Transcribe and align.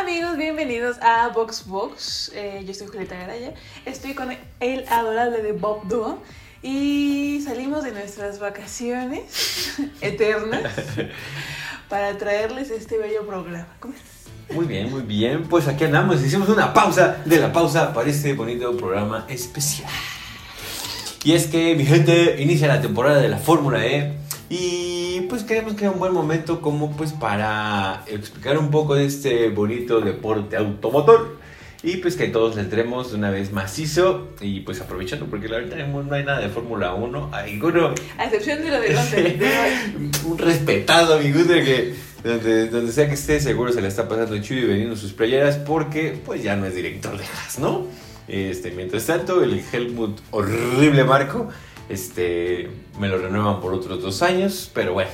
Amigos, 0.00 0.38
bienvenidos 0.38 0.96
a 1.02 1.28
Vox 1.28 1.66
Vox. 1.66 2.32
Eh, 2.34 2.64
yo 2.66 2.72
soy 2.72 2.86
Julieta 2.86 3.14
Garaya. 3.14 3.52
Estoy 3.84 4.14
con 4.14 4.34
el 4.60 4.88
adorable 4.88 5.42
de 5.42 5.52
Bob 5.52 5.86
Duo. 5.86 6.18
Y 6.62 7.42
salimos 7.44 7.84
de 7.84 7.92
nuestras 7.92 8.38
vacaciones 8.38 9.74
eternas 10.00 10.72
para 11.90 12.16
traerles 12.16 12.70
este 12.70 12.96
bello 12.96 13.26
programa. 13.26 13.68
¿Cómo 13.80 13.92
estás? 13.92 14.32
Muy 14.56 14.64
bien, 14.64 14.90
muy 14.90 15.02
bien. 15.02 15.42
Pues 15.42 15.68
aquí 15.68 15.84
andamos. 15.84 16.22
Hicimos 16.22 16.48
una 16.48 16.72
pausa 16.72 17.18
de 17.26 17.36
la 17.36 17.52
pausa 17.52 17.92
para 17.92 18.08
este 18.08 18.32
bonito 18.32 18.74
programa 18.78 19.26
especial. 19.28 19.90
Y 21.22 21.32
es 21.32 21.48
que, 21.48 21.74
mi 21.76 21.84
gente, 21.84 22.40
inicia 22.40 22.66
la 22.66 22.80
temporada 22.80 23.20
de 23.20 23.28
la 23.28 23.38
Fórmula 23.38 23.84
E. 23.86 24.14
Y 24.48 24.91
pues 25.32 25.44
queremos 25.44 25.72
crear 25.72 25.94
un 25.94 25.98
buen 25.98 26.12
momento 26.12 26.60
como 26.60 26.94
pues 26.94 27.14
para 27.14 28.04
explicar 28.06 28.58
un 28.58 28.70
poco 28.70 28.96
de 28.96 29.06
este 29.06 29.48
bonito 29.48 30.02
deporte 30.02 30.58
automotor. 30.58 31.38
Y 31.82 31.96
pues 31.96 32.16
que 32.16 32.28
todos 32.28 32.54
le 32.54 32.60
entremos 32.60 33.14
una 33.14 33.30
vez 33.30 33.50
macizo 33.50 34.28
y 34.42 34.60
pues 34.60 34.82
aprovechando 34.82 35.24
porque 35.24 35.48
la 35.48 35.56
verdad 35.56 35.86
no 35.86 36.14
hay 36.14 36.22
nada 36.22 36.38
de 36.38 36.50
Fórmula 36.50 36.92
1. 36.92 37.30
Alguno... 37.32 37.94
A 38.18 38.24
excepción 38.26 38.62
de 38.62 38.72
lo 38.72 38.78
de 38.78 38.92
Londres. 38.92 39.34
un 40.26 40.36
respetado 40.36 41.14
amigo 41.14 41.42
de 41.44 41.64
que 41.64 41.94
donde, 42.22 42.68
donde 42.68 42.92
sea 42.92 43.08
que 43.08 43.14
esté 43.14 43.40
seguro 43.40 43.72
se 43.72 43.80
le 43.80 43.88
está 43.88 44.06
pasando 44.06 44.38
chido 44.42 44.60
y 44.60 44.66
vendiendo 44.66 44.96
sus 44.96 45.14
playeras 45.14 45.56
porque 45.56 46.20
pues 46.26 46.42
ya 46.42 46.56
no 46.56 46.66
es 46.66 46.74
director 46.74 47.16
de 47.16 47.24
Haas, 47.24 47.58
¿no? 47.58 47.86
Este, 48.28 48.70
mientras 48.72 49.06
tanto, 49.06 49.42
el 49.42 49.62
Helmut 49.72 50.20
horrible 50.30 51.04
Marco, 51.04 51.48
este, 51.88 52.70
me 52.98 53.08
lo 53.08 53.18
renuevan 53.18 53.60
por 53.60 53.74
otros 53.74 54.02
dos 54.02 54.22
años, 54.22 54.70
pero 54.72 54.94
bueno. 54.94 55.10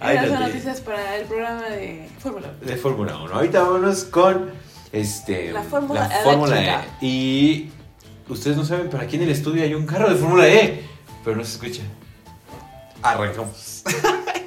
Ahí 0.00 0.16
las 0.16 0.40
noticias 0.40 0.80
para 0.80 1.16
el 1.16 1.24
programa 1.26 1.68
de 1.70 2.08
Fórmula 2.18 2.54
1. 2.60 2.70
De 2.70 2.76
Fórmula 2.76 3.16
1. 3.22 3.34
Ahorita 3.34 3.62
vámonos 3.62 4.04
con 4.04 4.50
este, 4.92 5.52
la 5.52 5.62
Fórmula 5.62 6.84
E. 7.00 7.04
Y 7.04 7.70
ustedes 8.28 8.56
no 8.56 8.64
saben, 8.64 8.88
pero 8.90 9.02
aquí 9.02 9.16
en 9.16 9.22
el 9.22 9.30
estudio 9.30 9.62
hay 9.62 9.74
un 9.74 9.86
carro 9.86 10.08
de 10.08 10.16
Fórmula 10.16 10.48
E, 10.48 10.84
pero 11.24 11.36
no 11.36 11.44
se 11.44 11.52
escucha. 11.52 11.82
Arrancamos. 13.02 13.82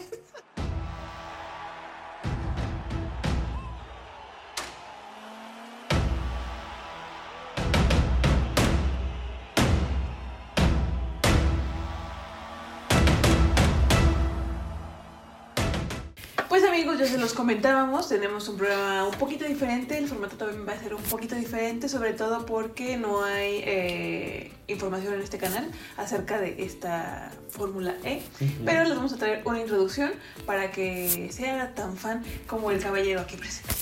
comentábamos, 17.48 18.10
tenemos 18.10 18.50
un 18.50 18.58
programa 18.58 19.08
un 19.08 19.16
poquito 19.16 19.46
diferente, 19.46 19.98
el 19.98 20.10
formato 20.10 20.36
también 20.36 20.68
va 20.68 20.74
a 20.74 20.80
ser 20.80 20.94
un 20.94 21.02
poquito 21.04 21.34
diferente, 21.34 21.88
sobre 21.88 22.12
todo 22.12 22.46
porque 22.46 22.98
no 22.98 23.24
hay 23.24 23.62
eh, 23.64 24.52
información 24.68 25.14
en 25.14 25.22
este 25.22 25.38
canal 25.38 25.72
acerca 25.96 26.42
de 26.42 26.62
esta 26.62 27.32
Fórmula 27.48 27.96
E, 28.04 28.22
pero 28.66 28.84
les 28.84 28.98
vamos 28.98 29.14
a 29.14 29.16
traer 29.16 29.44
una 29.46 29.62
introducción 29.62 30.12
para 30.46 30.72
que 30.74 31.30
sea 31.32 31.74
tan 31.74 31.96
fan 31.96 32.22
como 32.48 32.70
el 32.70 32.82
caballero 32.82 33.22
aquí 33.22 33.38
presente. 33.38 33.74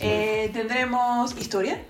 Eh, 0.00 0.50
tendremos 0.52 1.38
historia, 1.38 1.80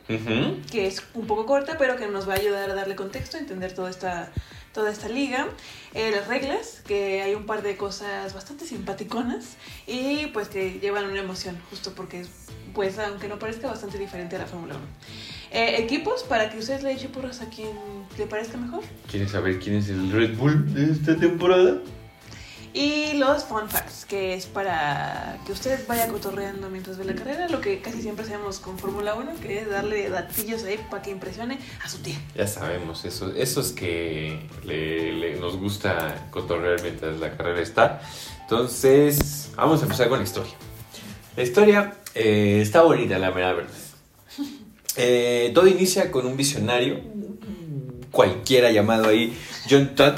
que 0.71 0.87
es 0.87 1.03
un 1.15 1.27
poco 1.27 1.47
corta, 1.47 1.79
pero 1.79 1.97
que 1.97 2.09
nos 2.09 2.29
va 2.29 2.35
a 2.35 2.37
ayudar 2.37 2.71
a 2.71 2.75
darle 2.75 2.95
contexto, 2.95 3.39
a 3.39 3.41
entender 3.41 3.73
toda 3.73 3.89
esta 3.89 4.31
toda 4.75 4.91
esta 4.91 5.09
liga, 5.09 5.47
eh, 5.95 6.11
las 6.11 6.27
reglas, 6.27 6.83
que 6.87 7.23
hay 7.23 7.35
un 7.35 7.47
par 7.47 7.63
de 7.63 7.77
cosas 7.77 8.35
bastante 8.35 8.67
simpaticonas 8.67 9.57
y 9.87 10.27
pues 10.27 10.49
que 10.49 10.79
llevan 10.81 11.07
una 11.07 11.21
emoción, 11.21 11.57
justo 11.71 11.95
porque 11.95 12.27
pues 12.75 12.99
aunque 12.99 13.29
no 13.29 13.39
parezca 13.39 13.69
bastante 13.69 13.99
diferente 13.99 14.37
a 14.37 14.41
la 14.41 14.47
Fórmula 14.47 14.75
1. 14.75 14.85
Eh, 15.53 15.77
equipos 15.79 16.25
para 16.25 16.51
que 16.51 16.59
ustedes 16.59 16.83
le 16.83 16.93
echen 16.93 17.13
porras 17.13 17.41
a 17.41 17.49
quien 17.49 17.71
le 18.19 18.27
parezca 18.27 18.59
mejor. 18.59 18.83
¿Quieren 19.09 19.29
saber 19.29 19.61
quién 19.61 19.77
es 19.77 19.89
el 19.89 20.11
Red 20.11 20.37
Bull 20.37 20.75
de 20.75 20.91
esta 20.91 21.17
temporada? 21.17 21.79
Y 22.77 23.13
los 23.13 23.45
fun 23.45 23.69
facts, 23.69 24.05
que 24.05 24.35
es 24.35 24.47
para 24.47 25.39
que 25.47 25.53
ustedes 25.53 25.87
vayan 25.87 26.11
cotorreando 26.11 26.69
mientras 26.69 26.99
ve 26.99 27.05
la 27.05 27.15
carrera, 27.15 27.49
lo 27.49 27.61
que 27.61 27.81
casi 27.81 28.03
siempre 28.03 28.25
hacemos 28.25 28.59
con 28.59 28.81
Fórmula 28.81 29.15
1, 29.15 29.37
que 29.41 29.61
es 29.61 29.71
darle 29.71 30.11
datillos 30.11 30.65
ahí 30.65 30.85
para 30.91 31.01
que 31.01 31.13
impresione 31.13 31.61
a 31.85 31.89
su 31.89 31.99
tía. 31.99 32.21
Ya 32.35 32.49
sabemos, 32.49 33.05
eso, 33.05 33.33
eso 33.37 33.61
es 33.61 33.71
que 33.71 34.49
le, 34.65 35.37
nos 35.37 35.57
gusta 35.57 36.27
cotorrear 36.33 36.83
mientras 36.83 37.21
la 37.21 37.37
carrera 37.37 37.61
está. 37.61 38.03
Entonces, 38.41 39.53
vamos 39.55 39.81
a 39.81 39.85
empezar 39.85 40.09
con 40.09 40.19
la 40.19 40.25
historia. 40.25 40.55
La 41.37 41.45
historia 41.45 41.95
eh, 42.13 42.59
está 42.61 42.83
bonita, 42.83 43.19
la 43.19 43.31
verdad. 43.31 43.63
Eh, 44.97 45.51
todo 45.53 45.67
inicia 45.67 46.13
con 46.13 46.25
un 46.25 46.37
visionario, 46.37 47.01
cualquiera 48.13 48.71
llamado 48.71 49.09
ahí 49.09 49.37
John 49.69 49.97
Todd, 49.97 50.15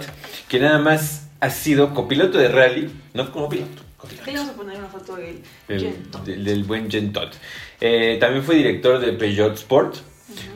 que 0.50 0.60
nada 0.60 0.78
más 0.78 1.25
ha 1.40 1.50
sido 1.50 1.94
copiloto 1.94 2.38
de 2.38 2.48
rally, 2.48 2.90
no 3.14 3.30
como 3.32 3.48
piloto. 3.48 3.82
Copiloto. 3.96 4.30
Le 4.30 4.36
vamos 4.38 4.52
a 4.52 4.56
poner 4.56 4.78
una 4.78 4.88
foto 4.88 5.16
del, 5.16 6.44
del, 6.44 6.64
buen 6.64 6.90
Jen 6.90 7.12
Todd. 7.12 7.30
Eh, 7.80 8.18
también 8.20 8.44
fue 8.44 8.56
director 8.56 8.98
de 8.98 9.12
Peugeot 9.12 9.54
Sport. 9.54 9.96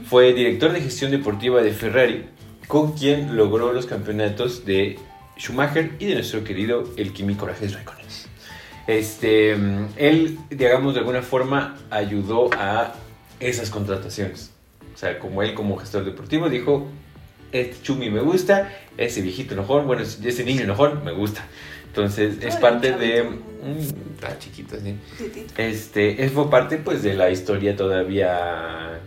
Fue 0.04 0.32
director 0.32 0.72
de 0.72 0.80
gestión 0.80 1.10
deportiva 1.10 1.62
de 1.62 1.72
Ferrari, 1.72 2.26
con 2.66 2.92
quien 2.92 3.36
logró 3.36 3.72
los 3.72 3.86
campeonatos 3.86 4.64
de 4.64 4.98
Schumacher 5.38 5.92
y 5.98 6.06
de 6.06 6.14
nuestro 6.14 6.42
querido 6.42 6.84
el 6.96 7.12
Kimi 7.12 7.34
Corajes 7.34 7.74
Raikkonen. 7.74 8.00
Este, 8.86 9.52
él, 9.96 10.38
digamos, 10.50 10.94
de 10.94 11.00
alguna 11.00 11.22
forma 11.22 11.76
ayudó 11.90 12.50
a 12.54 12.94
esas 13.38 13.70
contrataciones. 13.70 14.50
O 14.92 14.98
sea, 14.98 15.18
como 15.20 15.42
él 15.42 15.54
como 15.54 15.76
gestor 15.76 16.04
deportivo 16.04 16.48
dijo, 16.48 16.88
este 17.52 17.76
Chumi 17.82 18.10
me 18.10 18.20
gusta, 18.20 18.72
ese 18.96 19.22
viejito 19.22 19.54
enojón, 19.54 19.86
bueno, 19.86 20.02
ese 20.02 20.44
niño 20.44 20.62
enojón 20.62 21.04
me 21.04 21.12
gusta. 21.12 21.44
Entonces 21.86 22.36
es 22.40 22.56
parte 22.56 22.92
de... 22.92 23.24
Mm, 23.24 24.14
está 24.14 24.38
chiquito, 24.38 24.76
sí. 24.80 24.96
Este, 25.56 26.24
es 26.24 26.32
fue 26.32 26.48
parte 26.48 26.78
pues 26.78 27.02
de 27.02 27.14
la 27.14 27.30
historia 27.30 27.76
todavía 27.76 29.00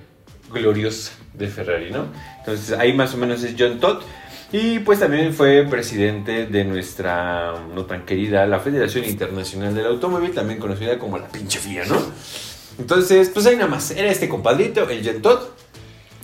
gloriosa 0.52 1.14
de 1.34 1.48
Ferrari, 1.48 1.92
¿no? 1.92 2.08
Entonces 2.40 2.78
ahí 2.78 2.94
más 2.94 3.14
o 3.14 3.18
menos 3.18 3.44
es 3.44 3.56
John 3.58 3.80
Todd. 3.80 4.04
Y 4.52 4.80
pues 4.80 5.00
también 5.00 5.34
fue 5.34 5.66
presidente 5.68 6.46
de 6.46 6.64
nuestra 6.64 7.56
no 7.74 7.86
tan 7.86 8.06
querida, 8.06 8.46
la 8.46 8.60
Federación 8.60 9.06
Internacional 9.06 9.74
del 9.74 9.88
Automóvil, 9.88 10.32
también 10.32 10.60
conocida 10.60 11.00
como 11.00 11.18
la 11.18 11.28
pinche 11.28 11.58
FIA, 11.58 11.86
¿no? 11.86 12.00
Entonces, 12.78 13.30
pues 13.34 13.48
ahí 13.48 13.56
nada 13.56 13.68
más, 13.68 13.90
era 13.92 14.12
este 14.12 14.30
compadrito, 14.30 14.88
el 14.90 15.04
John 15.04 15.22
Todd. 15.24 15.40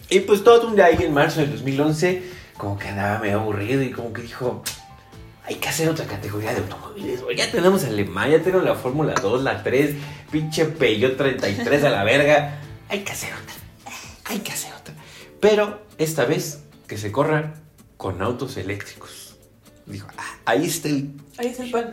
Y 0.10 0.22
pues 0.22 0.44
todo 0.44 0.68
un 0.68 0.76
día 0.76 0.86
ahí 0.86 0.98
en 1.02 1.14
marzo 1.14 1.42
del 1.42 1.52
2011, 1.52 2.24
como 2.58 2.78
que 2.78 2.88
andaba 2.88 3.20
medio 3.20 3.40
aburrido 3.40 3.84
y 3.84 3.92
como 3.92 4.12
que 4.12 4.24
dijo, 4.24 4.64
hay 5.44 5.56
que 5.56 5.70
hacer 5.70 5.88
otra 5.88 6.06
categoría 6.06 6.52
de 6.52 6.58
automóviles. 6.58 7.22
Ya 7.36 7.52
tenemos 7.52 7.84
Alemán, 7.84 8.32
ya 8.32 8.42
tenemos 8.42 8.66
la 8.66 8.76
Fórmula 8.76 9.14
2, 9.22 9.44
la 9.44 9.62
3, 9.62 9.96
pinche 10.32 10.66
Peugeot 10.66 11.16
33 11.16 11.84
a 11.84 11.90
la 11.90 12.04
verga. 12.04 12.60
Hay 12.90 13.00
que 13.02 13.12
hacer 13.12 13.30
otra. 13.34 13.94
Hay 14.26 14.40
que 14.40 14.52
hacer 14.52 14.74
otra. 14.74 14.96
Pero 15.40 15.82
esta 15.98 16.26
vez 16.26 16.64
que 16.88 16.98
se 16.98 17.12
corran 17.12 17.54
con 17.98 18.22
autos 18.22 18.58
eléctricos. 18.58 19.38
Dijo, 19.86 20.08
ah, 20.18 20.38
ahí 20.46 20.66
está 20.66 20.88
el... 20.88 21.12
Ahí 21.38 21.48
está 21.48 21.64
el 21.64 21.72
pan. 21.72 21.92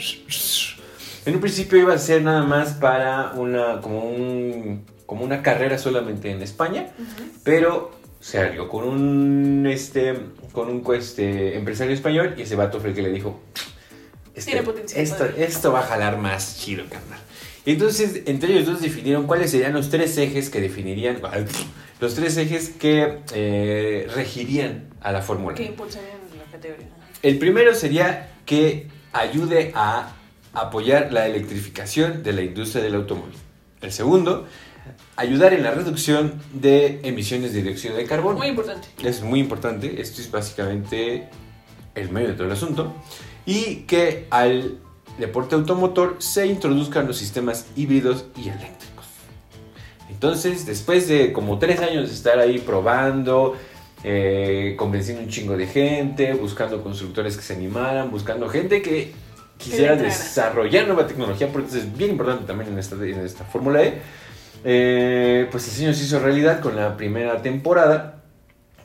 En 1.27 1.34
un 1.34 1.41
principio 1.41 1.78
iba 1.78 1.93
a 1.93 1.98
ser 1.98 2.22
nada 2.22 2.44
más 2.44 2.75
para 2.75 3.33
una, 3.33 3.81
como 3.81 4.09
un, 4.09 4.87
como 5.06 5.25
una 5.25 5.43
carrera 5.43 5.78
solamente 5.78 6.31
en 6.31 6.41
España, 6.43 6.88
pero 7.43 7.91
se 8.21 8.38
alió 8.38 8.69
con 8.69 8.88
un, 8.88 9.66
este, 9.66 10.15
con 10.53 10.69
un 10.69 10.94
este, 10.94 11.56
empresario 11.56 11.94
español 11.94 12.34
y 12.37 12.43
ese 12.43 12.56
vato 12.56 12.81
fue 12.81 12.91
el 12.91 12.97
que 12.97 13.03
le 13.03 13.10
dijo, 13.10 13.41
este, 14.34 14.62
esto, 14.94 15.25
esto 15.25 15.72
va 15.72 15.81
a 15.81 15.82
jalar 15.84 16.19
más 16.19 16.59
chido, 16.59 16.84
carnal. 16.91 17.19
Y 17.65 17.72
entonces, 17.72 18.22
entre 18.27 18.53
ellos 18.53 18.66
dos 18.66 18.81
definieron 18.81 19.27
cuáles 19.27 19.50
serían 19.50 19.72
los 19.72 19.91
tres 19.91 20.16
ejes 20.19 20.51
que 20.51 20.60
definirían, 20.60 21.21
los 21.98 22.15
tres 22.15 22.36
ejes 22.36 22.68
que 22.68 23.18
eh, 23.34 24.09
regirían 24.15 24.89
a 25.01 25.10
la 25.10 25.22
fórmula. 25.22 25.57
Que 25.57 25.65
impulsarían 25.65 26.19
la 26.39 26.45
categoría. 26.53 26.86
El 27.22 27.39
primero 27.39 27.74
sería 27.74 28.28
que 28.45 28.86
ayude 29.12 29.72
a 29.74 30.15
apoyar 30.53 31.12
la 31.12 31.27
electrificación 31.27 32.22
de 32.22 32.33
la 32.33 32.42
industria 32.42 32.84
del 32.84 32.95
automóvil. 32.95 33.34
El 33.80 33.92
segundo 33.92 34.47
ayudar 35.16 35.54
en 35.54 35.62
la 35.62 35.71
reducción 35.71 36.34
de 36.53 37.00
emisiones 37.03 37.53
de 37.53 37.62
dióxido 37.62 37.97
de 37.97 38.04
carbono. 38.04 38.38
Muy 38.38 38.48
importante. 38.48 38.88
Es 39.03 39.22
muy 39.22 39.41
importante, 39.41 40.00
esto 40.00 40.21
es 40.21 40.30
básicamente 40.30 41.28
el 41.94 42.10
medio 42.10 42.28
de 42.28 42.34
todo 42.34 42.47
el 42.47 42.53
asunto. 42.53 42.94
Y 43.47 43.84
que 43.86 44.27
al 44.30 44.78
deporte 45.18 45.54
automotor 45.54 46.16
se 46.18 46.47
introduzcan 46.47 47.06
los 47.06 47.16
sistemas 47.16 47.66
híbridos 47.77 48.27
y 48.36 48.48
eléctricos. 48.48 49.06
Entonces, 50.10 50.66
después 50.66 51.09
de 51.09 51.33
como 51.33 51.59
tres 51.59 51.80
años 51.80 52.09
de 52.09 52.15
estar 52.15 52.38
ahí 52.38 52.59
probando, 52.59 53.56
eh, 54.04 54.74
convenciendo 54.78 55.22
un 55.22 55.28
chingo 55.28 55.56
de 55.56 55.66
gente, 55.66 56.34
buscando 56.34 56.83
constructores 56.83 57.36
que 57.36 57.42
se 57.42 57.54
animaran, 57.54 58.10
buscando 58.10 58.48
gente 58.48 58.83
que 58.83 59.12
quisiera 59.59 59.97
desarrollar 59.97 60.86
nueva 60.86 61.06
tecnología, 61.06 61.48
porque 61.48 61.68
eso 61.68 61.78
es 61.78 61.97
bien 61.97 62.10
importante 62.10 62.44
también 62.44 62.72
en 62.72 62.78
esta, 62.78 62.97
en 62.97 63.21
esta 63.21 63.44
Fórmula 63.44 63.83
E 63.83 64.00
Eh, 64.68 65.47
pues 65.53 65.68
el 65.68 65.74
sueño 65.74 65.95
se 65.95 66.03
hizo 66.04 66.18
realidad 66.18 66.59
con 66.60 66.74
la 66.74 66.97
primera 66.97 67.41
temporada 67.41 68.24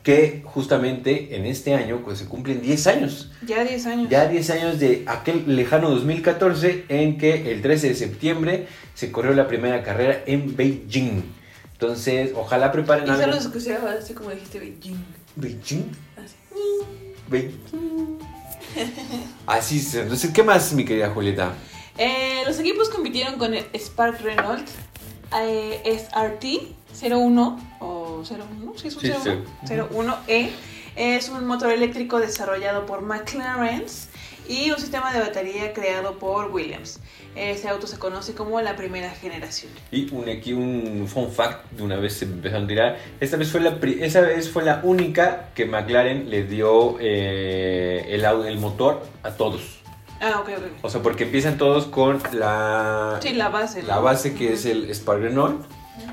que 0.04 0.42
justamente 0.44 1.34
en 1.34 1.44
este 1.44 1.74
año 1.74 2.02
pues 2.04 2.18
se 2.18 2.26
cumplen 2.26 2.62
10 2.62 2.86
años. 2.86 3.32
Ya 3.44 3.64
10 3.64 3.86
años. 3.86 4.08
Ya 4.08 4.28
10 4.28 4.50
años 4.50 4.78
de 4.78 5.02
aquel 5.06 5.42
lejano 5.56 5.90
2014 5.90 6.84
en 6.88 7.18
que 7.18 7.50
el 7.50 7.62
13 7.62 7.88
de 7.88 7.94
septiembre 7.96 8.66
se 8.94 9.10
corrió 9.10 9.32
la 9.34 9.48
primera 9.48 9.82
carrera 9.82 10.22
en 10.26 10.54
Beijing. 10.56 11.22
Entonces, 11.72 12.30
ojalá 12.36 12.70
preparen 12.70 13.06
Y 13.08 13.10
algo. 13.10 13.22
solo 13.22 13.32
se 13.34 13.48
escuchaba 13.48 13.90
así 13.98 14.14
como 14.14 14.30
dijiste 14.30 14.60
Beijing. 14.60 14.96
Beijing. 15.34 15.90
Así. 16.16 16.36
Beijing. 17.28 18.18
Así 19.46 19.78
es. 19.78 19.94
Entonces, 19.96 20.30
¿qué 20.32 20.44
más, 20.44 20.72
mi 20.74 20.84
querida 20.84 21.10
Julieta? 21.10 21.54
Eh, 21.98 22.42
los 22.46 22.58
equipos 22.60 22.88
compitieron 22.88 23.36
con 23.36 23.52
el 23.54 23.64
Spark 23.74 24.20
Renault 24.20 24.66
eh, 25.40 25.80
SRT 25.84 26.44
01 27.00 27.76
o 27.80 28.22
01, 28.22 28.72
¿sí 28.76 28.88
es 28.88 28.96
un 28.96 29.02
Sí, 29.02 29.10
01? 29.66 30.16
01E. 30.26 30.50
Es 30.94 31.30
un 31.30 31.46
motor 31.46 31.72
eléctrico 31.72 32.20
desarrollado 32.20 32.84
por 32.84 33.00
McLaren 33.00 33.84
y 34.48 34.70
un 34.70 34.78
sistema 34.78 35.12
de 35.12 35.20
batería 35.20 35.72
creado 35.72 36.18
por 36.18 36.50
Williams. 36.50 37.00
Ese 37.34 37.68
auto 37.68 37.86
se 37.86 37.98
conoce 37.98 38.34
como 38.34 38.60
la 38.60 38.76
primera 38.76 39.10
generación. 39.10 39.72
Y 39.90 40.12
un, 40.12 40.28
aquí 40.28 40.52
un 40.52 41.06
fun 41.08 41.30
fact, 41.30 41.70
de 41.70 41.82
una 41.82 41.96
vez 41.96 42.14
se 42.14 42.26
empezaron 42.26 42.64
a 42.64 42.68
tirar. 42.68 42.98
Esta 43.20 43.38
vez 43.38 43.50
fue 43.50 43.60
la, 43.60 43.78
esa 44.00 44.20
vez 44.20 44.50
fue 44.50 44.64
la 44.64 44.80
única 44.82 45.48
que 45.54 45.64
McLaren 45.64 46.28
le 46.28 46.44
dio 46.44 46.98
eh, 47.00 48.04
el 48.10 48.58
motor 48.58 49.02
a 49.22 49.30
todos. 49.30 49.81
Ah, 50.22 50.38
ok, 50.40 50.48
ok. 50.56 50.62
O 50.84 50.88
sea, 50.88 51.02
porque 51.02 51.24
empiezan 51.24 51.58
todos 51.58 51.86
con 51.86 52.20
la, 52.32 53.18
Sí, 53.20 53.34
la 53.34 53.48
base. 53.48 53.82
la 53.82 53.98
base 53.98 54.34
que 54.34 54.52
es 54.52 54.64
el 54.66 54.88
Spark 54.94 55.20
Renault. 55.20 55.64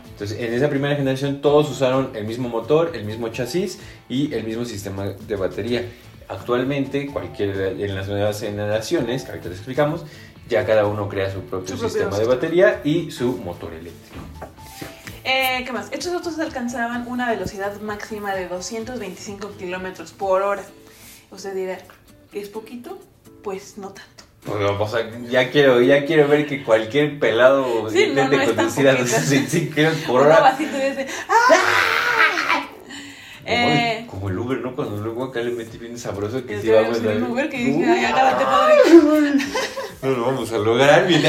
Entonces, 0.10 0.38
en 0.40 0.52
esa 0.54 0.70
primera 0.70 0.96
generación 0.96 1.42
todos 1.42 1.70
usaron 1.70 2.12
el 2.16 2.26
mismo 2.26 2.50
motor, 2.50 2.92
el 2.96 3.06
mismo 3.06 3.30
chasis 3.30 3.80
y 4.10 4.34
el 4.34 4.44
mismo 4.44 4.66
sistema 4.66 5.06
de 5.06 5.36
batería. 5.36 5.86
Actualmente, 6.28 7.08
cualquier, 7.08 7.80
en 7.80 7.96
las 7.96 8.08
nuevas 8.08 8.40
generaciones, 8.42 9.24
que 9.24 9.30
ahorita 9.32 9.50
les 9.50 9.58
explicamos, 9.60 10.04
ya 10.50 10.66
cada 10.66 10.86
uno 10.88 11.08
crea 11.08 11.32
su 11.32 11.42
propio 11.42 11.68
Su 11.76 11.80
propio 11.82 11.90
sistema 11.90 12.10
de 12.10 12.16
sistema. 12.18 12.36
batería 12.36 12.82
y 12.84 13.12
su 13.12 13.38
motor 13.38 13.72
eléctrico. 13.74 14.26
Eh, 15.24 15.64
¿Qué 15.66 15.72
más? 15.72 15.88
Estos 15.92 16.12
autos 16.14 16.38
alcanzaban 16.40 17.08
una 17.08 17.30
velocidad 17.30 17.80
máxima 17.82 18.34
de 18.36 18.48
225 18.48 19.52
kilómetros 19.58 20.12
por 20.12 20.42
hora. 20.42 20.64
Usted 21.32 21.54
dirá, 21.56 21.78
¿es 22.34 22.50
poquito? 22.50 23.00
Pues 23.44 23.78
no 23.78 23.90
tanto. 23.90 24.24
O 24.80 24.88
sea, 24.88 25.10
ya 25.30 25.50
quiero, 25.52 25.82
ya 25.82 26.06
quiero 26.06 26.28
ver 26.28 26.48
que 26.48 26.64
cualquier 26.64 27.20
pelado 27.20 27.90
Sí, 27.90 28.04
intente 28.04 28.38
no 28.38 28.46
conducir 28.56 28.88
a 28.90 28.92
poquito. 28.98 29.16
205 29.18 29.76
kilómetros 29.76 30.04
por 30.08 30.22
hora. 30.22 30.58
ese. 30.60 31.08
¡Ah! 31.28 32.66
Como, 33.46 34.08
como 34.12 34.30
el 34.30 34.38
Uber, 34.40 34.58
¿no? 34.60 34.76
Cuando 34.76 34.98
luego 34.98 35.24
acá 35.26 35.40
le 35.42 35.52
metí 35.52 35.78
bien 35.78 35.98
sabroso 35.98 36.46
que 36.46 36.62
sí 36.62 36.70
vamos 36.70 37.00
a... 37.04 37.08
un 37.10 37.24
Uber 37.24 37.50
que 37.50 37.58
dije, 37.58 37.80
Uh, 37.80 37.92
ay, 37.94 38.06
agárrate, 38.06 38.46
padre. 38.46 38.76
No 40.02 40.10
lo 40.12 40.26
vamos 40.28 40.52
a 40.54 40.58
lograr, 40.58 41.06
mi. 41.08 41.22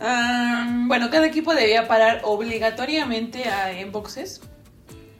Ah, 0.00 0.68
bueno, 0.86 1.08
cada 1.10 1.26
equipo 1.26 1.54
debía 1.54 1.88
parar 1.88 2.20
obligatoriamente 2.24 3.48
a- 3.48 3.72
en 3.72 3.90
boxes 3.92 4.40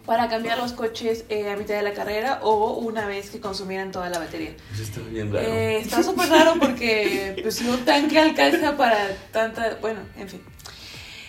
para 0.07 0.29
cambiar 0.29 0.59
los 0.59 0.73
coches 0.73 1.25
eh, 1.29 1.51
a 1.51 1.57
mitad 1.57 1.75
de 1.75 1.83
la 1.83 1.93
carrera 1.93 2.39
o 2.43 2.75
una 2.75 3.07
vez 3.07 3.31
que 3.31 3.41
consumieran 3.41 3.93
toda 3.93 4.09
la 4.09 4.19
batería. 4.19 4.55
Eso 4.73 4.83
está 4.85 5.01
bien 5.01 5.33
raro. 5.33 5.47
Eh, 5.47 5.79
está 5.79 6.03
súper 6.03 6.29
raro 6.29 6.55
porque 6.61 7.39
pues, 7.43 7.61
un 7.61 7.85
tanque 7.85 8.19
alcanza 8.19 8.77
para 8.77 8.97
tanta... 9.33 9.77
Bueno, 9.81 10.01
en 10.17 10.29
fin. 10.29 10.43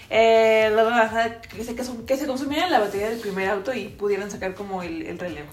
Eh, 0.09 0.71
la 0.73 0.83
verdad, 0.83 1.41
que 1.41 1.63
se, 1.63 1.75
que 1.75 2.17
se 2.17 2.27
consumiera 2.27 2.69
la 2.69 2.79
batería 2.79 3.09
del 3.09 3.19
primer 3.19 3.49
auto 3.49 3.73
y 3.73 3.89
pudieran 3.89 4.31
sacar 4.31 4.55
como 4.55 4.83
el, 4.83 5.01
el 5.01 5.19
relevo. 5.19 5.49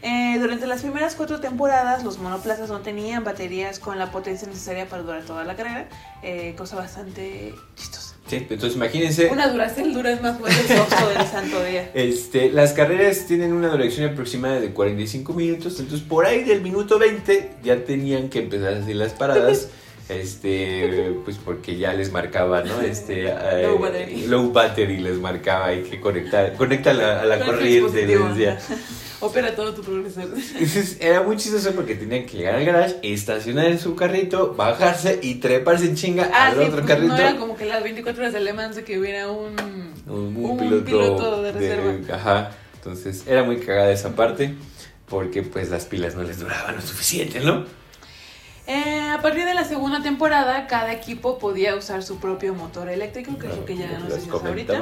Eh, 0.00 0.36
durante 0.38 0.68
las 0.68 0.82
primeras 0.82 1.16
cuatro 1.16 1.40
temporadas, 1.40 2.04
los 2.04 2.18
monoplazas 2.18 2.70
no 2.70 2.80
tenían 2.80 3.24
baterías 3.24 3.80
con 3.80 3.98
la 3.98 4.12
potencia 4.12 4.46
necesaria 4.46 4.88
para 4.88 5.02
durar 5.02 5.24
toda 5.24 5.42
la 5.42 5.56
carrera, 5.56 5.88
eh, 6.22 6.54
cosa 6.56 6.76
bastante 6.76 7.52
chistosa. 7.74 7.97
Sí, 8.28 8.36
entonces 8.50 8.76
imagínense, 8.76 9.28
Una 9.28 9.48
Duracell 9.48 9.92
dura 9.92 10.12
es 10.12 10.20
más 10.20 10.38
fuerte 10.38 10.60
el 10.60 10.68
del 11.18 11.26
santo 11.30 11.64
día. 11.64 11.90
este, 11.94 12.50
las 12.50 12.72
carreras 12.74 13.26
tienen 13.26 13.52
una 13.52 13.68
duración 13.68 14.10
aproximada 14.10 14.60
de 14.60 14.70
45 14.70 15.32
minutos, 15.32 15.80
entonces 15.80 16.06
por 16.06 16.26
ahí 16.26 16.44
del 16.44 16.60
minuto 16.60 16.98
20 16.98 17.50
ya 17.62 17.84
tenían 17.84 18.28
que 18.28 18.40
empezar 18.40 18.74
a 18.74 18.78
hacer 18.78 18.96
las 18.96 19.12
paradas. 19.12 19.68
Este, 20.08 21.12
pues 21.26 21.36
porque 21.36 21.76
ya 21.76 21.92
les 21.92 22.10
marcaba, 22.10 22.62
¿no? 22.62 22.80
Este, 22.80 23.26
eh, 23.26 23.62
Low 23.64 23.78
battery. 23.78 24.26
low 24.26 24.50
battery 24.52 24.96
les 25.00 25.18
marcaba, 25.18 25.66
hay 25.66 25.82
que 25.82 26.00
conectar, 26.00 26.54
conecta 26.54 26.94
la, 26.94 27.20
a 27.20 27.26
la 27.26 27.38
Con 27.38 27.48
el 27.48 27.54
corriente. 27.56 28.56
Opera 29.20 29.54
todo 29.56 29.74
tu. 29.74 29.82
Entonces 29.96 30.96
era 31.00 31.22
muy 31.22 31.36
chistoso 31.36 31.72
porque 31.72 31.96
tenían 31.96 32.24
que 32.26 32.36
llegar 32.36 32.54
al 32.54 32.64
garage, 32.64 32.96
estacionar 33.02 33.66
en 33.66 33.78
su 33.80 33.96
carrito, 33.96 34.54
bajarse 34.54 35.18
y 35.22 35.36
treparse 35.36 35.86
en 35.86 35.96
chinga 35.96 36.30
Ah, 36.32 36.46
al 36.46 36.52
sí, 36.54 36.60
otro 36.60 36.72
pues, 36.76 36.86
carrito. 36.86 37.08
no 37.14 37.18
era 37.18 37.36
como 37.36 37.56
que 37.56 37.64
las 37.64 37.82
24 37.82 38.22
horas 38.22 38.32
de 38.32 38.40
Le 38.40 38.52
Mans 38.52 38.76
de 38.76 38.84
que 38.84 38.98
hubiera 38.98 39.28
un... 39.28 39.56
un, 40.06 40.36
un 40.36 40.56
piloto, 40.58 40.84
piloto 40.84 41.42
de 41.42 41.52
reserva. 41.52 42.14
ajá. 42.14 42.50
Entonces 42.74 43.24
era 43.26 43.42
muy 43.42 43.58
cagada 43.58 43.90
esa 43.90 44.14
parte 44.14 44.54
porque 45.08 45.42
pues 45.42 45.68
las 45.68 45.84
pilas 45.86 46.14
no 46.14 46.22
les 46.22 46.38
duraban 46.38 46.76
lo 46.76 46.82
suficiente, 46.82 47.40
¿no? 47.40 47.64
Eh, 48.68 49.10
a 49.10 49.20
partir 49.22 49.46
de 49.46 49.54
la 49.54 49.64
segunda 49.64 50.02
temporada, 50.02 50.66
cada 50.66 50.92
equipo 50.92 51.38
podía 51.38 51.74
usar 51.74 52.02
su 52.02 52.18
propio 52.20 52.54
motor 52.54 52.88
eléctrico, 52.90 53.36
que 53.38 53.46
es 53.48 53.56
lo 53.56 53.64
que 53.64 53.76
ya 53.78 53.98
nos 53.98 54.10
decías 54.14 54.34
ahorita. 54.44 54.78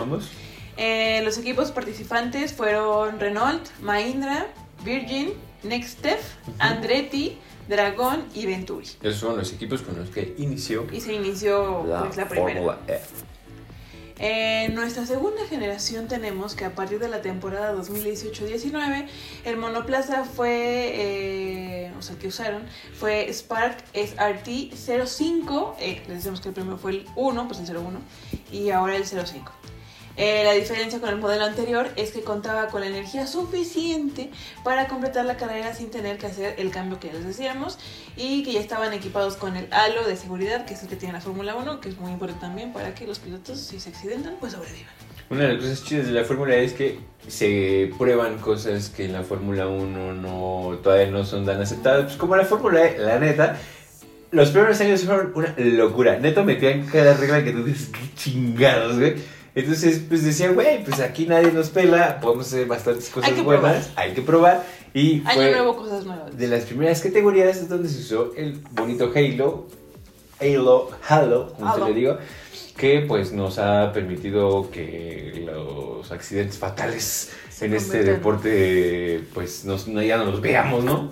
Eh, 0.76 1.22
los 1.24 1.38
equipos 1.38 1.70
participantes 1.70 2.52
fueron 2.52 3.18
Renault, 3.18 3.66
Mahindra, 3.80 4.46
Virgin, 4.84 5.32
Nextef, 5.62 6.20
Andretti, 6.58 7.38
Dragón 7.68 8.24
y 8.34 8.46
Venturi. 8.46 8.86
Esos 9.02 9.16
son 9.16 9.36
los 9.36 9.52
equipos 9.52 9.82
con 9.82 9.98
los 9.98 10.10
que 10.10 10.34
inició 10.38 10.86
Y 10.92 11.00
se 11.00 11.14
inició 11.14 11.84
la, 11.86 12.04
pues, 12.04 12.16
la 12.16 12.28
primera. 12.28 12.60
Fórmula 12.60 12.78
E. 12.86 13.00
En 14.18 14.74
nuestra 14.74 15.04
segunda 15.04 15.44
generación 15.46 16.08
tenemos 16.08 16.54
que 16.54 16.64
a 16.64 16.74
partir 16.74 16.98
de 16.98 17.08
la 17.08 17.20
temporada 17.20 17.74
2018-19 17.74 19.08
el 19.44 19.56
monoplaza 19.58 20.24
fue, 20.24 20.92
eh, 20.94 21.92
o 21.98 22.02
sea, 22.02 22.16
que 22.16 22.28
usaron 22.28 22.62
fue 22.98 23.28
Spark 23.30 23.76
SRT 23.92 24.72
05, 25.06 25.76
eh, 25.78 26.02
les 26.08 26.16
decimos 26.18 26.40
que 26.40 26.48
el 26.48 26.54
primero 26.54 26.78
fue 26.78 26.92
el 26.92 27.06
1, 27.14 27.46
pues 27.46 27.60
el 27.60 27.76
01, 27.76 27.98
y 28.50 28.70
ahora 28.70 28.96
el 28.96 29.04
05. 29.04 29.52
Eh, 30.16 30.42
la 30.44 30.52
diferencia 30.52 30.98
con 30.98 31.10
el 31.10 31.16
modelo 31.16 31.44
anterior 31.44 31.88
es 31.96 32.10
que 32.10 32.22
contaba 32.22 32.68
con 32.68 32.80
la 32.80 32.86
energía 32.86 33.26
suficiente 33.26 34.30
para 34.64 34.88
completar 34.88 35.26
la 35.26 35.36
carrera 35.36 35.74
sin 35.74 35.90
tener 35.90 36.16
que 36.16 36.26
hacer 36.26 36.54
el 36.58 36.70
cambio 36.70 36.98
que 36.98 37.12
les 37.12 37.26
decíamos 37.26 37.78
y 38.16 38.42
que 38.42 38.52
ya 38.52 38.60
estaban 38.60 38.92
equipados 38.94 39.36
con 39.36 39.56
el 39.56 39.68
halo 39.72 40.06
de 40.06 40.16
seguridad, 40.16 40.64
que 40.64 40.74
es 40.74 40.82
el 40.82 40.88
que 40.88 40.96
tiene 40.96 41.14
la 41.14 41.20
Fórmula 41.20 41.54
1, 41.54 41.80
que 41.80 41.90
es 41.90 41.98
muy 41.98 42.12
importante 42.12 42.40
también 42.40 42.72
para 42.72 42.94
que 42.94 43.06
los 43.06 43.18
pilotos, 43.18 43.60
si 43.60 43.78
se 43.78 43.90
accidentan, 43.90 44.36
pues 44.40 44.52
sobrevivan. 44.52 44.92
Una 45.28 45.42
de 45.42 45.54
las 45.54 45.62
cosas 45.62 45.84
chidas 45.84 46.06
de 46.06 46.12
la 46.12 46.24
Fórmula 46.24 46.54
E 46.54 46.64
es 46.64 46.72
que 46.72 46.98
se 47.26 47.90
prueban 47.98 48.38
cosas 48.38 48.90
que 48.90 49.06
en 49.06 49.12
la 49.12 49.22
Fórmula 49.22 49.66
1 49.66 50.14
no, 50.14 50.78
todavía 50.82 51.10
no 51.10 51.24
son 51.24 51.44
tan 51.44 51.60
aceptadas. 51.60 52.04
Pues 52.04 52.16
como 52.16 52.36
la 52.36 52.44
Fórmula 52.44 52.86
E, 52.86 52.98
la 52.98 53.18
neta, 53.18 53.58
los 54.30 54.50
primeros 54.50 54.80
años 54.80 55.02
fueron 55.02 55.32
una 55.34 55.52
locura. 55.56 56.18
Neto 56.18 56.44
metían 56.44 56.86
cada 56.86 57.14
regla 57.14 57.42
que 57.42 57.52
tú 57.52 57.64
dices, 57.64 57.90
chingados, 58.14 58.98
güey. 58.98 59.16
Entonces, 59.56 60.02
pues 60.06 60.22
decían, 60.22 60.54
güey, 60.54 60.84
pues 60.84 61.00
aquí 61.00 61.26
nadie 61.26 61.50
nos 61.50 61.70
pela, 61.70 62.20
podemos 62.20 62.46
hacer 62.46 62.66
bastantes 62.66 63.08
cosas 63.08 63.32
Hay 63.32 63.40
buenas, 63.42 63.90
hay 63.96 64.12
que 64.12 64.20
probar. 64.20 64.64
Y 64.92 65.22
Año 65.24 65.34
fue 65.34 65.50
nuevo, 65.50 65.76
cosas 65.76 66.04
nuevas. 66.04 66.36
de 66.36 66.46
las 66.46 66.64
primeras 66.64 67.00
categorías 67.00 67.56
es 67.56 67.68
donde 67.68 67.88
se 67.88 68.00
usó 68.00 68.32
el 68.36 68.60
bonito 68.72 69.10
Halo, 69.14 69.66
Halo, 70.38 70.90
Halo, 71.08 71.54
como 71.54 71.70
se 71.74 71.76
Halo. 71.80 71.88
le 71.88 71.94
digo, 71.94 72.18
que 72.76 73.00
pues 73.08 73.32
nos 73.32 73.58
ha 73.58 73.92
permitido 73.94 74.70
que 74.70 75.42
los 75.46 76.12
accidentes 76.12 76.58
fatales 76.58 77.30
Se 77.48 77.64
en 77.64 77.72
este 77.74 78.04
deporte 78.04 79.24
pues 79.32 79.64
nos, 79.64 79.86
ya 79.86 80.18
no 80.18 80.26
los 80.26 80.42
veamos, 80.42 80.84
¿no? 80.84 81.10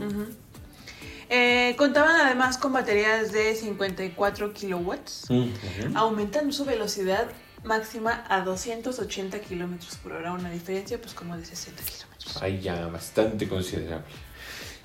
Eh, 1.31 1.75
contaban 1.79 2.21
además 2.21 2.59
con 2.59 2.75
baterías 2.75 3.33
de 3.33 3.55
54 3.55 4.53
kilowatts, 4.53 5.25
Ujú. 5.31 5.49
aumentando 5.95 6.53
su 6.53 6.67
velocidad 6.67 7.27
máxima 7.65 8.25
a 8.29 8.41
280 8.41 9.39
kilómetros 9.41 9.97
por 9.97 10.13
hora, 10.13 10.33
una 10.33 10.51
diferencia 10.51 11.01
pues 11.01 11.15
como 11.15 11.37
de 11.37 11.45
60 11.45 11.83
kilómetros. 11.83 12.43
Ahí 12.43 12.61
ya 12.61 12.87
bastante 12.87 13.49
considerable. 13.49 14.05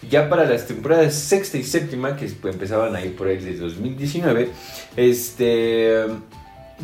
Ya 0.09 0.29
para 0.29 0.45
las 0.45 0.65
temporadas 0.65 1.13
sexta 1.13 1.57
y 1.57 1.63
séptima, 1.63 2.15
que 2.15 2.25
empezaban 2.25 2.95
ahí 2.95 3.09
por 3.09 3.27
ahí 3.27 3.35
desde 3.35 3.57
2019, 3.57 4.49
este, 4.95 6.05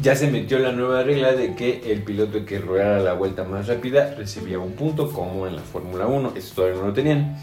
ya 0.01 0.15
se 0.15 0.29
metió 0.29 0.59
la 0.59 0.73
nueva 0.73 1.03
regla 1.03 1.31
de 1.31 1.55
que 1.55 1.93
el 1.93 2.03
piloto 2.03 2.45
que 2.45 2.59
rodara 2.59 2.99
la 2.99 3.13
vuelta 3.13 3.45
más 3.45 3.67
rápida 3.67 4.13
recibía 4.15 4.59
un 4.59 4.73
punto, 4.73 5.11
como 5.11 5.47
en 5.47 5.55
la 5.55 5.61
Fórmula 5.61 6.07
1. 6.07 6.33
Eso 6.35 6.55
todavía 6.55 6.81
no 6.81 6.87
lo 6.87 6.93
tenían. 6.93 7.37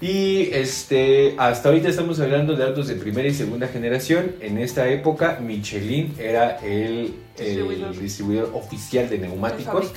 Y 0.00 0.50
este, 0.52 1.34
hasta 1.38 1.68
ahorita 1.68 1.88
estamos 1.88 2.20
hablando 2.20 2.56
de 2.56 2.64
autos 2.64 2.88
de 2.88 2.96
primera 2.96 3.28
y 3.28 3.34
segunda 3.34 3.68
generación. 3.68 4.32
En 4.40 4.58
esta 4.58 4.88
época, 4.88 5.38
Michelin 5.40 6.14
era 6.18 6.58
el, 6.58 7.14
el 7.38 7.98
Distribuidor. 7.98 8.50
oficial 8.54 9.08
de 9.08 9.18
neumáticos 9.18 9.92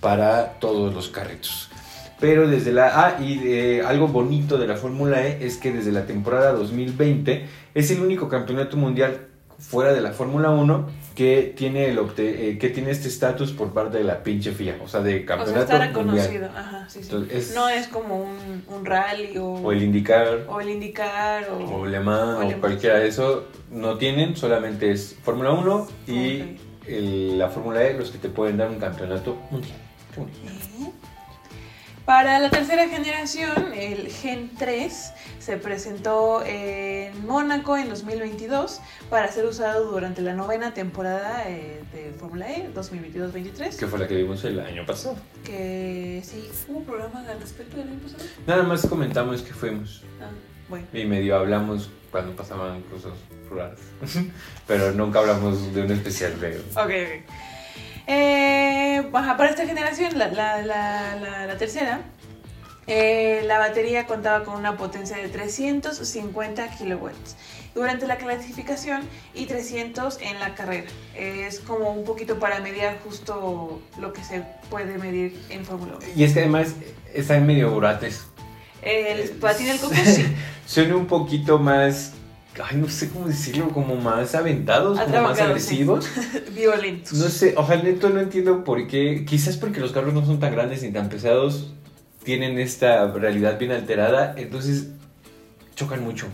para 0.00 0.54
todos 0.58 0.92
los 0.92 1.08
carritos. 1.08 1.70
Pero 2.18 2.48
desde 2.48 2.72
la 2.72 3.06
ah, 3.06 3.22
y 3.22 3.40
eh, 3.46 3.82
algo 3.82 4.08
bonito 4.08 4.56
de 4.56 4.66
la 4.66 4.76
Fórmula 4.76 5.26
E 5.26 5.44
es 5.44 5.58
que 5.58 5.70
desde 5.70 5.92
la 5.92 6.06
temporada 6.06 6.52
2020 6.52 7.46
es 7.74 7.90
el 7.90 8.00
único 8.00 8.28
campeonato 8.28 8.76
mundial 8.76 9.26
fuera 9.58 9.92
de 9.92 10.00
la 10.00 10.12
Fórmula 10.12 10.50
1 10.50 10.86
que 11.16 11.52
tiene 11.56 11.86
el 11.88 11.98
obte- 11.98 12.50
eh, 12.50 12.58
que 12.58 12.68
tiene 12.68 12.90
este 12.92 13.08
estatus 13.08 13.50
por 13.50 13.72
parte 13.72 13.98
de 13.98 14.04
la 14.04 14.22
pinche 14.22 14.52
FIA, 14.52 14.76
o 14.84 14.86
sea, 14.86 15.00
de 15.00 15.14
O 15.14 15.16
sea, 15.16 15.26
campeonato 15.26 15.60
está 15.62 15.78
mundial. 15.78 15.88
reconocido. 16.28 16.46
Ajá, 16.54 16.88
sí, 16.88 17.00
sí. 17.02 17.08
Entonces, 17.10 17.48
es- 17.50 17.54
No 17.56 17.68
es 17.70 17.88
como 17.88 18.18
un, 18.22 18.62
un 18.68 18.84
rally 18.84 19.36
o, 19.38 19.46
O 19.46 19.72
el 19.72 19.82
IndyCar 19.82 20.44
o 20.48 20.60
el 20.60 20.68
indicar 20.70 21.48
o, 21.50 21.78
o 21.80 21.86
Le 21.86 21.98
Mans 22.00 22.36
o 22.36 22.40
Le 22.40 22.46
o 22.46 22.50
Mans. 22.50 22.60
cualquiera 22.60 22.98
de 22.98 23.08
eso 23.08 23.46
no 23.72 23.96
tienen, 23.98 24.36
solamente 24.36 24.92
es 24.92 25.16
Fórmula 25.24 25.52
1 25.52 25.88
y 26.06 26.40
Ok. 26.42 26.46
el- 26.86 27.38
la 27.38 27.48
Fórmula 27.48 27.82
E 27.82 27.94
los 27.94 28.10
que 28.10 28.18
te 28.18 28.28
pueden 28.28 28.58
dar 28.58 28.68
un 28.68 28.78
campeonato 28.78 29.36
mundial. 29.50 29.78
¿Eh? 30.18 30.90
Para 32.06 32.38
la 32.38 32.50
tercera 32.50 32.88
generación, 32.88 33.72
el 33.74 34.08
Gen 34.12 34.52
3 34.56 35.12
se 35.40 35.56
presentó 35.56 36.40
en 36.46 37.26
Mónaco 37.26 37.76
en 37.76 37.88
2022 37.88 38.80
para 39.10 39.26
ser 39.32 39.44
usado 39.44 39.90
durante 39.90 40.22
la 40.22 40.32
novena 40.34 40.72
temporada 40.72 41.42
eh, 41.48 41.82
de 41.92 42.12
Fórmula 42.16 42.48
E 42.48 42.70
2022-23. 42.72 43.76
Que 43.76 43.86
fue 43.88 43.98
la 43.98 44.06
que 44.06 44.14
vimos 44.14 44.44
el 44.44 44.60
año 44.60 44.86
pasado. 44.86 45.16
Que 45.44 46.22
sí, 46.24 46.48
hubo 46.68 46.84
programas 46.84 47.26
al 47.28 47.40
respecto 47.40 47.76
del 47.76 47.88
año 47.88 47.98
pasado. 47.98 48.22
Nada 48.46 48.62
más 48.62 48.86
comentamos 48.86 49.42
que 49.42 49.52
fuimos 49.52 50.04
Ah, 50.20 50.30
bueno. 50.68 50.86
y 50.92 51.04
medio 51.06 51.34
hablamos 51.36 51.90
cuando 52.12 52.36
pasaban 52.36 52.82
cosas 52.82 53.14
raras. 53.50 53.80
Pero 54.68 54.92
nunca 54.92 55.18
hablamos 55.18 55.74
de 55.74 55.82
un 55.82 55.90
especial 55.90 56.38
de... 56.40 56.56
Ok, 56.76 56.84
ok. 56.84 57.32
Eh, 58.08 58.45
para 59.02 59.50
esta 59.50 59.66
generación, 59.66 60.18
la, 60.18 60.28
la- 60.28 60.62
la- 60.62 61.16
la- 61.16 61.46
la 61.46 61.56
tercera, 61.56 62.00
eh, 62.86 63.42
la 63.46 63.58
batería 63.58 64.06
contaba 64.06 64.44
con 64.44 64.54
una 64.56 64.76
potencia 64.76 65.16
de 65.16 65.28
350 65.28 66.68
kilowatts 66.76 67.36
durante 67.74 68.06
la 68.06 68.16
clasificación 68.16 69.02
y 69.34 69.46
300 69.46 70.18
en 70.20 70.38
la 70.40 70.54
carrera. 70.54 70.86
Es 71.14 71.58
como 71.60 71.90
un 71.90 72.04
poquito 72.04 72.38
para 72.38 72.60
mediar 72.60 72.98
justo 73.04 73.82
lo 73.98 74.12
que 74.12 74.22
se 74.24 74.42
puede 74.70 74.98
medir 74.98 75.38
en 75.50 75.64
Fórmula 75.64 75.94
1. 75.98 76.06
Y 76.14 76.24
es 76.24 76.32
que 76.32 76.40
además 76.40 76.68
están 77.12 77.44
medio 77.46 77.70
burates. 77.70 78.24
El 78.82 79.30
patín 79.30 79.66
del 79.66 79.78
coco 79.80 79.94
sí. 80.04 80.24
Son 80.66 80.92
un 80.92 81.06
poquito 81.06 81.58
más... 81.58 82.12
Ay, 82.62 82.76
no 82.76 82.88
sé 82.88 83.10
cómo 83.10 83.26
decirlo, 83.26 83.68
como 83.70 83.96
más 83.96 84.34
aventados, 84.34 84.98
como 84.98 85.22
más 85.22 85.40
agresivos. 85.40 86.08
Violentos. 86.54 87.12
No 87.14 87.28
sé, 87.28 87.54
ojalá 87.56 87.82
neto 87.82 88.08
no 88.10 88.20
entiendo 88.20 88.64
por 88.64 88.86
qué. 88.86 89.24
Quizás 89.26 89.56
porque 89.56 89.80
los 89.80 89.92
carros 89.92 90.14
no 90.14 90.24
son 90.24 90.40
tan 90.40 90.52
grandes 90.52 90.82
ni 90.82 90.90
tan 90.90 91.08
pesados, 91.08 91.72
tienen 92.24 92.58
esta 92.58 93.06
realidad 93.12 93.58
bien 93.58 93.72
alterada, 93.72 94.34
entonces 94.36 94.88
chocan 95.74 96.02
mucho. 96.02 96.26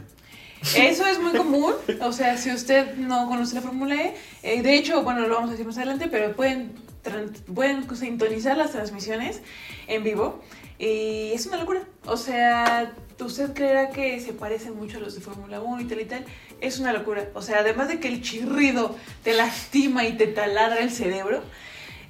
Eso 0.76 1.05
es 1.07 1.21
muy 1.21 1.33
común, 1.33 1.75
o 2.00 2.12
sea, 2.12 2.38
si 2.38 2.52
usted 2.52 2.95
no 2.97 3.26
conoce 3.26 3.57
la 3.57 3.62
Fórmula 3.62 3.97
E, 3.97 4.14
eh, 4.45 4.62
de 4.62 4.76
hecho, 4.76 5.02
bueno, 5.02 5.26
lo 5.26 5.35
vamos 5.35 5.49
a 5.49 5.52
decir 5.52 5.67
más 5.67 5.76
adelante, 5.76 6.07
pero 6.09 6.35
pueden, 6.37 6.73
pueden 7.52 7.85
sintonizar 7.97 8.57
las 8.57 8.71
transmisiones 8.71 9.43
en 9.88 10.05
vivo 10.05 10.41
y 10.79 11.33
es 11.33 11.47
una 11.47 11.59
locura. 11.59 11.83
O 12.07 12.17
sea, 12.17 12.93
usted 13.21 13.52
creerá 13.52 13.90
que 13.90 14.21
se 14.21 14.33
parecen 14.33 14.76
mucho 14.76 14.99
a 14.99 15.00
los 15.00 15.14
de 15.14 15.21
Fórmula 15.21 15.61
1 15.61 15.83
y 15.83 15.85
tal 15.85 16.00
y 16.00 16.04
tal, 16.04 16.25
es 16.61 16.78
una 16.78 16.92
locura. 16.92 17.28
O 17.35 17.42
sea, 17.42 17.61
además 17.61 17.88
de 17.88 18.00
que 18.00 18.09
el 18.09 18.23
chirrido 18.23 18.97
te 19.23 19.35
lastima 19.35 20.07
y 20.07 20.16
te 20.16 20.26
taladra 20.26 20.81
el 20.81 20.90
cerebro, 20.90 21.42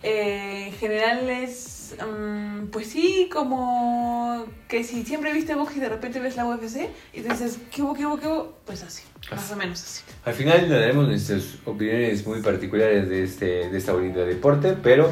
eh, 0.02 0.66
en 0.68 0.73
general 0.75 1.30
es, 1.30 1.94
mm, 2.00 2.66
pues 2.66 2.88
sí, 2.88 3.28
como 3.32 4.47
que 4.68 4.82
si 4.82 5.04
siempre 5.04 5.32
viste 5.32 5.54
box 5.54 5.76
y 5.76 5.80
de 5.80 5.88
repente 5.88 6.18
ves 6.18 6.37
la 6.37 6.44
UFC 6.44 6.90
y 7.12 7.21
te 7.21 7.28
dices, 7.28 7.59
¿qué 7.71 7.82
hubo, 7.82 7.94
qué 7.94 8.06
hubo, 8.06 8.18
qué 8.18 8.26
hubo? 8.26 8.59
Pues 8.66 8.82
así, 8.82 9.04
más 9.30 9.50
o 9.52 9.56
menos 9.56 9.80
así. 9.80 10.02
Al 10.25 10.35
final 10.35 10.68
daremos 10.68 11.06
nuestras 11.06 11.59
opiniones 11.64 12.26
muy 12.26 12.42
particulares 12.42 13.09
de 13.09 13.23
este, 13.23 13.71
de 13.71 13.78
esta 13.78 13.92
bonita 13.92 14.21
deporte, 14.21 14.76
pero 14.82 15.11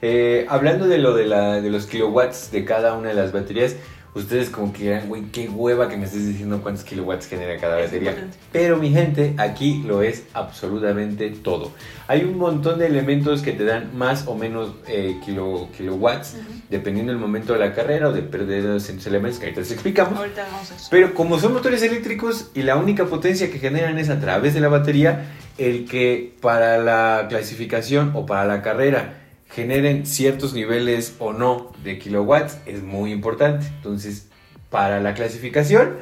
eh, 0.00 0.46
hablando 0.48 0.86
de 0.86 0.98
lo 0.98 1.14
de, 1.14 1.26
la, 1.26 1.60
de 1.60 1.70
los 1.70 1.86
kilowatts 1.86 2.52
de 2.52 2.64
cada 2.64 2.94
una 2.94 3.08
de 3.08 3.14
las 3.14 3.32
baterías, 3.32 3.74
ustedes 4.14 4.50
como 4.50 4.72
que 4.72 4.84
dirán, 4.84 5.08
güey, 5.08 5.22
qué 5.32 5.48
hueva 5.48 5.88
que 5.88 5.96
me 5.96 6.04
estés 6.06 6.26
diciendo 6.26 6.60
cuántos 6.62 6.84
kilowatts 6.84 7.26
genera 7.28 7.56
cada 7.60 7.76
batería. 7.76 8.14
Pero 8.52 8.76
mi 8.76 8.90
gente, 8.90 9.34
aquí 9.38 9.82
lo 9.86 10.02
es 10.02 10.24
absolutamente 10.34 11.30
todo. 11.30 11.70
Hay 12.08 12.24
un 12.24 12.36
montón 12.38 12.78
de 12.78 12.86
elementos 12.86 13.42
que 13.42 13.52
te 13.52 13.64
dan 13.64 13.96
más 13.96 14.26
o 14.26 14.34
menos 14.34 14.72
eh, 14.86 15.20
kilo- 15.24 15.68
kilowatts, 15.76 16.36
dependiendo 16.70 17.12
del 17.12 17.20
momento 17.20 17.52
de 17.52 17.58
la 17.60 17.74
carrera 17.74 18.08
o 18.08 18.12
de 18.12 18.22
perder 18.22 18.64
los 18.64 18.88
elementos 19.06 19.38
que 19.38 19.46
ahorita 19.46 19.60
les 19.60 19.70
explicamos. 19.72 20.18
Ahorita 20.18 20.46
vamos 20.50 20.70
a 20.70 20.74
eso. 20.74 20.88
Pero 20.90 21.14
como 21.14 21.38
son 21.38 21.52
motores 21.52 21.82
eléctricos 21.82 22.50
y 22.54 22.62
la 22.62 22.76
única 22.76 23.04
potencia 23.06 23.50
que 23.50 23.58
generan 23.58 23.98
es 23.98 24.08
a 24.10 24.18
través 24.20 24.54
de 24.54 24.60
la 24.60 24.68
batería, 24.68 25.26
el 25.58 25.84
que 25.86 26.34
para 26.40 26.78
la 26.78 27.26
clasificación 27.28 28.12
o 28.14 28.26
para 28.26 28.44
la 28.46 28.62
carrera 28.62 29.27
generen 29.50 30.06
ciertos 30.06 30.52
niveles 30.54 31.14
o 31.18 31.32
no 31.32 31.72
de 31.82 31.98
kilowatts 31.98 32.58
es 32.66 32.82
muy 32.82 33.12
importante. 33.12 33.66
Entonces, 33.66 34.26
para 34.70 35.00
la 35.00 35.14
clasificación 35.14 35.96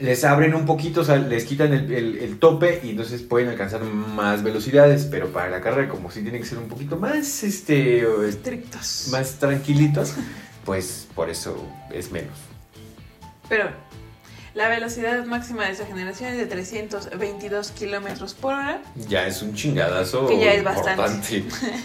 les 0.00 0.24
abren 0.24 0.54
un 0.54 0.64
poquito, 0.64 1.02
o 1.02 1.04
sea, 1.04 1.16
les 1.16 1.44
quitan 1.44 1.74
el, 1.74 1.92
el- 1.92 2.18
el 2.18 2.38
tope 2.38 2.80
y 2.82 2.90
entonces 2.90 3.20
pueden 3.20 3.48
alcanzar 3.50 3.82
más 3.84 4.42
velocidades, 4.42 5.04
pero 5.04 5.28
para 5.28 5.50
la 5.50 5.60
carrera 5.60 5.90
como 5.90 6.10
si 6.10 6.22
tienen 6.22 6.40
que 6.40 6.48
ser 6.48 6.56
un 6.58 6.68
poquito 6.68 6.96
más, 6.96 7.42
este, 7.42 8.02
Estrictos. 8.26 9.08
más 9.12 9.34
tranquilitos, 9.34 10.14
pues 10.64 11.06
por 11.14 11.28
eso 11.28 11.54
es 11.92 12.10
menos. 12.10 12.32
Pero 13.48 13.70
la 14.54 14.68
velocidad 14.70 15.24
máxima 15.26 15.66
de 15.66 15.72
esa 15.72 15.84
generación 15.84 16.30
es 16.30 16.38
de 16.38 16.46
322 16.46 17.70
kilómetros 17.72 18.32
por 18.32 18.54
hora. 18.54 18.82
Ya 19.08 19.26
es 19.26 19.42
un 19.42 19.54
chingadazo 19.54 20.26
Que 20.28 20.38
ya 20.40 20.54
es 20.54 20.64
bastante. 20.64 21.36
importante. 21.36 21.44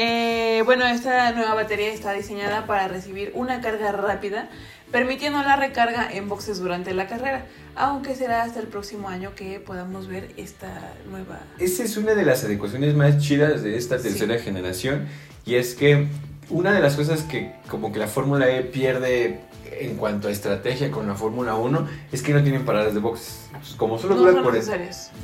Eh, 0.00 0.62
bueno, 0.64 0.86
esta 0.86 1.32
nueva 1.32 1.54
batería 1.54 1.92
está 1.92 2.12
diseñada 2.12 2.66
para 2.66 2.86
recibir 2.86 3.32
una 3.34 3.60
carga 3.60 3.90
rápida, 3.90 4.48
permitiendo 4.92 5.42
la 5.42 5.56
recarga 5.56 6.08
en 6.12 6.28
boxes 6.28 6.60
durante 6.60 6.94
la 6.94 7.08
carrera, 7.08 7.46
aunque 7.74 8.14
será 8.14 8.44
hasta 8.44 8.60
el 8.60 8.68
próximo 8.68 9.08
año 9.08 9.34
que 9.34 9.58
podamos 9.58 10.06
ver 10.06 10.28
esta 10.36 10.92
nueva... 11.10 11.40
Esa 11.58 11.82
es 11.82 11.96
una 11.96 12.14
de 12.14 12.24
las 12.24 12.44
adecuaciones 12.44 12.94
más 12.94 13.18
chidas 13.18 13.64
de 13.64 13.76
esta 13.76 13.98
tercera 13.98 14.38
generación 14.38 15.08
y 15.44 15.56
es 15.56 15.74
que 15.74 16.06
una 16.48 16.70
de 16.70 16.78
las 16.78 16.94
cosas 16.94 17.24
que 17.24 17.56
como 17.68 17.90
que 17.90 17.98
la 17.98 18.06
Fórmula 18.06 18.48
E 18.48 18.62
pierde 18.62 19.40
en 19.80 19.96
cuanto 19.96 20.28
a 20.28 20.30
estrategia 20.30 20.92
con 20.92 21.08
la 21.08 21.16
Fórmula 21.16 21.56
1 21.56 21.88
es 22.12 22.22
que 22.22 22.32
no 22.32 22.42
tienen 22.44 22.64
paradas 22.64 22.94
de 22.94 23.00
boxes. 23.00 23.46
Entonces, 23.46 23.74
como 23.74 23.98
solo 23.98 24.14
No 24.14 24.20
dura 24.20 24.32
son 24.32 24.44
por 24.44 24.58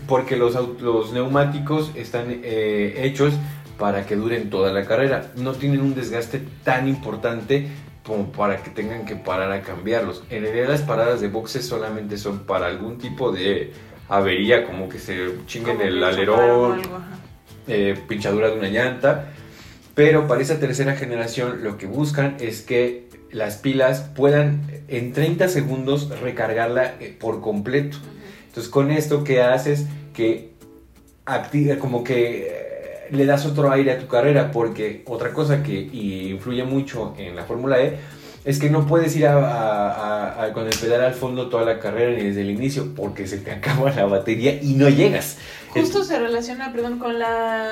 porque 0.08 0.36
los, 0.36 0.54
los 0.80 1.12
neumáticos 1.12 1.92
están 1.94 2.24
eh, 2.28 2.94
hechos 3.04 3.34
para 3.78 4.06
que 4.06 4.16
duren 4.16 4.50
toda 4.50 4.72
la 4.72 4.84
carrera. 4.84 5.32
No 5.36 5.52
tienen 5.52 5.80
un 5.80 5.94
desgaste 5.94 6.42
tan 6.62 6.88
importante 6.88 7.68
como 8.04 8.30
para 8.32 8.62
que 8.62 8.70
tengan 8.70 9.06
que 9.06 9.16
parar 9.16 9.50
a 9.52 9.62
cambiarlos. 9.62 10.24
En 10.30 10.42
realidad 10.42 10.68
las 10.68 10.82
paradas 10.82 11.20
de 11.20 11.28
boxes 11.28 11.66
solamente 11.66 12.18
son 12.18 12.40
para 12.40 12.66
algún 12.66 12.98
tipo 12.98 13.32
de 13.32 13.72
avería, 14.08 14.66
como 14.66 14.88
que 14.88 14.98
se 14.98 15.30
chinguen 15.46 15.76
Como 15.76 15.88
el 15.88 16.04
alerón, 16.04 16.82
eh, 17.66 17.98
pinchadura 18.06 18.50
de 18.50 18.58
una 18.58 18.68
llanta. 18.68 19.28
Pero 19.94 20.26
para 20.26 20.42
esa 20.42 20.58
tercera 20.58 20.96
generación 20.96 21.62
lo 21.62 21.78
que 21.78 21.86
buscan 21.86 22.36
es 22.40 22.62
que 22.62 23.08
las 23.30 23.56
pilas 23.56 24.00
puedan 24.14 24.62
en 24.88 25.12
30 25.12 25.48
segundos 25.48 26.08
recargarla 26.20 26.94
eh, 27.00 27.16
por 27.18 27.40
completo. 27.40 27.96
Entonces 28.48 28.70
con 28.70 28.90
esto 28.90 29.24
que 29.24 29.42
haces 29.42 29.86
que 30.12 30.52
activa 31.24 31.76
como 31.76 32.04
que 32.04 32.63
le 33.10 33.26
das 33.26 33.46
otro 33.46 33.70
aire 33.70 33.92
a 33.92 33.98
tu 33.98 34.06
carrera 34.06 34.50
porque 34.52 35.02
otra 35.06 35.32
cosa 35.32 35.62
que 35.62 35.72
influye 35.92 36.64
mucho 36.64 37.14
en 37.18 37.36
la 37.36 37.44
Fórmula 37.44 37.80
E 37.80 37.98
es 38.44 38.58
que 38.58 38.68
no 38.68 38.86
puedes 38.86 39.16
ir 39.16 39.26
a, 39.26 40.42
a- 40.44 40.52
con 40.52 40.66
el 40.66 40.76
pedal 40.78 41.02
al 41.02 41.14
fondo 41.14 41.48
toda 41.48 41.64
la 41.64 41.78
carrera 41.80 42.12
ni 42.16 42.24
desde 42.24 42.42
el 42.42 42.50
inicio 42.50 42.94
porque 42.94 43.26
se 43.26 43.38
te 43.38 43.50
acaba 43.58 43.90
la 43.90 44.04
batería 44.06 44.60
y 44.62 44.74
no 44.74 44.88
llegas. 44.88 45.38
Justo 45.70 46.04
se 46.04 46.18
relaciona, 46.18 46.70
perdón, 46.72 46.98
con 46.98 47.18
la 47.18 47.68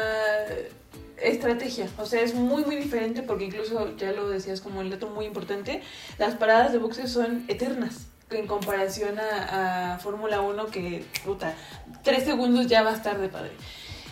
estrategia. 1.21 1.87
O 1.99 2.07
sea, 2.07 2.21
es 2.23 2.35
muy, 2.35 2.65
muy 2.65 2.77
diferente 2.77 3.23
porque 3.23 3.45
incluso, 3.45 3.97
ya 3.97 4.13
lo 4.13 4.29
decías 4.29 4.61
como 4.61 4.81
el 4.81 4.91
dato 4.91 5.09
muy 5.09 5.27
importante, 5.27 5.83
las 6.19 6.35
paradas 6.35 6.73
de 6.73 6.79
boxes 6.79 7.11
son 7.11 7.45
eternas 7.49 8.07
en 8.31 8.47
comparación 8.47 9.17
a, 9.19 9.99
Fórmula 10.03 10.41
1 10.41 10.67
que, 10.69 11.05
puta, 11.25 11.55
tres 12.03 12.25
segundos 12.25 12.67
ya 12.67 12.83
va 12.83 12.91
a 12.91 12.95
estar 12.95 13.19
de 13.21 13.29
padre. 13.29 13.51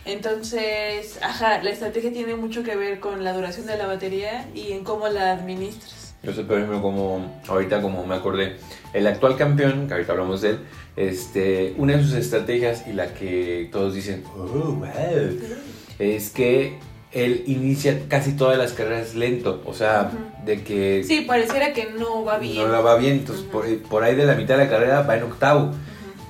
Entonces, 0.04 1.19
ajá, 1.23 1.62
la 1.62 1.71
estrategia 1.71 2.12
tiene 2.12 2.35
mucho 2.35 2.62
que 2.62 2.76
ver 2.76 3.00
con 3.00 3.23
la 3.23 3.33
duración 3.33 3.66
de 3.66 3.76
la 3.76 3.87
batería 3.87 4.49
y 4.54 4.73
en 4.73 4.85
cómo 4.85 5.09
la 5.09 5.33
administras. 5.33 6.14
Yo 6.23 6.33
sé, 6.33 6.42
por 6.45 6.57
ejemplo, 6.57 6.83
como 6.83 7.40
ahorita 7.49 7.80
como 7.80 8.04
me 8.07 8.14
acordé, 8.14 8.57
el 8.92 9.07
actual 9.07 9.37
campeón, 9.37 9.87
que 9.88 9.95
ahorita 9.95 10.12
hablamos 10.12 10.42
de 10.42 10.50
él, 10.50 10.59
este, 10.97 11.75
una 11.78 11.97
de 11.97 12.02
sus 12.02 12.12
estrategias 12.14 12.87
y 12.87 12.92
la 12.92 13.14
que 13.14 13.69
todos 13.73 13.95
dicen, 13.95 14.25
oh, 14.37 14.47
wow, 14.75 14.88
es 15.99 16.30
que 16.30 16.78
él 17.12 17.42
inicia 17.47 18.07
casi 18.09 18.33
todas 18.33 18.59
las 18.59 18.73
carreras 18.73 19.14
lento, 19.14 19.62
o 19.64 19.75
sea, 19.75 20.11
de 20.45 20.62
que... 20.62 21.02
Sí, 21.04 21.23
pareciera 21.23 21.73
que 21.73 21.90
no 21.99 22.25
va 22.25 22.38
bien. 22.38 22.57
No 22.57 22.69
la 22.69 22.80
va 22.80 22.97
bien, 22.97 23.14
entonces 23.14 23.45
por, 23.45 23.66
por, 23.83 24.04
ahí 24.04 24.14
de 24.14 24.26
la 24.26 24.35
mitad 24.35 24.57
de 24.57 24.64
la 24.64 24.71
carrera 24.71 25.02
va 25.02 25.16
en 25.16 25.25
octavo. 25.25 25.73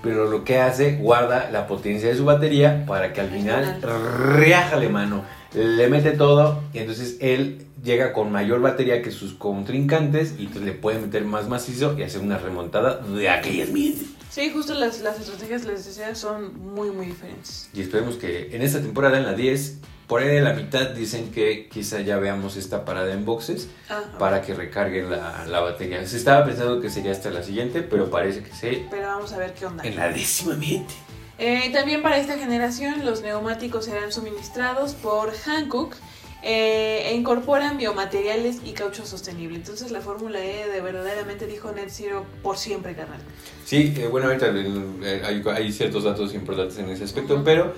Pero 0.02 0.30
lo 0.30 0.45
que 0.45 0.59
hace, 0.59 0.97
guarda 0.97 1.50
la 1.50 1.66
potencia 1.66 2.09
de 2.09 2.16
su 2.16 2.25
batería 2.25 2.85
para 2.87 3.12
que 3.12 3.21
al 3.21 3.30
final, 3.30 3.80
reájale 3.83 4.88
mano, 4.88 5.25
le 5.54 5.88
mete 5.88 6.12
todo 6.12 6.62
y 6.73 6.78
entonces 6.78 7.16
él 7.21 7.66
llega 7.83 8.12
con 8.12 8.30
mayor 8.30 8.61
batería 8.61 9.02
que 9.02 9.11
sus 9.11 9.35
contrincantes 9.35 10.35
y 10.38 10.47
entonces 10.47 10.62
le 10.62 10.73
puede 10.73 11.00
meter 11.00 11.25
más 11.25 11.49
macizo 11.49 11.99
y 11.99 12.02
hacer 12.02 12.21
una 12.21 12.38
remontada 12.38 12.99
de 12.99 13.28
aquellas 13.28 13.69
mientes. 13.71 14.07
Sí, 14.30 14.50
justo 14.50 14.75
las, 14.75 15.00
las 15.00 15.19
estrategias, 15.19 15.64
les 15.64 15.85
decía, 15.85 16.14
son 16.14 16.57
muy, 16.73 16.90
muy 16.90 17.07
diferentes. 17.07 17.69
Y 17.75 17.80
esperemos 17.80 18.14
que 18.14 18.54
en 18.54 18.62
esta 18.62 18.80
temporada, 18.80 19.19
en 19.19 19.25
la 19.25 19.35
10, 19.35 19.78
por 20.11 20.23
ahí 20.23 20.29
de 20.29 20.40
la 20.40 20.55
mitad 20.55 20.88
dicen 20.88 21.31
que 21.31 21.69
quizá 21.69 22.00
ya 22.00 22.17
veamos 22.17 22.57
esta 22.57 22.85
parada 22.85 23.12
en 23.12 23.25
boxes 23.25 23.69
ah, 23.88 24.02
para 24.19 24.43
que 24.43 24.55
recarguen 24.55 25.09
la, 25.09 25.47
la, 25.47 25.61
batería. 25.61 26.05
Se 26.05 26.17
estaba 26.17 26.45
pensando 26.45 26.81
que 26.81 26.90
sería 26.90 27.12
hasta 27.12 27.31
la 27.31 27.45
siguiente, 27.45 27.83
pero 27.83 28.11
parece 28.11 28.43
que 28.43 28.52
sí. 28.52 28.87
Pero 28.90 29.07
vamos 29.07 29.33
a 29.33 29.38
ver 29.38 29.55
qué 29.55 29.67
onda. 29.67 29.85
En 29.85 29.95
la 29.95 30.09
décima 30.09 30.57
miente. 30.57 30.93
Eh, 31.38 31.71
también 31.73 32.02
para 32.02 32.19
esta 32.19 32.37
generación 32.37 33.05
los 33.07 33.23
neumáticos 33.23 33.85
serán 33.85 34.11
suministrados 34.11 34.95
por 34.95 35.33
Hankook 35.33 35.95
eh, 36.43 37.05
e 37.07 37.14
incorporan 37.14 37.79
biomateriales 37.79 38.62
y 38.64 38.73
caucho 38.73 39.07
sostenible. 39.07 39.59
Entonces 39.59 39.93
la 39.93 40.00
Fórmula 40.00 40.45
E 40.45 40.67
de 40.67 40.81
verdaderamente 40.81 41.47
dijo 41.47 41.71
Net 41.71 41.88
Zero 41.88 42.26
por 42.43 42.59
siempre, 42.59 42.97
carnal. 42.97 43.21
Sí, 43.64 43.95
eh, 43.97 44.09
bueno, 44.09 44.26
ahorita 44.26 44.47
hay, 44.47 45.43
hay, 45.47 45.73
ciertos 45.73 46.02
datos 46.02 46.35
importantes 46.35 46.79
en 46.79 46.90
ese 46.90 47.05
aspecto, 47.05 47.40
pero 47.45 47.75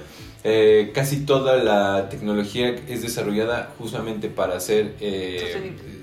casi 0.93 1.25
toda 1.25 1.57
la 1.57 2.09
tecnología 2.09 2.75
es 2.89 3.03
desarrollada 3.03 3.73
justamente 3.79 4.29
para 4.29 4.59
ser 4.61 4.95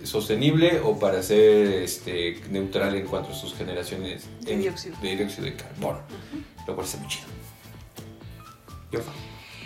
sostenible. 0.04 0.80
o 0.84 0.98
para 0.98 1.22
ser 1.24 1.84
este, 1.84 2.40
neutral 2.50 2.96
en 2.96 3.06
cuanto 3.06 3.32
a 3.32 3.36
sus 3.36 3.54
generaciones 3.54 4.26
de, 4.42 4.58
dióxido. 4.58 4.98
de, 5.02 5.16
dióxido 5.16 5.46
de 5.46 5.56
carbono, 5.56 6.00
lo 6.68 6.76
cual 6.76 6.86
está 6.86 6.98
muy 7.00 7.08
chido. 7.08 7.28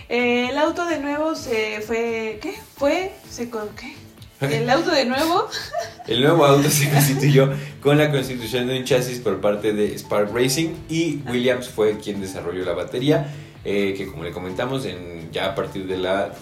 Eh, 0.10 0.50
el 0.50 0.58
auto 0.58 0.86
de 0.86 1.00
nuevo 1.00 1.36
se 1.36 1.82
fue. 1.82 2.40
¿Qué? 2.42 2.56
Fue. 2.78 3.14
Se 3.30 3.50
¿Qué? 3.50 3.96
El 4.42 4.70
auto 4.70 4.92
de 4.92 5.06
nuevo. 5.06 5.48
el 6.08 6.22
nuevo 6.22 6.46
auto 6.46 6.70
se 6.70 6.90
constituyó 6.90 7.50
con 7.82 7.98
la 7.98 8.12
constitución 8.12 8.68
de 8.68 8.78
un 8.78 8.84
chasis 8.84 9.20
por 9.20 9.40
parte 9.40 9.72
de 9.72 9.98
Spark 9.98 10.36
Racing 10.36 10.76
y 10.90 11.22
Williams 11.30 11.70
fue 11.70 11.98
quien 11.98 12.20
desarrolló 12.20 12.66
la 12.66 12.74
batería. 12.74 13.34
Eh, 13.66 13.94
que 13.98 14.08
como 14.08 14.24
le 14.24 14.32
comentamos, 14.32 14.86
en, 14.86 15.32
ya 15.32 15.48
a 15.48 15.56
partir 15.56 15.88
de 15.88 15.98
la 15.98 16.34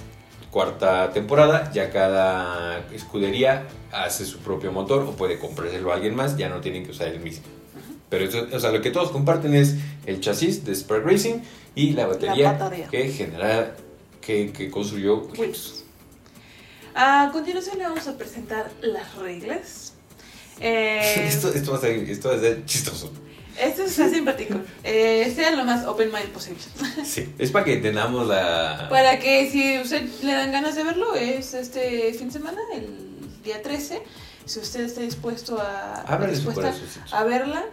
cuarta 0.49 1.11
temporada, 1.11 1.71
ya 1.71 1.89
cada 1.89 2.85
escudería 2.93 3.67
hace 3.91 4.25
su 4.25 4.39
propio 4.39 4.71
motor 4.71 5.03
o 5.03 5.11
puede 5.11 5.39
comprárselo 5.39 5.91
a 5.91 5.95
alguien 5.95 6.15
más, 6.15 6.37
ya 6.37 6.49
no 6.49 6.61
tienen 6.61 6.83
que 6.83 6.91
usar 6.91 7.07
el 7.07 7.19
mismo. 7.19 7.45
Pero 8.09 8.25
eso, 8.25 8.47
o 8.51 8.59
sea, 8.59 8.71
lo 8.71 8.81
que 8.81 8.91
todos 8.91 9.11
comparten 9.11 9.55
es 9.55 9.75
el 10.05 10.19
chasis 10.19 10.65
de 10.65 10.75
Spark 10.75 11.05
Racing 11.05 11.39
y 11.75 11.91
la 11.91 12.07
batería, 12.07 12.59
que 12.89 13.09
genera, 13.09 13.75
que, 14.19 14.51
que 14.51 14.69
construyó 14.69 15.23
Williams. 15.27 15.85
A 16.93 17.29
continuación 17.31 17.77
le 17.77 17.85
vamos 17.85 18.05
a 18.07 18.17
presentar 18.17 18.69
las 18.81 19.15
reglas. 19.15 19.87
Eh, 20.63 21.25
esto, 21.27 21.51
esto, 21.51 21.71
va 21.71 21.79
a 21.79 21.81
ser, 21.81 22.07
esto 22.07 22.29
va 22.29 22.35
a 22.35 22.39
ser 22.39 22.63
chistoso. 22.65 23.11
Esto 23.61 23.83
es 23.83 23.93
simpático. 23.93 24.55
Eh, 24.83 25.31
sea 25.35 25.51
lo 25.51 25.63
más 25.63 25.85
open 25.85 26.11
mind 26.11 26.29
posible. 26.29 26.59
Sí, 27.05 27.31
es 27.37 27.51
para 27.51 27.63
que 27.65 27.73
entendamos 27.73 28.27
la... 28.27 28.87
Para 28.89 29.19
que 29.19 29.51
si 29.51 29.77
usted 29.79 30.03
le 30.23 30.33
dan 30.33 30.51
ganas 30.51 30.75
de 30.75 30.83
verlo, 30.83 31.13
es 31.13 31.53
este 31.53 32.11
fin 32.13 32.27
de 32.27 32.33
semana, 32.33 32.59
el 32.73 32.87
día 33.43 33.61
13. 33.61 34.01
Si 34.45 34.59
usted 34.59 34.81
está 34.81 35.01
dispuesto 35.01 35.61
a, 35.61 36.01
a 36.01 37.23
verla, 37.23 37.65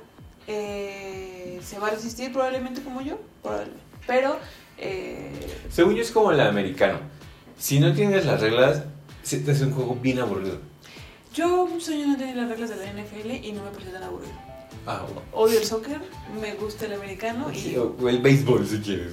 eh, 0.46 1.58
se 1.64 1.78
va 1.78 1.88
a 1.88 1.90
resistir 1.92 2.32
probablemente 2.32 2.82
como 2.82 3.00
yo, 3.00 3.18
probablemente. 3.42 3.80
Pero... 4.06 4.38
Eh, 4.76 5.30
Según 5.70 5.94
yo 5.94 6.02
es 6.02 6.10
como 6.10 6.32
el 6.32 6.40
americano. 6.40 6.98
Si 7.58 7.80
no 7.80 7.94
tienes 7.94 8.26
las 8.26 8.42
reglas, 8.42 8.82
se 9.22 9.38
te 9.38 9.52
hace 9.52 9.64
un 9.64 9.72
juego 9.72 9.94
bien 9.94 10.18
aburrido. 10.18 10.60
Yo 11.32 11.66
años 11.66 12.08
no 12.08 12.16
tenía 12.18 12.34
las 12.34 12.48
reglas 12.50 12.70
de 12.70 12.76
la 12.76 12.92
NFL 12.92 13.30
y 13.30 13.52
no 13.52 13.64
me 13.64 13.70
pareció 13.70 13.92
tan 13.92 14.02
aburrido. 14.02 14.47
Ah, 14.90 15.02
Odio 15.34 15.58
el 15.58 15.66
soccer, 15.66 16.00
me 16.40 16.54
gusta 16.54 16.86
el 16.86 16.94
americano 16.94 17.52
y... 17.52 17.76
O 17.76 18.08
el 18.08 18.20
béisbol 18.20 18.66
si 18.66 18.78
quieres. 18.78 19.12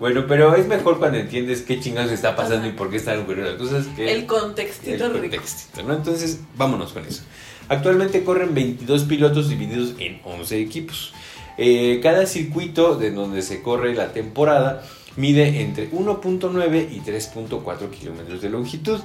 Bueno, 0.00 0.24
pero 0.26 0.54
es 0.54 0.66
mejor 0.66 0.98
cuando 0.98 1.18
entiendes 1.18 1.60
qué 1.60 1.78
chingados 1.78 2.10
está 2.10 2.34
pasando 2.34 2.66
y 2.66 2.72
por 2.72 2.88
qué 2.88 2.96
están 2.96 3.20
ocurriendo 3.20 3.50
las 3.50 3.60
cosas 3.60 3.86
que... 3.94 4.10
El 4.10 4.24
contextito 4.24 5.04
el 5.04 5.12
contextito, 5.12 5.82
¿no? 5.82 5.92
Entonces, 5.92 6.40
vámonos 6.56 6.94
con 6.94 7.04
eso. 7.04 7.24
Actualmente 7.68 8.24
corren 8.24 8.54
22 8.54 9.04
pilotos 9.04 9.50
divididos 9.50 9.92
en 9.98 10.18
11 10.24 10.60
equipos. 10.62 11.12
Eh, 11.58 12.00
cada 12.02 12.24
circuito 12.24 12.96
de 12.96 13.10
donde 13.10 13.42
se 13.42 13.60
corre 13.60 13.94
la 13.94 14.14
temporada 14.14 14.82
mide 15.16 15.60
entre 15.60 15.90
1.9 15.90 16.88
y 16.90 17.00
3.4 17.00 17.90
kilómetros 17.90 18.40
de 18.42 18.48
longitud. 18.50 19.00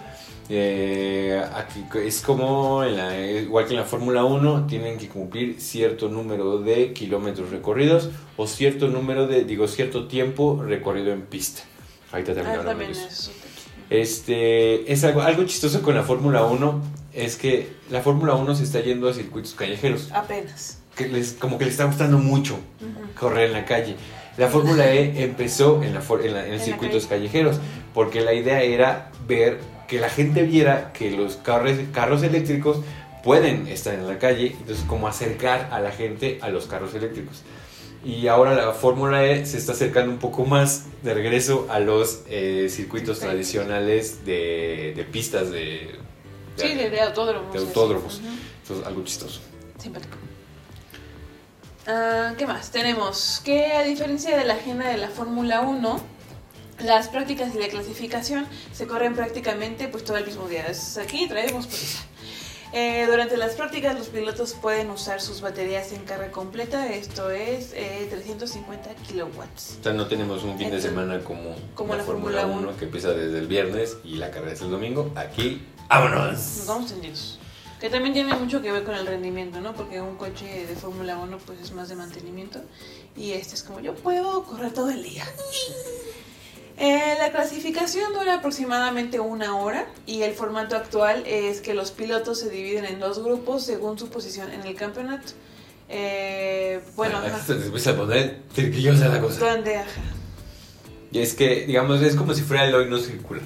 Eh, 0.49 1.43
aquí 1.53 1.83
es 2.05 2.21
como, 2.21 2.83
igual 2.85 3.65
que 3.65 3.71
en 3.71 3.79
la 3.79 3.85
Fórmula 3.85 4.23
1, 4.23 4.65
tienen 4.67 4.97
que 4.97 5.09
cumplir 5.09 5.59
cierto 5.59 6.07
número 6.07 6.59
de 6.59 6.93
kilómetros 6.93 7.49
recorridos 7.49 8.09
o 8.37 8.47
cierto 8.47 8.87
número 8.87 9.27
de, 9.27 9.43
digo, 9.43 9.67
cierto 9.67 10.07
tiempo 10.07 10.63
recorrido 10.63 11.11
en 11.11 11.23
pista. 11.23 11.63
Ahorita 12.11 12.33
ah, 12.45 12.77
eso. 12.89 13.31
Este, 13.89 14.91
es 14.91 15.03
algo, 15.03 15.21
algo 15.21 15.43
chistoso 15.43 15.81
con 15.81 15.95
la 15.95 16.03
Fórmula 16.03 16.45
1, 16.45 16.81
es 17.13 17.35
que 17.35 17.69
la 17.89 18.01
Fórmula 18.01 18.35
1 18.35 18.55
se 18.55 18.63
está 18.63 18.79
yendo 18.79 19.09
a 19.09 19.13
circuitos 19.13 19.53
callejeros. 19.53 20.11
Apenas. 20.13 20.79
Que 20.95 21.09
les, 21.09 21.33
como 21.33 21.57
que 21.57 21.65
les 21.65 21.73
está 21.73 21.85
gustando 21.85 22.17
mucho 22.17 22.57
correr 23.19 23.47
en 23.47 23.53
la 23.53 23.65
calle. 23.65 23.95
La 24.37 24.47
Fórmula 24.49 24.93
E 24.93 25.23
empezó 25.23 25.81
en, 25.81 25.93
la, 25.95 26.47
en, 26.47 26.59
circuitos 26.59 27.07
callejeros, 27.07 27.57
porque 27.93 28.21
la 28.21 28.33
idea 28.33 28.61
era 28.61 29.11
ver 29.27 29.59
que 29.87 29.99
la 29.99 30.09
gente 30.09 30.43
viera 30.43 30.93
que 30.93 31.11
los 31.11 31.37
carros, 31.37 31.77
carros 31.91 32.21
eléctricos 32.21 32.81
pueden 33.23 33.67
estar 33.67 33.95
en 33.95 34.07
la 34.07 34.19
calle, 34.19 34.55
entonces 34.59 34.85
como 34.87 35.07
acercar 35.07 35.69
a 35.71 35.79
la 35.79 35.91
gente 35.91 36.37
a 36.41 36.49
los 36.49 36.67
carros 36.67 36.93
eléctricos. 36.93 37.41
Y 38.05 38.27
ahora 38.27 38.53
la 38.53 38.73
Fórmula 38.73 39.25
E 39.25 39.45
se 39.45 39.57
está 39.57 39.71
acercando 39.71 40.11
un 40.11 40.19
poco 40.19 40.45
más 40.45 40.85
de 41.03 41.13
regreso 41.15 41.65
a 41.69 41.79
los 41.79 42.21
eh, 42.29 42.67
circuitos 42.69 43.19
tradicionales 43.19 44.23
de, 44.23 45.05
pistas 45.11 45.49
de, 45.49 45.95
Sí, 46.55 46.75
de, 46.75 47.01
autódromos. 47.01 47.53
De 47.53 47.59
autódromos. 47.59 48.21
Entonces, 48.61 48.85
algo 48.85 49.03
chistoso. 49.03 49.41
Simpático. 49.77 50.26
Ah, 51.87 52.33
¿Qué 52.37 52.45
más? 52.45 52.69
Tenemos 52.71 53.41
que 53.45 53.71
a 53.71 53.83
diferencia 53.83 54.35
de 54.35 54.43
la 54.43 54.55
agenda 54.55 54.89
de 54.89 54.97
la 54.97 55.07
Fórmula 55.07 55.61
1, 55.61 56.01
las 56.79 57.07
prácticas 57.07 57.55
y 57.55 57.59
la 57.59 57.69
clasificación 57.69 58.45
se 58.73 58.87
corren 58.87 59.15
prácticamente 59.15 59.87
pues 59.87 60.03
todo 60.03 60.17
el 60.17 60.25
mismo 60.25 60.49
día. 60.49 60.65
aquí 61.01 61.27
traemos 61.29 61.65
prisa. 61.65 62.03
Eh, 62.73 63.07
durante 63.09 63.37
las 63.37 63.55
prácticas 63.55 63.97
los 63.97 64.09
pilotos 64.09 64.53
pueden 64.53 64.89
usar 64.89 65.21
sus 65.21 65.39
baterías 65.39 65.93
en 65.93 66.03
carga 66.03 66.29
completa, 66.29 66.89
esto 66.93 67.31
es 67.31 67.69
350 67.69 68.91
eh, 68.91 68.95
kilowatts. 69.07 69.77
O 69.79 69.83
sea, 69.83 69.93
no 69.93 70.07
tenemos 70.07 70.43
un 70.43 70.57
fin 70.57 70.69
de 70.69 70.81
semana 70.81 71.23
como, 71.23 71.55
como 71.73 71.95
la, 71.95 72.03
Fórmula 72.03 72.45
1 72.45 72.75
que 72.75 72.83
empieza 72.83 73.13
desde 73.13 73.39
el 73.39 73.47
viernes 73.47 73.95
y 74.03 74.17
la 74.17 74.29
carrera 74.31 74.51
es 74.51 74.61
el 74.61 74.71
domingo. 74.71 75.09
Aquí, 75.15 75.65
vámonos. 75.87 76.33
Nos 76.33 76.67
vamos 76.67 76.91
tendidos. 76.91 77.39
Que 77.79 77.89
también 77.89 78.13
tiene 78.13 78.33
mucho 78.33 78.61
que 78.61 78.71
ver 78.71 78.83
con 78.83 78.95
el 78.95 79.05
rendimiento, 79.05 79.61
¿no? 79.61 79.73
Porque 79.73 80.01
un 80.01 80.15
coche 80.15 80.65
de 80.65 80.75
Fórmula 80.75 81.17
1 81.17 81.37
pues 81.45 81.59
es 81.59 81.71
más 81.73 81.89
de 81.89 81.95
mantenimiento 81.95 82.59
y 83.15 83.33
este 83.33 83.55
es 83.55 83.63
como 83.63 83.79
yo 83.79 83.93
puedo 83.93 84.43
correr 84.43 84.73
todo 84.73 84.89
el 84.89 85.03
día. 85.03 85.25
Eh, 86.79 87.15
la 87.17 87.31
clasificación 87.31 88.13
dura 88.13 88.35
aproximadamente 88.35 89.19
una 89.19 89.57
hora 89.57 89.87
y 90.05 90.21
el 90.21 90.33
formato 90.33 90.75
actual 90.75 91.23
es 91.25 91.59
que 91.59 91.73
los 91.73 91.89
pilotos 91.89 92.39
se 92.39 92.51
dividen 92.51 92.85
en 92.85 92.99
dos 92.99 93.23
grupos 93.23 93.63
según 93.63 93.97
su 93.97 94.09
posición 94.09 94.51
en 94.51 94.61
el 94.61 94.75
campeonato. 94.75 95.33
Eh, 95.89 96.81
bueno, 96.95 97.17
ah, 97.17 97.25
a 97.87 97.95
poner 97.95 98.39
la 99.09 99.19
cosa. 99.19 99.55
¿Dónde? 99.55 99.81
Y 101.11 101.19
es 101.19 101.33
que, 101.33 101.65
digamos, 101.65 102.01
es 102.01 102.15
como 102.15 102.35
si 102.35 102.43
fuera 102.43 102.65
el 102.65 102.75
hoy 102.75 102.87
no 102.89 102.99
circular. 102.99 103.43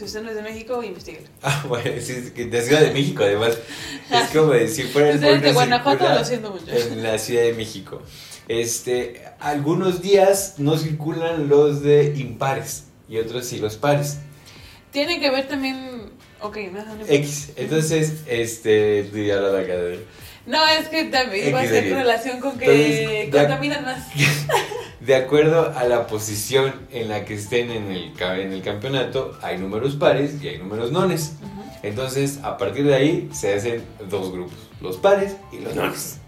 Si 0.00 0.06
usted 0.06 0.22
no 0.22 0.30
es 0.30 0.36
de 0.36 0.40
México, 0.40 0.82
investigue. 0.82 1.20
Ah, 1.42 1.62
bueno, 1.68 1.90
sí, 2.00 2.14
de 2.14 2.62
Ciudad 2.62 2.80
de 2.80 2.92
México, 2.92 3.22
además. 3.22 3.58
es 4.10 4.30
como 4.30 4.54
si 4.66 4.84
fuera 4.84 5.10
el 5.10 5.20
de 5.42 5.52
Guanajuato, 5.52 6.08
lo 6.08 6.24
siento 6.24 6.50
mucho. 6.52 6.64
En 6.70 7.02
la 7.02 7.18
Ciudad 7.18 7.42
de 7.42 7.52
México. 7.52 8.00
Este, 8.48 9.22
algunos 9.40 10.00
días 10.00 10.54
no 10.56 10.78
circulan 10.78 11.50
los 11.50 11.82
de 11.82 12.14
impares 12.16 12.84
y 13.10 13.18
otros 13.18 13.44
sí 13.44 13.58
los 13.58 13.76
pares. 13.76 14.20
Tiene 14.90 15.20
que 15.20 15.30
ver 15.30 15.48
también. 15.48 16.12
Ok, 16.40 16.56
no, 16.72 16.82
X. 17.06 17.50
Entonces, 17.56 18.22
este. 18.26 19.06
la 19.12 19.58
acá 19.58 19.76
de- 19.76 20.06
No, 20.46 20.66
es 20.66 20.88
que 20.88 21.04
también 21.04 21.54
va 21.54 21.60
a 21.60 21.66
ser 21.66 21.92
relación 21.92 22.40
con 22.40 22.58
que 22.58 23.24
Entonces, 23.24 23.40
contaminan 23.42 23.84
más. 23.84 24.06
De 25.00 25.14
acuerdo 25.16 25.72
a 25.76 25.84
la 25.84 26.06
posición 26.06 26.74
en 26.92 27.08
la 27.08 27.24
que 27.24 27.34
estén 27.34 27.70
en 27.70 27.90
el, 27.90 28.12
ca- 28.14 28.36
en 28.38 28.52
el 28.52 28.62
campeonato, 28.62 29.38
hay 29.42 29.56
números 29.58 29.96
pares 29.96 30.42
y 30.42 30.48
hay 30.48 30.58
números 30.58 30.92
nones. 30.92 31.34
Entonces, 31.82 32.38
a 32.42 32.58
partir 32.58 32.84
de 32.86 32.94
ahí 32.94 33.30
se 33.32 33.54
hacen 33.54 33.82
dos 34.10 34.30
grupos, 34.30 34.58
los 34.82 34.98
pares 34.98 35.36
y 35.52 35.60
los 35.60 35.74
nones. 35.74 36.18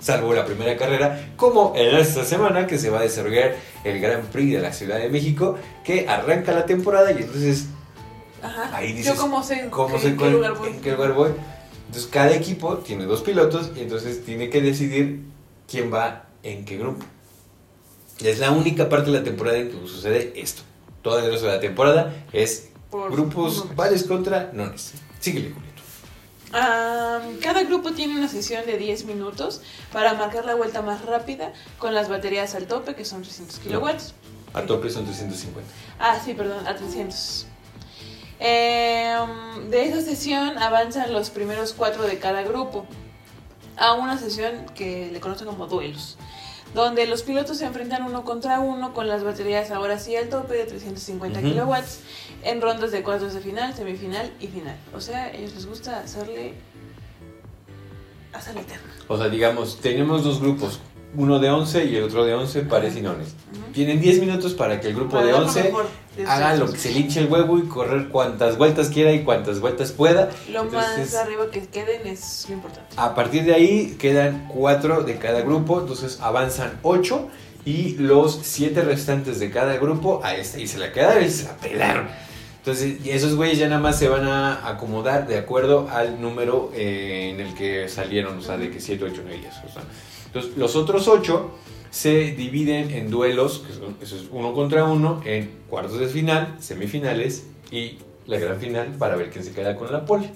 Salvo 0.00 0.34
la 0.34 0.44
primera 0.44 0.76
carrera, 0.76 1.28
como 1.36 1.72
en 1.76 1.96
esta 1.96 2.24
semana 2.24 2.66
que 2.66 2.78
se 2.78 2.90
va 2.90 2.98
a 2.98 3.02
desarrollar 3.02 3.54
el 3.84 4.00
Gran 4.00 4.22
Prix 4.22 4.52
de 4.52 4.60
la 4.60 4.72
Ciudad 4.72 4.98
de 4.98 5.08
México, 5.08 5.56
que 5.84 6.08
arranca 6.08 6.52
la 6.52 6.66
temporada 6.66 7.12
y 7.12 7.18
entonces, 7.22 7.66
Ajá. 8.42 8.76
Ahí 8.76 8.92
dices, 8.92 9.14
Yo 9.14 9.20
como 9.20 9.42
sé 9.42 9.68
¿cómo 9.70 9.94
en 9.96 10.02
sé 10.02 10.10
qué 10.10 10.16
cuál- 10.16 10.32
lugar 10.32 10.54
voy. 10.54 10.68
en 10.68 10.80
qué 10.82 10.92
lugar 10.92 11.12
voy? 11.14 11.30
Entonces, 11.94 12.10
cada 12.12 12.34
equipo 12.34 12.78
tiene 12.78 13.04
dos 13.04 13.22
pilotos 13.22 13.70
y 13.76 13.82
entonces 13.82 14.24
tiene 14.24 14.50
que 14.50 14.60
decidir 14.60 15.20
quién 15.70 15.94
va 15.94 16.24
en 16.42 16.64
qué 16.64 16.76
grupo. 16.76 17.06
Y 18.18 18.26
es 18.26 18.40
la 18.40 18.50
única 18.50 18.88
parte 18.88 19.12
de 19.12 19.18
la 19.18 19.22
temporada 19.22 19.58
en 19.58 19.70
que 19.70 19.86
sucede 19.86 20.32
esto. 20.34 20.62
Todo 21.02 21.20
el 21.20 21.30
resto 21.30 21.46
de 21.46 21.52
la 21.52 21.60
temporada 21.60 22.12
es 22.32 22.70
Por 22.90 23.12
grupos 23.12 23.66
pares 23.76 24.02
contra 24.02 24.50
nones. 24.52 24.94
Síguele, 25.20 25.52
Julieta. 25.52 25.82
Am, 26.52 27.38
cada 27.38 27.62
grupo 27.62 27.92
tiene 27.92 28.18
una 28.18 28.26
sesión 28.26 28.66
de 28.66 28.76
10 28.76 29.04
minutos 29.04 29.60
para 29.92 30.14
marcar 30.14 30.46
la 30.46 30.56
vuelta 30.56 30.82
más 30.82 31.04
rápida 31.04 31.52
con 31.78 31.94
las 31.94 32.08
baterías 32.08 32.56
al 32.56 32.66
tope, 32.66 32.96
que 32.96 33.04
son 33.04 33.22
300 33.22 33.60
kilowatts. 33.60 34.14
A 34.52 34.62
tope 34.62 34.90
son 34.90 35.04
350. 35.04 35.62
Ah, 36.00 36.20
sí, 36.24 36.34
perdón, 36.34 36.66
a 36.66 36.74
300. 36.74 37.46
Em, 38.46 39.70
de 39.70 39.88
esa 39.88 40.02
sesión 40.02 40.58
avanzan 40.58 41.14
los 41.14 41.30
primeros 41.30 41.72
cuatro 41.72 42.02
de 42.02 42.18
cada 42.18 42.42
grupo 42.42 42.84
a 43.78 43.94
una 43.94 44.18
sesión 44.18 44.66
que 44.74 45.08
le 45.10 45.18
conocen 45.18 45.46
como 45.46 45.66
duelos, 45.66 46.18
donde 46.74 47.06
los 47.06 47.22
pilotos 47.22 47.56
se 47.56 47.64
enfrentan 47.64 48.02
uno 48.02 48.22
contra 48.22 48.60
uno 48.60 48.92
con 48.92 49.08
las 49.08 49.24
baterías 49.24 49.70
ahora 49.70 49.98
sí 49.98 50.14
al 50.14 50.28
tope 50.28 50.56
de 50.56 50.66
350 50.66 51.38
Ujú. 51.38 51.48
kilowatts 51.48 52.00
en 52.42 52.60
rondas 52.60 52.92
de 52.92 53.02
cuartos 53.02 53.32
de 53.32 53.40
final, 53.40 53.72
semifinal 53.74 54.30
y 54.38 54.48
final. 54.48 54.76
O 54.94 55.00
sea, 55.00 55.24
a 55.24 55.30
ellos 55.32 55.54
les 55.54 55.64
gusta 55.64 56.00
hacerle 56.00 56.52
hacerle 58.34 58.60
eterno. 58.60 58.92
O 59.08 59.16
sea, 59.16 59.28
digamos, 59.30 59.80
tenemos 59.80 60.22
dos 60.22 60.38
grupos. 60.42 60.80
Uno 61.16 61.38
de 61.38 61.50
11 61.50 61.84
y 61.84 61.96
el 61.96 62.04
otro 62.04 62.24
de 62.24 62.34
11 62.34 62.62
pares 62.62 62.96
y 62.96 63.02
nones. 63.02 63.28
Ujú. 63.52 63.72
Tienen 63.72 64.00
10 64.00 64.20
minutos 64.20 64.54
para 64.54 64.80
que 64.80 64.88
el 64.88 64.94
grupo 64.94 65.12
Para 65.12 65.26
de 65.26 65.32
dar 65.32 65.40
lo 65.40 65.46
11 65.46 65.62
mejor 65.64 65.86
de 66.16 66.24
haga 66.26 66.56
lo 66.56 66.70
que 66.70 66.78
se 66.78 66.92
le 66.92 67.00
hinche 67.00 67.20
el 67.20 67.26
huevo 67.26 67.58
y 67.58 67.62
correr 67.62 68.08
cuantas 68.08 68.56
vueltas 68.56 68.88
quiera 68.88 69.12
y 69.12 69.24
cuantas 69.24 69.60
vueltas 69.60 69.92
pueda. 69.92 70.30
Lo 70.50 70.64
más 70.64 70.90
Entonces, 70.90 71.14
arriba 71.16 71.50
que 71.50 71.66
queden 71.66 72.06
es 72.06 72.46
lo 72.48 72.54
importante. 72.54 72.94
A 72.96 73.14
partir 73.14 73.44
de 73.44 73.54
ahí 73.54 73.96
quedan 73.98 74.48
4 74.52 75.02
de 75.02 75.18
cada 75.18 75.40
grupo, 75.42 75.80
entonces 75.80 76.18
avanzan 76.20 76.78
8 76.82 77.28
y 77.64 77.96
los 77.96 78.40
7 78.42 78.82
restantes 78.82 79.40
de 79.40 79.50
cada 79.50 79.76
grupo 79.76 80.20
a 80.22 80.34
esta 80.36 80.58
y 80.60 80.66
se 80.66 80.78
la 80.78 80.92
quedaron 80.92 81.24
y 81.24 81.30
se 81.30 81.44
la 81.44 81.56
pelaron. 81.56 82.08
Entonces, 82.58 83.04
y 83.04 83.10
esos 83.10 83.36
güeyes 83.36 83.58
ya 83.58 83.68
nada 83.68 83.80
más 83.80 83.98
se 83.98 84.08
van 84.08 84.26
a 84.26 84.66
acomodar 84.66 85.26
de 85.26 85.36
acuerdo 85.36 85.86
al 85.90 86.20
número 86.20 86.72
eh, 86.74 87.30
en 87.30 87.40
el 87.40 87.54
que 87.54 87.90
salieron, 87.90 88.38
o 88.38 88.40
sea, 88.40 88.56
de 88.56 88.70
que 88.70 88.80
7, 88.80 89.04
8, 89.04 89.20
9 89.22 89.40
y 89.42 89.46
eso. 89.46 89.60
o 89.66 89.70
sea. 89.70 89.82
Entonces, 90.34 90.58
los 90.58 90.74
otros 90.74 91.06
8 91.06 91.50
se 91.92 92.32
dividen 92.32 92.90
en 92.90 93.08
duelos, 93.08 93.62
que 93.64 93.72
son, 93.72 93.96
eso 94.02 94.16
es 94.16 94.24
uno 94.32 94.52
contra 94.52 94.82
uno, 94.82 95.22
en 95.24 95.48
cuartos 95.70 96.00
de 96.00 96.08
final, 96.08 96.56
semifinales 96.58 97.46
y 97.70 97.98
la 98.26 98.40
gran 98.40 98.58
final 98.58 98.88
para 98.98 99.14
ver 99.14 99.30
quién 99.30 99.44
se 99.44 99.52
queda 99.52 99.76
con 99.76 99.92
la 99.92 100.04
pole. 100.04 100.26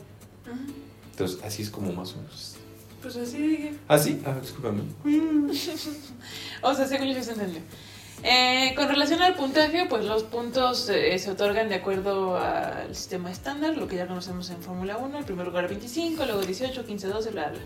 Ujú. 0.46 0.72
Entonces, 1.10 1.40
así 1.42 1.62
es 1.62 1.70
como 1.70 1.92
más 1.92 2.12
o 2.12 2.18
menos. 2.18 2.54
Pues 3.02 3.16
así 3.16 3.38
dije. 3.38 3.74
Ah, 3.88 3.98
sí, 3.98 4.22
ah, 4.24 4.36
discúlpame. 4.40 4.82
O 6.62 6.74
sea, 6.74 6.86
según 6.86 7.08
yo 7.08 7.22
se 7.22 7.32
entendió. 7.32 7.60
Eh, 8.22 8.74
con 8.76 8.88
relación 8.88 9.22
al 9.22 9.34
puntaje, 9.34 9.86
pues 9.88 10.04
los 10.04 10.24
puntos 10.24 10.88
eh, 10.88 11.16
se 11.18 11.30
otorgan 11.30 11.68
de 11.68 11.76
acuerdo 11.76 12.36
al 12.36 12.94
sistema 12.94 13.30
estándar, 13.30 13.76
lo 13.76 13.86
que 13.86 13.96
ya 13.96 14.06
conocemos 14.06 14.50
en 14.50 14.60
Fórmula 14.60 14.96
1. 14.96 15.18
En 15.18 15.24
primer 15.24 15.46
lugar 15.46 15.68
25, 15.68 16.24
luego 16.24 16.40
18, 16.42 16.84
15, 16.84 17.06
12, 17.08 17.30
bla, 17.30 17.48
bla. 17.50 17.60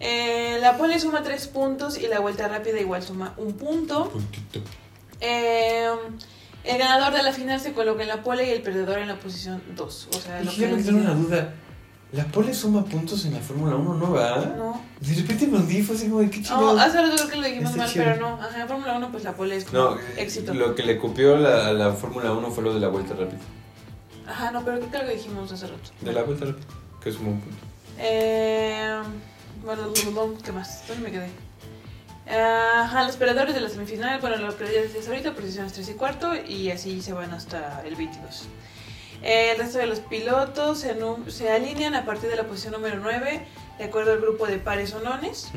Eh, 0.00 0.58
la 0.60 0.76
pole 0.76 0.98
suma 1.00 1.22
3 1.22 1.46
puntos 1.48 1.98
y 1.98 2.06
la 2.08 2.20
vuelta 2.20 2.48
rápida 2.48 2.78
igual 2.80 3.02
suma 3.02 3.34
un 3.36 3.52
punto. 3.54 4.10
Puntito. 4.10 4.60
Eh, 5.20 5.88
el 6.64 6.78
ganador 6.78 7.12
de 7.14 7.22
la 7.22 7.32
final 7.32 7.60
se 7.60 7.72
coloca 7.72 8.02
en 8.02 8.08
la 8.08 8.22
pole 8.22 8.46
y 8.46 8.50
el 8.50 8.62
perdedor 8.62 8.98
en 8.98 9.08
la 9.08 9.18
posición 9.18 9.62
2. 9.74 10.08
O 10.10 10.20
sea, 10.20 10.42
lo 10.42 10.50
Oye, 10.50 10.68
que 10.82 10.90
una 10.90 11.14
duda. 11.14 11.54
¿La 12.12 12.24
pole 12.24 12.54
suma 12.54 12.84
puntos 12.84 13.24
en 13.24 13.34
la 13.34 13.40
Fórmula 13.40 13.74
1, 13.74 13.94
no, 13.94 14.12
verdad? 14.12 14.56
No, 14.56 14.80
De 15.00 15.14
repente 15.14 15.46
me 15.48 15.58
hundí, 15.58 15.82
fue 15.82 15.96
así 15.96 16.08
como 16.08 16.20
de 16.20 16.30
qué 16.30 16.38
no, 16.38 16.44
chingados. 16.44 16.80
hace 16.80 17.02
rato 17.02 17.16
creo 17.16 17.28
que 17.28 17.36
lo 17.36 17.46
dijimos 17.48 17.76
mal, 17.76 17.92
chévere. 17.92 18.12
pero 18.14 18.28
no. 18.30 18.42
Ajá, 18.42 18.62
en 18.62 18.68
Fórmula 18.68 18.96
1 18.96 19.10
pues 19.12 19.24
la 19.24 19.32
pole 19.32 19.56
es 19.56 19.64
como 19.64 19.78
No, 19.82 19.96
éxito. 20.16 20.54
lo 20.54 20.74
que 20.76 20.84
le 20.84 20.98
copió 20.98 21.36
la, 21.36 21.72
la 21.72 21.92
Fórmula 21.92 22.32
1 22.32 22.50
fue 22.52 22.62
lo 22.62 22.74
de 22.74 22.80
la 22.80 22.88
vuelta 22.88 23.14
rápida. 23.14 23.40
Ajá, 24.28 24.50
no, 24.52 24.64
pero 24.64 24.78
creo 24.78 24.90
que 24.92 24.98
lo 24.98 25.08
dijimos 25.12 25.50
hace 25.52 25.66
rato. 25.66 25.90
De 26.00 26.12
la 26.12 26.22
vuelta 26.22 26.44
rápida, 26.46 26.66
que 27.02 27.12
como 27.12 27.30
un 27.32 27.40
punto. 27.40 27.56
Eh, 27.98 28.98
¿qué 30.44 30.52
más? 30.52 30.86
¿Dónde 30.86 31.02
me 31.02 31.10
quedé? 31.10 31.28
Ajá, 32.28 33.04
los 33.04 33.16
perdedores 33.16 33.54
de 33.54 33.60
la 33.60 33.68
semifinal, 33.68 34.20
bueno, 34.20 34.36
lo 34.36 34.56
que 34.56 34.64
ya 34.64 34.80
decías 34.80 35.08
ahorita, 35.08 35.34
posiciones 35.34 35.72
3 35.72 35.88
y 35.88 35.92
cuarto, 35.94 36.32
y 36.34 36.70
así 36.70 37.00
se 37.00 37.12
van 37.12 37.32
hasta 37.32 37.82
el 37.84 37.94
22. 37.94 38.48
Eh, 39.22 39.52
el 39.52 39.58
resto 39.58 39.78
de 39.78 39.86
los 39.86 40.00
pilotos 40.00 40.80
se, 40.80 40.96
se 41.28 41.50
alinean 41.50 41.94
a 41.94 42.04
partir 42.04 42.30
de 42.30 42.36
la 42.36 42.44
posición 42.44 42.74
número 42.74 42.98
9, 43.00 43.46
de 43.78 43.84
acuerdo 43.84 44.12
al 44.12 44.20
grupo 44.20 44.46
de 44.46 44.58
pares 44.58 44.92
o 44.94 45.00
nones, 45.00 45.50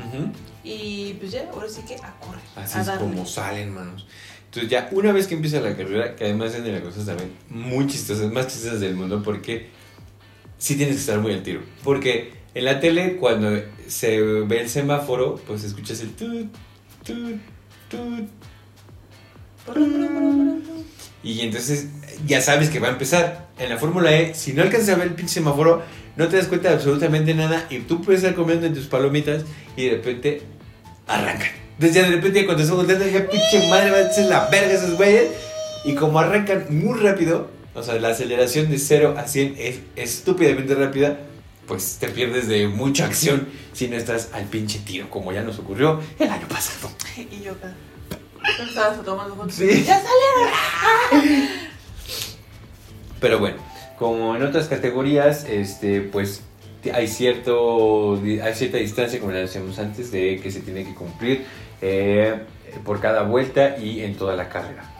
y 0.64 1.14
pues 1.14 1.32
ya, 1.32 1.48
ahora 1.52 1.68
sí 1.68 1.82
que 1.82 1.96
a 1.96 2.14
correr. 2.20 2.42
Así 2.56 2.78
a 2.78 2.80
es 2.82 2.86
darle. 2.86 3.08
como 3.08 3.26
salen, 3.26 3.72
manos. 3.72 4.06
Entonces 4.46 4.70
ya 4.70 4.88
una 4.92 5.12
vez 5.12 5.28
que 5.28 5.34
empieza 5.34 5.60
la 5.60 5.76
carrera, 5.76 6.16
que 6.16 6.24
además 6.24 6.54
es 6.54 6.64
de 6.64 6.72
las 6.72 6.82
cosas 6.82 7.06
también 7.06 7.36
muy 7.48 7.86
chistosas, 7.86 8.30
más 8.32 8.48
chistosas 8.48 8.80
del 8.80 8.94
mundo, 8.94 9.22
porque 9.22 9.70
sí 10.58 10.76
tienes 10.76 10.96
que 10.96 11.00
estar 11.00 11.18
muy 11.20 11.32
al 11.32 11.42
tiro. 11.42 11.62
Porque 11.84 12.39
en 12.54 12.64
la 12.64 12.80
tele, 12.80 13.16
cuando 13.16 13.62
se 13.86 14.20
ve 14.20 14.60
el 14.60 14.68
semáforo, 14.68 15.40
pues 15.46 15.64
escuchas 15.64 16.00
el 16.00 16.10
tut, 16.10 16.48
tut, 17.04 17.40
tut, 17.88 18.28
y 21.22 21.40
entonces 21.40 21.86
ya 22.26 22.40
sabes 22.40 22.70
que 22.70 22.80
va 22.80 22.88
a 22.88 22.92
empezar. 22.92 23.48
En 23.58 23.68
la 23.68 23.76
Fórmula 23.76 24.16
E, 24.16 24.34
si 24.34 24.54
no 24.54 24.62
alcanzas 24.62 24.90
a 24.90 24.94
ver 24.96 25.08
el 25.08 25.14
pinche 25.14 25.34
semáforo, 25.34 25.82
no 26.16 26.28
te 26.28 26.36
das 26.36 26.46
cuenta 26.46 26.70
de 26.70 26.76
absolutamente 26.76 27.34
nada 27.34 27.66
y 27.68 27.80
tú 27.80 28.00
puedes 28.00 28.22
estar 28.22 28.34
comiendo 28.34 28.66
en 28.66 28.72
tus 28.72 28.86
palomitas 28.86 29.44
y 29.76 29.84
de 29.84 29.90
repente 29.96 30.42
arrancan. 31.06 31.50
Entonces 31.74 31.94
ya 31.94 32.08
de 32.08 32.16
repente 32.16 32.46
cuando 32.46 32.64
se 32.64 32.72
voltean, 32.72 33.00
ya 33.00 33.28
pinche 33.28 33.68
madre, 33.68 33.90
va 33.90 33.98
a 33.98 34.12
ser 34.12 34.26
la 34.26 34.48
verga 34.48 34.72
esos 34.72 34.96
güeyes. 34.96 35.28
Y 35.84 35.94
como 35.94 36.18
arrancan 36.18 36.66
muy 36.70 36.98
rápido, 36.98 37.50
o 37.74 37.82
sea, 37.82 37.98
la 37.98 38.08
aceleración 38.08 38.70
de 38.70 38.78
0 38.78 39.14
a 39.18 39.26
100 39.26 39.56
es 39.58 39.80
estúpidamente 39.96 40.74
rápida, 40.74 41.18
pues 41.70 41.98
te 42.00 42.08
pierdes 42.08 42.48
de 42.48 42.66
mucha 42.66 43.06
acción 43.06 43.46
si 43.72 43.86
no 43.86 43.96
estás 43.96 44.30
al 44.32 44.46
pinche 44.46 44.80
tiro, 44.80 45.08
como 45.08 45.30
ya 45.30 45.42
nos 45.42 45.60
ocurrió 45.60 46.00
el 46.18 46.28
año 46.28 46.48
pasado. 46.48 46.92
Y 47.16 47.44
yo 47.44 47.52
acá. 47.52 47.72
Estabas 48.68 49.04
tomando 49.04 49.36
fotos. 49.36 49.54
Sí. 49.54 49.84
¡Ya 49.86 50.02
salieron! 50.02 51.48
Pero 53.20 53.38
bueno, 53.38 53.58
como 54.00 54.34
en 54.34 54.42
otras 54.42 54.66
categorías, 54.66 55.44
este, 55.44 56.00
pues 56.00 56.42
hay, 56.92 57.06
cierto, 57.06 58.20
hay 58.20 58.54
cierta 58.56 58.78
distancia, 58.78 59.20
como 59.20 59.30
le 59.30 59.42
decíamos 59.42 59.78
antes, 59.78 60.10
de 60.10 60.40
que 60.42 60.50
se 60.50 60.62
tiene 60.62 60.84
que 60.84 60.96
cumplir 60.96 61.44
eh, 61.82 62.36
por 62.84 63.00
cada 63.00 63.22
vuelta 63.22 63.78
y 63.78 64.00
en 64.00 64.16
toda 64.16 64.34
la 64.34 64.48
carrera. 64.48 64.90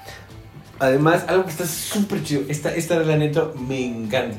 Además, 0.78 1.24
algo 1.26 1.46
que 1.46 1.50
está 1.50 1.66
súper 1.66 2.22
chido, 2.22 2.42
esta, 2.48 2.72
esta 2.72 2.96
regla 2.96 3.16
neto 3.16 3.56
me 3.58 3.84
encanta. 3.84 4.38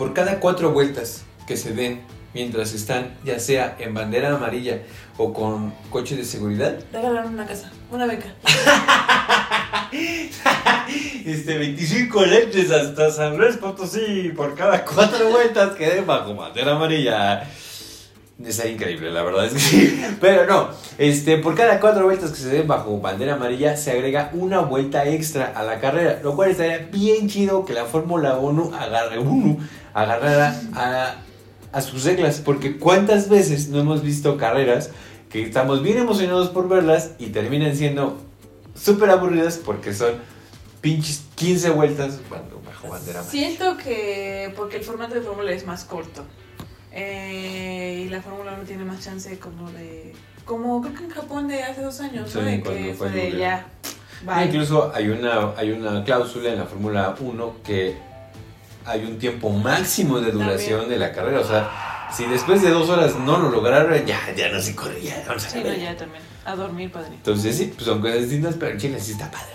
Por 0.00 0.14
cada 0.14 0.40
cuatro 0.40 0.72
vueltas 0.72 1.24
que 1.46 1.58
se 1.58 1.74
den 1.74 2.00
mientras 2.32 2.72
están 2.72 3.18
ya 3.22 3.38
sea 3.38 3.76
en 3.78 3.92
bandera 3.92 4.34
amarilla 4.34 4.78
o 5.18 5.34
con 5.34 5.74
coche 5.90 6.16
de 6.16 6.24
seguridad, 6.24 6.78
Regalaron 6.90 7.34
una 7.34 7.46
casa, 7.46 7.70
una 7.90 8.06
beca. 8.06 8.28
Este, 11.26 11.58
25 11.58 12.24
leches 12.24 12.70
hasta 12.70 13.10
San 13.10 13.36
Luis 13.36 13.58
Potosí 13.58 14.32
por 14.34 14.54
cada 14.54 14.86
cuatro 14.86 15.28
vueltas 15.28 15.76
que 15.76 15.86
den 15.86 16.06
bajo 16.06 16.34
bandera 16.34 16.72
amarilla. 16.72 17.46
Está 18.44 18.66
increíble, 18.66 19.10
la 19.10 19.22
verdad 19.22 19.44
es 19.44 19.52
que 19.52 19.58
sí. 19.58 20.04
Pero 20.20 20.46
no, 20.46 20.70
este, 20.96 21.36
por 21.36 21.54
cada 21.54 21.78
cuatro 21.78 22.04
vueltas 22.04 22.30
que 22.30 22.38
se 22.38 22.48
den 22.48 22.66
bajo 22.66 22.98
bandera 22.98 23.34
amarilla 23.34 23.76
se 23.76 23.90
agrega 23.90 24.30
una 24.32 24.60
vuelta 24.60 25.06
extra 25.06 25.52
a 25.54 25.62
la 25.62 25.78
carrera. 25.78 26.20
Lo 26.22 26.34
cual 26.34 26.50
estaría 26.50 26.78
bien 26.90 27.28
chido 27.28 27.66
que 27.66 27.74
la 27.74 27.84
Fórmula 27.84 28.38
1 28.38 28.72
agarre 28.74 29.18
uno, 29.18 29.58
agarrara 29.94 30.60
a, 30.74 31.14
a 31.72 31.80
sus 31.80 32.04
reglas. 32.04 32.40
Porque 32.44 32.78
cuántas 32.78 33.28
veces 33.28 33.68
no 33.68 33.80
hemos 33.80 34.02
visto 34.02 34.36
carreras 34.36 34.90
que 35.30 35.42
estamos 35.42 35.82
bien 35.82 35.98
emocionados 35.98 36.48
por 36.50 36.68
verlas 36.68 37.12
y 37.18 37.26
terminan 37.26 37.76
siendo 37.76 38.18
súper 38.74 39.10
aburridas 39.10 39.58
porque 39.58 39.92
son 39.94 40.14
pinches 40.80 41.22
15 41.36 41.70
vueltas 41.70 42.18
cuando 42.28 42.60
bajo 42.66 42.88
bandera. 42.88 43.22
Siento 43.22 43.76
que 43.76 44.52
porque 44.56 44.78
el 44.78 44.84
formato 44.84 45.14
de 45.14 45.20
Fórmula 45.20 45.52
es 45.52 45.66
más 45.66 45.84
corto. 45.84 46.24
Eh, 46.92 48.04
y 48.06 48.08
la 48.08 48.20
Fórmula 48.20 48.54
1 48.56 48.64
tiene 48.64 48.84
más 48.84 49.04
chance 49.04 49.38
como 49.38 49.70
de... 49.70 50.12
Como 50.44 50.80
creo 50.82 50.94
que 50.94 51.04
en 51.04 51.10
Japón 51.10 51.46
de 51.46 51.62
hace 51.62 51.82
dos 51.82 52.00
años, 52.00 52.34
¿no? 52.34 52.40
Sí, 52.40 52.46
De 52.46 52.60
cuando 52.60 52.82
que 52.82 52.94
fue 52.94 53.10
de 53.10 53.38
ya... 53.38 53.66
bye. 54.26 54.46
Incluso 54.46 54.90
hay 54.92 55.08
una, 55.08 55.52
hay 55.56 55.70
una 55.70 56.02
cláusula 56.02 56.50
en 56.50 56.58
la 56.58 56.64
Fórmula 56.64 57.14
1 57.20 57.54
que 57.62 57.96
hay 58.84 59.04
un 59.04 59.18
tiempo 59.18 59.50
máximo 59.50 60.20
de 60.20 60.32
duración 60.32 60.80
También. 60.80 61.00
de 61.00 61.06
la 61.06 61.12
carrera. 61.12 61.40
O 61.40 61.44
sea, 61.44 62.08
si 62.12 62.24
después 62.26 62.62
de 62.62 62.70
dos 62.70 62.88
horas 62.88 63.16
no 63.16 63.38
lo 63.38 63.50
lograron, 63.50 64.04
ya, 64.06 64.18
ya 64.36 64.48
no 64.50 64.60
se 64.60 64.74
corre, 64.74 65.00
ya 65.02 65.22
vamos 65.26 65.44
a 65.46 65.50
Sí, 65.50 65.62
no, 65.64 65.72
ya 65.72 65.96
también. 65.96 66.22
A 66.44 66.56
dormir, 66.56 66.90
padre. 66.90 67.10
Entonces 67.14 67.56
sí, 67.56 67.72
pues 67.74 67.84
son 67.86 68.00
cosas 68.00 68.20
distintas, 68.20 68.54
pero 68.58 68.72
en 68.72 68.78
Chile 68.78 68.98
sí 69.00 69.12
está 69.12 69.30
padre. 69.30 69.54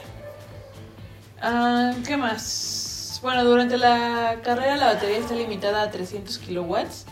Ah, 1.41 1.93
¿Qué 2.05 2.17
más? 2.17 3.19
Bueno, 3.21 3.43
durante 3.43 3.77
la 3.77 4.37
carrera 4.43 4.75
la 4.77 4.93
batería 4.93 5.17
está 5.17 5.33
limitada 5.35 5.81
a 5.83 5.91
300 5.91 6.37
kilowatts. 6.39 7.05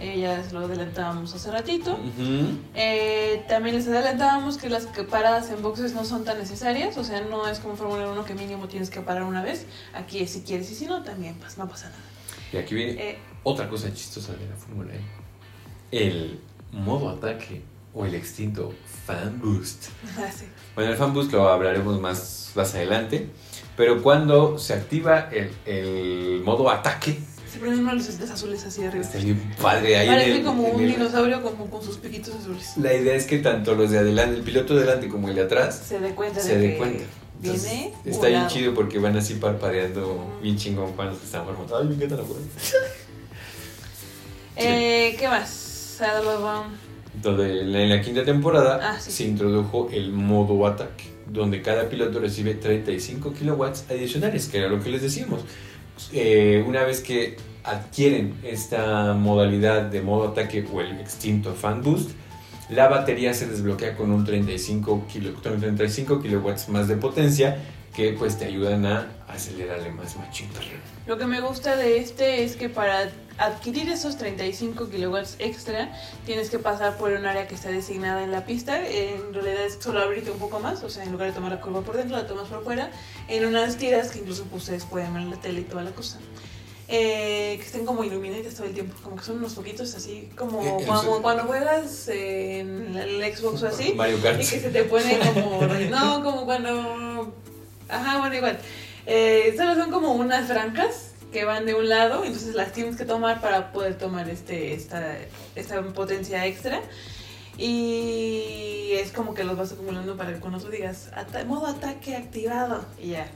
Eh, 0.00 0.18
ya 0.20 0.42
lo 0.52 0.60
adelantábamos 0.60 1.34
hace 1.34 1.50
ratito. 1.50 1.92
Ujú. 1.92 2.58
Eh, 2.74 3.44
también 3.48 3.76
les 3.76 3.86
adelantábamos 3.86 4.58
que 4.58 4.68
las 4.68 4.86
paradas 5.10 5.50
en 5.50 5.62
boxes 5.62 5.94
no 5.94 6.04
son 6.04 6.24
tan 6.24 6.38
necesarias, 6.38 6.96
o 6.98 7.04
sea, 7.04 7.20
no 7.22 7.46
es 7.48 7.60
como 7.60 7.76
Fórmula 7.76 8.08
1 8.10 8.24
que 8.24 8.34
mínimo 8.34 8.66
tienes 8.68 8.90
que 8.90 9.00
parar 9.00 9.22
una 9.22 9.42
vez. 9.42 9.66
Aquí 9.94 10.18
es 10.20 10.30
si 10.32 10.42
quieres 10.42 10.70
y 10.70 10.74
si 10.74 10.86
no, 10.86 11.02
también 11.02 11.34
pues, 11.36 11.56
no 11.58 11.68
pasa 11.68 11.86
nada. 11.90 12.02
Y 12.52 12.56
aquí 12.56 12.74
viene 12.74 12.92
Eh, 12.92 13.18
otra 13.42 13.68
cosa 13.68 13.92
chistosa 13.92 14.32
de 14.32 14.48
la 14.48 14.56
Fórmula 14.56 14.94
E. 14.94 15.00
El 15.90 16.40
modo 16.72 17.08
ataque 17.10 17.62
o 17.94 18.04
el 18.04 18.14
extinto 18.14 18.72
Fan 19.06 19.40
Boost. 19.40 19.86
así. 20.26 20.46
Bueno, 20.74 20.90
el 20.90 20.96
Fan 20.96 21.14
Boost 21.14 21.32
lo 21.32 21.48
hablaremos 21.48 22.00
más, 22.00 22.50
más 22.54 22.74
adelante. 22.74 23.28
Pero 23.76 24.02
cuando 24.02 24.58
se 24.58 24.74
activa 24.74 25.28
el, 25.32 25.52
el 25.66 26.42
modo 26.44 26.70
ataque, 26.70 27.18
Se 27.54 27.58
prenden 27.60 27.80
unos 27.80 27.94
luces 27.94 28.30
azules 28.30 28.64
así 28.66 28.82
arriba. 28.84 29.04
está 29.04 29.18
bien 29.18 29.40
padre. 29.62 29.96
Ahí 29.96 30.06
Parece 30.08 30.36
el- 30.38 30.42
como 30.44 30.64
un 30.64 30.82
el- 30.82 30.88
dinosaurio 30.92 31.40
como 31.42 31.70
con 31.70 31.82
sus 31.82 31.96
piquitos 31.98 32.34
azules. 32.34 32.72
La 32.76 32.92
idea 32.92 33.14
es 33.14 33.24
que 33.26 33.38
tanto 33.38 33.74
los 33.76 33.90
de 33.90 33.98
adelante, 33.98 34.36
el 34.36 34.42
piloto 34.42 34.74
de 34.74 34.82
adelante 34.82 35.08
como 35.08 35.28
el 35.28 35.36
de 35.36 35.42
atrás, 35.42 35.82
Se 35.88 36.00
dé 36.00 36.10
cuenta 36.10 36.40
se 36.40 36.56
de 36.56 36.58
dé 36.60 36.70
que 36.72 36.76
cuenta. 36.78 37.04
Entonces, 37.42 37.70
viene. 37.72 37.92
está 38.04 38.26
bien 38.28 38.46
chido 38.48 38.74
porque 38.74 38.98
van 38.98 39.16
así 39.16 39.34
parpadeando 39.34 40.38
bien 40.42 40.56
chingón 40.56 40.92
cuando 40.94 41.16
se 41.18 41.24
están 41.26 41.44
formando. 41.44 41.76
Ay, 41.78 41.86
me 41.88 41.94
encanta 41.94 42.16
la 42.16 42.22
hueá. 42.22 42.38
Eh, 44.56 45.16
¿Qué 45.18 45.26
más? 45.28 45.98
En 47.24 47.72
la, 47.72 47.80
en 47.82 47.88
la 47.90 48.00
quinta 48.00 48.24
temporada 48.24 48.80
Ah, 48.82 49.00
sí. 49.00 49.10
se 49.10 49.24
introdujo 49.24 49.88
el 49.92 50.12
modo 50.12 50.66
ataque, 50.66 51.04
donde 51.26 51.62
cada 51.62 51.88
piloto 51.88 52.18
recibe 52.20 52.54
35 52.54 53.32
kilowatts 53.32 53.84
adicionales, 53.90 54.46
que 54.46 54.58
era 54.58 54.68
lo 54.68 54.82
que 54.82 54.90
les 54.90 55.02
decíamos. 55.02 55.40
Eh, 56.12 56.64
una 56.66 56.84
vez 56.84 57.00
que 57.00 57.36
adquieren 57.62 58.34
esta 58.42 59.14
modalidad 59.14 59.82
de 59.82 60.02
modo 60.02 60.28
ataque 60.28 60.66
o 60.72 60.80
el 60.80 61.00
extinto 61.00 61.54
fan 61.54 61.82
boost, 61.82 62.10
la 62.68 62.88
batería 62.88 63.34
se 63.34 63.46
desbloquea 63.46 63.96
con 63.96 64.10
un 64.10 64.24
35, 64.24 65.06
kilo, 65.10 65.32
35 65.32 66.22
kilowatts 66.22 66.68
más 66.68 66.88
de 66.88 66.96
potencia 66.96 67.58
que 67.94 68.12
pues 68.12 68.38
te 68.38 68.46
ayudan 68.46 68.86
a 68.86 69.08
acelerarle 69.28 69.90
más 69.90 70.16
machín. 70.16 70.48
Lo 71.06 71.16
que 71.16 71.26
me 71.26 71.40
gusta 71.40 71.76
de 71.76 71.98
este 71.98 72.42
es 72.42 72.56
que 72.56 72.68
para 72.68 73.10
adquirir 73.38 73.88
esos 73.90 74.16
35 74.16 74.88
kilowatts 74.90 75.36
extra 75.38 75.92
tienes 76.24 76.50
que 76.50 76.58
pasar 76.58 76.96
por 76.96 77.10
un 77.10 77.26
área 77.26 77.46
que 77.48 77.54
está 77.54 77.68
designada 77.70 78.22
en 78.22 78.30
la 78.30 78.44
pista. 78.46 78.78
En 78.86 79.34
realidad 79.34 79.64
es 79.66 79.78
solo 79.80 80.00
abrirte 80.00 80.30
un 80.30 80.38
poco 80.38 80.60
más, 80.60 80.82
o 80.82 80.90
sea, 80.90 81.02
en 81.04 81.12
lugar 81.12 81.28
de 81.28 81.34
tomar 81.34 81.50
la 81.52 81.60
curva 81.60 81.82
por 81.82 81.96
dentro, 81.96 82.16
la 82.16 82.26
tomas 82.26 82.48
por 82.48 82.62
fuera, 82.64 82.90
en 83.28 83.44
unas 83.44 83.76
tiras 83.76 84.10
que 84.10 84.20
incluso 84.20 84.44
pues, 84.44 84.62
ustedes 84.62 84.84
pueden 84.84 85.12
ver 85.14 85.22
en 85.22 85.30
la 85.30 85.36
tele 85.36 85.60
y 85.60 85.64
toda 85.64 85.82
la 85.82 85.90
cosa. 85.90 86.18
Eh, 86.86 87.56
que 87.58 87.64
estén 87.64 87.86
como 87.86 88.04
iluminadas 88.04 88.54
todo 88.54 88.66
el 88.66 88.74
tiempo, 88.74 88.94
como 89.02 89.16
que 89.16 89.24
son 89.24 89.38
unos 89.38 89.54
poquitos 89.54 89.94
así, 89.94 90.28
como 90.36 90.62
Eh, 90.62 90.84
cuando, 90.86 91.22
cuando 91.22 91.44
juegas 91.44 92.08
en 92.08 92.94
el 92.94 93.34
Xbox 93.34 93.62
o 93.62 93.68
así, 93.68 93.94
Mario 93.94 94.18
y 94.18 94.20
Kart. 94.20 94.36
que 94.38 94.44
se 94.44 94.68
te 94.68 94.84
pone 94.84 95.18
como. 95.34 95.62
No, 95.90 96.22
como 96.22 96.44
cuando. 96.44 97.32
Ajá, 97.88 98.18
bueno, 98.18 98.34
igual. 98.34 98.58
Eh, 99.06 99.54
solo 99.56 99.74
son 99.74 99.90
como 99.90 100.12
unas 100.12 100.46
francas 100.46 101.13
que 101.34 101.44
van 101.44 101.66
de 101.66 101.74
un 101.74 101.88
lado, 101.88 102.24
entonces 102.24 102.54
las 102.54 102.72
tienes 102.72 102.96
que 102.96 103.04
tomar 103.04 103.40
para 103.40 103.72
poder 103.72 103.98
tomar 103.98 104.30
este 104.30 104.72
esta, 104.72 105.18
esta 105.56 105.82
potencia 105.82 106.46
extra. 106.46 106.80
Y 107.58 108.92
es 108.92 109.10
como 109.12 109.34
que 109.34 109.42
los 109.44 109.56
vas 109.56 109.72
acumulando 109.72 110.16
para 110.16 110.32
que 110.32 110.40
cuando 110.40 110.58
tú 110.60 110.68
digas 110.70 111.10
"Ata- 111.14 111.44
modo 111.44 111.66
ataque 111.66 112.16
activado 112.16 112.84
y 113.02 113.10
ya. 113.10 113.26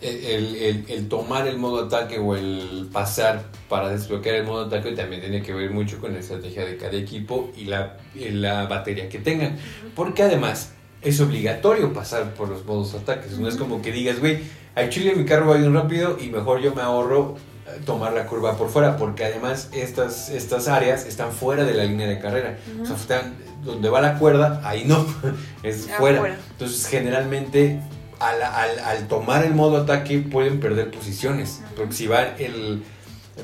El, 0.00 0.54
el- 0.56 0.84
el- 0.88 1.08
tomar 1.08 1.46
el 1.46 1.58
modo 1.58 1.84
ataque 1.86 2.18
o 2.18 2.34
el 2.36 2.88
pasar 2.92 3.44
para 3.68 3.90
desbloquear 3.90 4.36
el 4.36 4.44
modo 4.44 4.64
ataque 4.66 4.92
también 4.92 5.20
tiene 5.20 5.42
que 5.42 5.52
ver 5.52 5.70
mucho 5.72 5.98
con 6.00 6.14
la 6.14 6.20
estrategia 6.20 6.64
de 6.64 6.76
cada 6.78 6.96
equipo 6.96 7.50
y 7.56 7.64
la, 7.66 7.98
y 8.14 8.30
la 8.30 8.66
batería 8.66 9.08
que 9.08 9.18
tengan. 9.18 9.58
Porque 9.94 10.22
además 10.22 10.72
es 11.02 11.20
obligatorio 11.20 11.92
pasar 11.92 12.32
por 12.34 12.48
los 12.48 12.64
modos 12.64 12.94
ataques. 12.94 13.38
No 13.38 13.46
es 13.48 13.56
como 13.56 13.82
que 13.82 13.92
digas, 13.92 14.20
güey, 14.20 14.38
al 14.74 14.88
chile 14.90 15.14
mi 15.16 15.24
carro 15.24 15.48
va 15.48 15.56
bien 15.56 15.74
rápido 15.74 16.16
y 16.20 16.28
mejor 16.28 16.60
yo 16.60 16.74
me 16.74 16.82
ahorro 16.82 17.36
eh, 17.66 17.80
tomar 17.84 18.12
la 18.12 18.26
curva 18.26 18.56
por 18.56 18.68
fuera. 18.68 18.96
Porque 18.96 19.24
además 19.24 19.68
estas, 19.72 20.30
estas 20.30 20.68
áreas 20.68 21.06
están 21.06 21.32
fuera 21.32 21.64
de 21.64 21.74
la 21.74 21.84
línea 21.84 22.06
de 22.08 22.18
carrera. 22.18 22.58
O 22.82 22.86
sea, 22.86 22.96
están 22.96 23.34
donde 23.64 23.88
va 23.90 24.00
la 24.00 24.18
cuerda, 24.18 24.60
ahí 24.64 24.84
no, 24.86 25.04
es 25.62 25.88
fuera. 25.98 26.36
Entonces 26.52 26.86
generalmente 26.86 27.80
al, 28.18 28.42
al- 28.42 28.78
al 28.78 29.08
tomar 29.08 29.44
el 29.44 29.54
modo 29.54 29.78
ataque 29.78 30.18
pueden 30.20 30.60
perder 30.60 30.90
posiciones. 30.90 31.60
Ujú. 31.64 31.74
Porque 31.76 31.92
si 31.94 32.06
van, 32.06 32.28
el, 32.38 32.82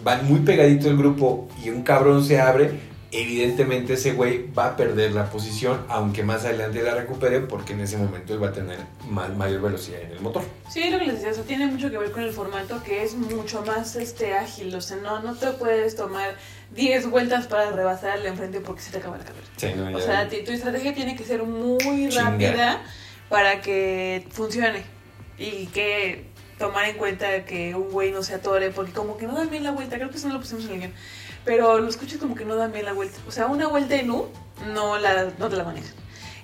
van 0.04 0.26
muy 0.26 0.40
pegadito 0.40 0.88
el 0.88 0.96
grupo 0.96 1.48
y 1.64 1.70
un 1.70 1.82
cabrón 1.82 2.24
se 2.24 2.40
abre, 2.40 2.78
evidentemente 3.12 3.94
ese 3.94 4.12
güey 4.12 4.50
va 4.52 4.66
a 4.68 4.76
perder 4.76 5.12
la 5.12 5.30
posición, 5.30 5.84
aunque 5.88 6.22
más 6.22 6.44
adelante 6.44 6.82
la 6.82 6.94
recupere, 6.94 7.40
porque 7.40 7.72
en 7.72 7.80
ese 7.80 7.96
momento 7.96 8.34
él 8.34 8.42
va 8.42 8.48
a 8.48 8.52
tener 8.52 8.78
más, 9.08 9.34
mayor 9.36 9.62
velocidad 9.62 10.00
en 10.02 10.12
el 10.12 10.20
motor. 10.20 10.42
Sí, 10.70 10.90
lo 10.90 10.98
que 10.98 11.06
les 11.06 11.14
decía, 11.16 11.30
eso 11.30 11.42
tiene 11.42 11.66
mucho 11.66 11.90
que 11.90 11.98
ver 11.98 12.10
con 12.10 12.22
el 12.22 12.32
formato 12.32 12.82
que 12.82 13.02
es 13.04 13.14
mucho 13.14 13.62
más 13.64 13.96
este 13.96 14.34
ágil, 14.34 14.74
o 14.74 14.80
sea, 14.80 14.96
no, 14.98 15.20
no 15.22 15.34
te 15.34 15.48
puedes 15.52 15.96
tomar 15.96 16.34
10 16.74 17.08
vueltas 17.10 17.46
para 17.46 17.70
rebasar 17.70 18.10
al 18.10 18.22
de 18.22 18.28
enfrente 18.30 18.60
porque 18.60 18.82
se 18.82 18.90
te 18.90 18.98
acaba 18.98 19.18
la 19.18 19.24
carrera. 19.24 19.46
Sí, 19.56 19.68
no, 19.76 19.86
O 19.86 19.98
ya- 19.98 20.04
sea, 20.04 20.28
ti- 20.28 20.42
tu 20.44 20.52
estrategia 20.52 20.94
tiene 20.94 21.16
que 21.16 21.24
ser 21.24 21.42
muy 21.42 22.10
rápida 22.10 22.82
para 23.28 23.60
que 23.60 24.26
funcione 24.30 24.82
y 25.38 25.66
que 25.66 26.24
tomar 26.58 26.86
en 26.88 26.96
cuenta 26.96 27.44
que 27.44 27.74
un 27.74 27.90
güey 27.90 28.10
no 28.12 28.22
se 28.22 28.34
atore, 28.34 28.70
porque 28.70 28.92
como 28.92 29.16
que 29.18 29.26
no 29.26 29.34
dan 29.34 29.50
bien 29.50 29.62
la 29.62 29.72
vuelta, 29.72 29.96
creo 29.96 30.08
que 30.10 30.16
eso 30.16 30.26
no 30.28 30.34
lo 30.34 30.40
pusimos 30.40 30.64
en 30.64 30.72
el 30.72 30.78
guion, 30.78 30.92
pero 31.46 31.78
los 31.78 31.96
coches 31.96 32.18
como 32.18 32.34
que 32.34 32.44
no 32.44 32.56
dan 32.56 32.72
bien 32.72 32.84
la 32.84 32.92
vuelta. 32.92 33.16
O 33.26 33.30
sea, 33.30 33.46
una 33.46 33.68
vuelta 33.68 33.94
en 33.94 34.10
U 34.10 34.26
no, 34.74 34.98
la, 34.98 35.30
no 35.38 35.48
te 35.48 35.56
la 35.56 35.64
manejan. 35.64 35.94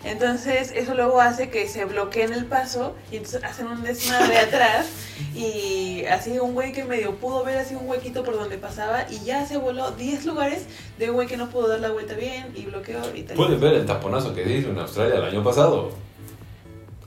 Entonces, 0.05 0.73
eso 0.75 0.95
luego 0.95 1.21
hace 1.21 1.49
que 1.51 1.69
se 1.69 1.85
bloqueen 1.85 2.33
el 2.33 2.47
paso 2.47 2.95
y 3.11 3.17
entonces 3.17 3.45
hacen 3.45 3.67
un 3.67 3.83
desmadre 3.83 4.39
atrás 4.39 4.87
y 5.35 6.05
así 6.07 6.39
un 6.39 6.55
güey 6.55 6.73
que 6.73 6.85
medio 6.85 7.15
pudo 7.17 7.45
ver 7.45 7.59
así 7.59 7.75
un 7.75 7.89
huequito 7.89 8.25
por 8.25 8.35
donde 8.35 8.59
pasaba 8.59 9.07
y 9.11 9.25
ya 9.25 9.47
se 9.47 9.59
voló 9.59 9.93
10 9.93 10.25
lugares 10.25 10.67
de 10.99 11.11
un 11.11 11.17
güey 11.17 11.29
que 11.29 11.37
no 11.37 11.51
pudo 11.51 11.69
dar 11.69 11.81
la 11.81 11.91
vuelta 11.91 12.15
bien 12.15 12.53
y 12.55 12.65
bloqueó 12.65 13.01
y 13.15 13.23
tal. 13.23 13.37
Pueden 13.37 13.61
ver 13.61 13.75
el 13.75 13.87
taponazo 13.87 14.35
que 14.35 14.43
hizo 14.43 14.71
en 14.71 14.79
Australia 14.79 15.17
el 15.17 15.25
año 15.25 15.45
pasado. 15.45 15.91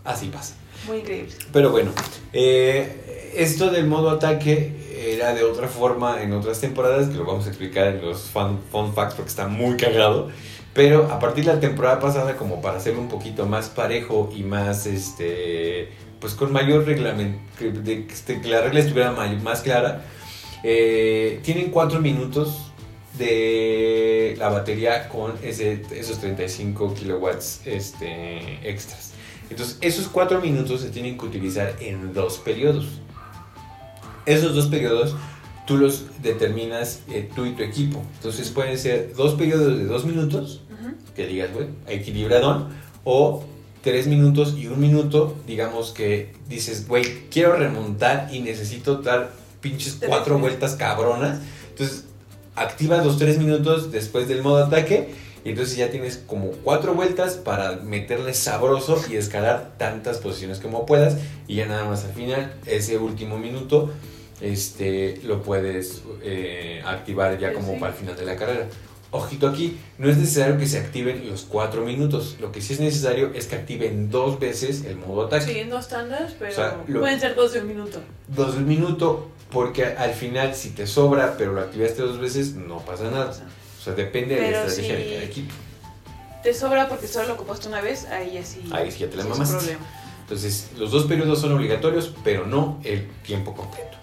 Así 0.03 0.27
pasa. 0.27 0.55
Muy 0.87 0.97
increíble. 0.97 1.33
Pero 1.51 1.71
bueno, 1.71 1.91
eh, 2.31 3.31
esto 3.35 3.71
del 3.71 3.87
modo 3.87 4.11
ataque 4.11 4.84
era 5.13 5.33
de 5.33 5.43
otra 5.43 5.67
forma 5.67 6.21
en 6.23 6.33
otras 6.33 6.59
temporadas, 6.61 7.09
que 7.09 7.15
lo 7.15 7.25
vamos 7.25 7.45
a 7.45 7.49
explicar 7.49 7.87
en 7.87 8.01
los 8.01 8.21
fun, 8.23 8.59
fun 8.71 8.93
facts 8.93 9.15
porque 9.15 9.29
está 9.29 9.47
muy 9.47 9.77
cagado. 9.77 10.29
Pero 10.73 11.05
a 11.11 11.19
partir 11.19 11.45
de 11.45 11.53
la 11.53 11.59
temporada 11.59 11.99
pasada, 11.99 12.35
como 12.35 12.61
para 12.61 12.77
hacerlo 12.77 12.99
un 13.01 13.07
poquito 13.07 13.45
más 13.45 13.69
parejo 13.69 14.29
y 14.35 14.43
más, 14.43 14.85
este, 14.87 15.89
pues 16.19 16.33
con 16.33 16.51
mayor 16.51 16.85
reglamento, 16.85 17.39
que, 17.57 17.71
que 17.71 18.13
este- 18.13 18.41
que 18.41 18.47
la 18.49 18.61
regla 18.61 18.79
estuviera 18.81 19.11
más 19.11 19.61
clara, 19.61 20.03
eh, 20.63 21.39
tienen 21.43 21.71
cuatro 21.71 22.01
minutos 22.01 22.71
de 23.17 24.35
la 24.37 24.49
batería 24.49 25.07
con 25.09 25.33
ese, 25.43 25.81
esos 25.91 26.19
35 26.19 26.93
kilowatts 26.93 27.61
este, 27.65 28.59
extras. 28.69 29.13
Entonces, 29.49 29.77
esos 29.81 30.07
cuatro 30.07 30.41
minutos 30.41 30.81
se 30.81 30.89
tienen 30.89 31.17
que 31.17 31.25
utilizar 31.25 31.75
en 31.79 32.13
dos 32.13 32.39
periodos. 32.39 32.99
Esos 34.25 34.55
dos 34.55 34.67
periodos 34.67 35.15
tú 35.67 35.77
los 35.77 36.05
determinas 36.21 37.01
eh, 37.09 37.29
tú 37.35 37.45
y 37.45 37.51
tu 37.53 37.63
equipo. 37.63 38.03
Entonces, 38.17 38.49
pueden 38.49 38.77
ser 38.77 39.13
dos 39.15 39.33
periodos 39.33 39.77
de 39.77 39.85
dos 39.85 40.05
minutos, 40.05 40.61
Ujú. 40.71 40.93
que 41.15 41.25
digas, 41.27 41.51
güey, 41.53 41.67
equilibradón, 41.87 42.69
o 43.03 43.43
tres 43.81 44.07
minutos 44.07 44.55
y 44.57 44.67
un 44.67 44.79
minuto, 44.79 45.35
digamos 45.47 45.91
que 45.91 46.33
dices, 46.49 46.87
güey, 46.87 47.29
quiero 47.29 47.55
remontar 47.55 48.29
y 48.31 48.39
necesito 48.39 48.95
dar 48.97 49.31
pinches 49.61 49.99
cuatro 50.07 50.37
vueltas 50.39 50.75
cabronas. 50.75 51.39
Entonces, 51.69 52.05
activas 52.55 53.05
los 53.05 53.17
tres 53.17 53.37
minutos 53.37 53.91
después 53.91 54.27
del 54.27 54.41
modo 54.41 54.63
ataque 54.65 55.09
y 55.43 55.49
entonces 55.49 55.77
ya 55.77 55.91
tienes 55.91 56.17
como 56.25 56.47
cuatro 56.63 56.95
vueltas 56.95 57.35
para 57.35 57.75
meterle 57.77 58.33
sabroso 58.33 59.03
y 59.09 59.15
escalar 59.17 59.75
tantas 59.77 60.17
posiciones 60.17 60.59
como 60.59 60.85
puedas 60.87 61.17
y 61.47 61.55
ya 61.55 61.67
nada 61.67 61.85
más 61.85 62.05
al 62.05 62.13
final, 62.13 62.53
ese 62.65 62.97
último 62.97 63.37
minuto, 63.37 63.91
este, 64.45 65.19
lo 65.23 65.41
puedes 65.41 66.03
eh, 66.23 66.81
activar 66.85 67.37
ya 67.39 67.53
como 67.53 67.79
para 67.79 67.91
el 67.93 67.97
final 67.97 68.15
de 68.15 68.25
la 68.25 68.35
carrera. 68.35 68.67
Ojito 69.11 69.47
aquí, 69.47 69.77
no 69.97 70.09
es 70.09 70.17
necesario 70.17 70.57
que 70.57 70.67
se 70.67 70.77
activen 70.77 71.29
los 71.29 71.43
cuatro 71.43 71.83
minutos. 71.85 72.35
Lo 72.41 72.51
que 72.51 72.61
sí 72.61 72.73
es 72.73 72.79
necesario 72.79 73.31
es 73.33 73.47
que 73.47 73.55
activen 73.55 74.09
dos 74.09 74.39
veces 74.39 74.83
el 74.85 74.97
modo 74.97 75.27
ataque. 75.27 75.53
Sí, 75.63 75.69
dos 75.69 75.87
tandas, 75.87 76.33
pero 76.37 76.51
O 76.51 76.55
sea, 76.55 76.77
lo- 76.87 76.99
pueden 76.99 77.19
ser 77.19 77.33
dos 77.35 77.53
de 77.53 77.61
un 77.61 77.67
minuto. 77.67 77.99
Dos 78.27 78.55
del 78.55 78.65
minuto, 78.65 79.29
porque 79.51 79.85
al 79.85 80.13
final 80.13 80.53
si 80.53 80.71
te 80.71 80.85
sobra, 80.85 81.35
pero 81.37 81.53
lo 81.53 81.61
activaste 81.61 82.01
dos 82.01 82.19
veces, 82.19 82.55
no 82.55 82.79
pasa 82.79 83.09
nada. 83.09 83.31
O 83.79 83.83
sea, 83.83 83.93
depende 83.93 84.35
de 84.35 84.41
la 84.41 84.47
Pero 84.47 84.59
estrategia 84.67 84.97
si- 84.97 85.03
de 85.03 85.09
cada 85.13 85.23
equipo. 85.23 85.53
Te 86.43 86.53
sobra 86.53 86.89
porque 86.89 87.07
solo 87.07 87.27
lo 87.29 87.33
ocupaste 87.35 87.67
una 87.69 87.81
vez, 87.81 88.05
ahí 88.05 88.37
así. 88.37 88.61
Ahí 88.71 88.91
sí 88.91 88.99
ya 88.99 89.09
te 89.09 89.17
la 89.17 89.23
un 89.23 89.29
mamaste. 89.29 89.77
Entonces, 90.21 90.71
los 90.77 90.91
dos 90.91 91.05
periodos 91.05 91.39
son 91.39 91.53
obligatorios, 91.53 92.11
pero 92.23 92.45
no 92.47 92.79
el 92.83 93.07
tiempo 93.23 93.53
completo. 93.55 93.97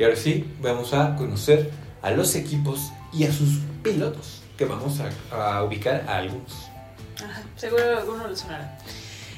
Y 0.00 0.02
ahora 0.04 0.16
sí, 0.16 0.50
vamos 0.62 0.94
a 0.94 1.14
conocer 1.14 1.70
a 2.00 2.10
los 2.12 2.34
equipos 2.34 2.90
y 3.12 3.24
a 3.24 3.32
sus 3.34 3.58
pilotos, 3.82 4.40
que 4.56 4.64
vamos 4.64 4.98
a, 5.30 5.56
a 5.58 5.62
ubicar 5.62 6.06
a 6.08 6.16
algunos. 6.16 6.52
Ajá, 7.22 7.42
seguro 7.54 7.98
alguno 7.98 8.26
le 8.26 8.34
sonará. 8.34 8.78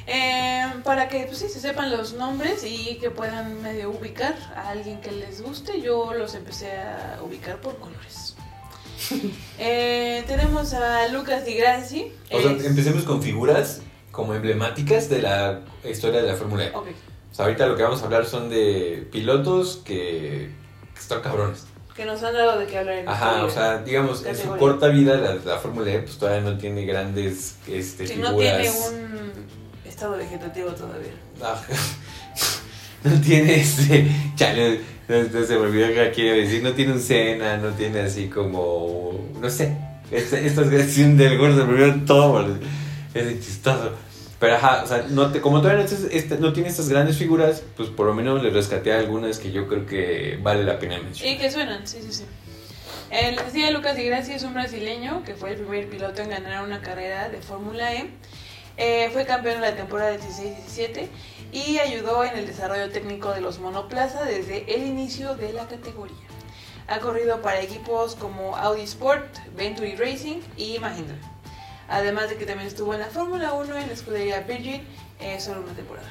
Eh, 0.07 0.63
para 0.85 1.09
que 1.09 1.25
pues, 1.25 1.39
sí, 1.39 1.49
se 1.49 1.59
sepan 1.59 1.91
los 1.91 2.13
nombres 2.13 2.63
y 2.65 2.97
que 3.01 3.11
puedan 3.11 3.61
medio 3.61 3.91
ubicar 3.91 4.37
a 4.55 4.69
alguien 4.69 5.01
que 5.01 5.11
les 5.11 5.43
guste, 5.43 5.81
yo 5.81 6.15
los 6.15 6.33
empecé 6.37 6.71
a 6.71 7.19
ubicar 7.27 7.61
por 7.61 7.77
colores. 7.79 8.37
Eh, 9.59 10.23
tenemos 10.29 10.73
a 10.75 11.09
Lucas 11.09 11.45
Di 11.45 11.55
Grassi. 11.55 12.13
O 12.31 12.41
sea, 12.41 12.53
es- 12.53 12.65
empecemos 12.65 13.03
con 13.03 13.21
figuras 13.21 13.81
como 14.13 14.33
emblemáticas 14.33 15.09
de 15.09 15.23
la 15.23 15.61
historia 15.85 16.23
de 16.23 16.29
la 16.29 16.37
Fórmula 16.37 16.67
E. 16.67 16.71
Ok, 16.73 16.87
O 17.33 17.35
sea, 17.35 17.47
ahorita 17.47 17.67
lo 17.67 17.77
que 17.77 17.83
vamos 17.83 18.03
a 18.03 18.05
hablar 18.05 18.27
son 18.27 18.51
de 18.51 19.09
pilotos 19.11 19.81
que, 19.85 20.51
que 20.95 21.01
están 21.01 21.23
cabrones. 21.23 21.65
que 21.97 22.05
nos 22.05 22.23
han 22.23 22.35
dado 22.35 22.59
de 22.61 22.67
qué 22.67 22.79
hablar 22.79 22.99
en 22.99 23.09
Ajá, 23.09 23.31
esta 23.33 23.45
o 23.45 23.51
sea, 23.51 23.79
digamos, 23.83 24.25
en 24.27 24.37
su 24.37 24.49
corta 24.57 24.89
vida 24.89 25.17
la, 25.17 25.35
la 25.37 25.59
Fórmula 25.59 25.91
E 25.93 26.01
pues 26.01 26.19
todavía 26.19 26.43
no 26.43 26.59
tiene 26.59 26.85
grandes 26.85 27.57
este, 27.67 28.07
Si 28.07 28.15
figuras. 28.15 28.33
no 28.33 28.39
tiene 28.39 28.71
un 28.71 29.33
estado 29.87 30.17
vegetativo 30.19 30.71
todavía. 30.73 31.13
Ajá. 31.43 31.65
No 33.05 33.21
tiene 33.21 33.57
este. 33.57 34.07
Chale, 34.37 34.81
no, 35.09 35.45
se 35.45 35.55
me 35.55 35.61
olvidó 35.63 35.89
que 35.89 36.13
quiero 36.15 36.37
decir. 36.37 36.63
No 36.63 36.73
tiene 36.73 36.93
un 36.93 37.01
Cena, 37.01 37.57
no 37.57 37.71
tiene 37.71 37.99
así 37.99 38.29
como. 38.29 39.29
No 39.41 39.51
sé. 39.51 39.77
Este, 40.09 40.47
esta 40.47 40.63
es 40.63 40.97
del 41.19 41.37
gordo, 41.37 41.57
se 41.59 41.65
me 41.65 41.83
olvidó 41.83 42.05
todo. 42.07 42.47
Es 43.13 43.41
chistoso. 43.45 43.91
Pero 44.43 44.57
ajá, 44.57 44.83
o 44.83 44.87
sea, 44.89 45.07
no 45.09 45.31
te, 45.31 45.41
como 45.41 45.63
todavía 45.63 45.85
no, 45.85 46.09
este- 46.11 46.37
no 46.39 46.53
tiene 46.53 46.69
estas 46.69 46.89
grandes 46.89 47.17
figuras, 47.17 47.63
pues 47.77 47.91
por 47.91 48.07
lo 48.09 48.13
menos 48.13 48.43
le 48.43 48.51
rescaté 48.51 48.93
algunas 48.93 49.39
que 49.39 49.53
yo 49.53 49.69
creo 49.69 49.87
que 49.87 50.37
vale 50.43 50.65
la 50.65 50.81
pena 50.81 50.99
Y 50.99 51.03
mencionar. 51.05 51.39
que 51.39 51.49
suenan, 51.49 51.87
sí, 51.87 52.03
sí, 52.03 52.13
sí. 52.13 52.25
El 53.11 53.37
les 53.37 53.45
decía 53.47 53.71
Lucas 53.71 53.97
Grassi 53.97 54.33
es 54.33 54.43
un 54.43 54.53
brasileño 54.53 55.23
que 55.25 55.35
fue 55.37 55.51
el 55.53 55.59
primer 55.59 55.89
piloto 55.89 56.23
en 56.23 56.31
ganar 56.31 56.65
una 56.65 56.81
carrera 56.83 57.29
de 57.29 57.41
Fórmula 57.41 57.95
E. 57.95 58.11
Eh, 58.79 59.11
fue 59.13 59.25
campeón 59.27 59.57
en 59.57 59.61
la 59.61 59.77
temporada 59.77 60.17
16-17 60.17 61.07
y 61.53 61.79
ayudó 61.79 62.25
en 62.25 62.37
el 62.37 62.45
desarrollo 62.47 62.91
técnico 62.91 63.31
de 63.33 63.43
los 63.43 63.61
monoplaza 63.61 64.25
desde 64.25 64.75
el 64.75 64.85
inicio 64.89 65.37
de 65.37 65.53
la 65.53 65.69
categoría. 65.69 66.17
Ha 66.89 66.99
corrido 66.99 67.43
para 67.43 67.61
equipos 67.61 68.17
como 68.17 68.57
Audi 68.57 68.83
Sport, 68.83 69.37
Venturi 69.57 69.95
Racing 69.95 70.41
y 70.57 70.81
Mahindra. 70.81 71.15
Además 71.89 72.31
de 72.31 72.37
que 72.37 72.47
también 72.47 72.69
estuvo 72.69 72.95
en 72.95 73.01
la 73.01 73.07
Fórmula 73.07 73.53
1 73.53 73.77
en 73.77 73.87
la 73.87 73.93
escudería 73.93 74.41
Virgin 74.41 74.83
eh, 75.21 75.39
solo 75.41 75.63
una 75.63 75.73
temporada. 75.73 76.09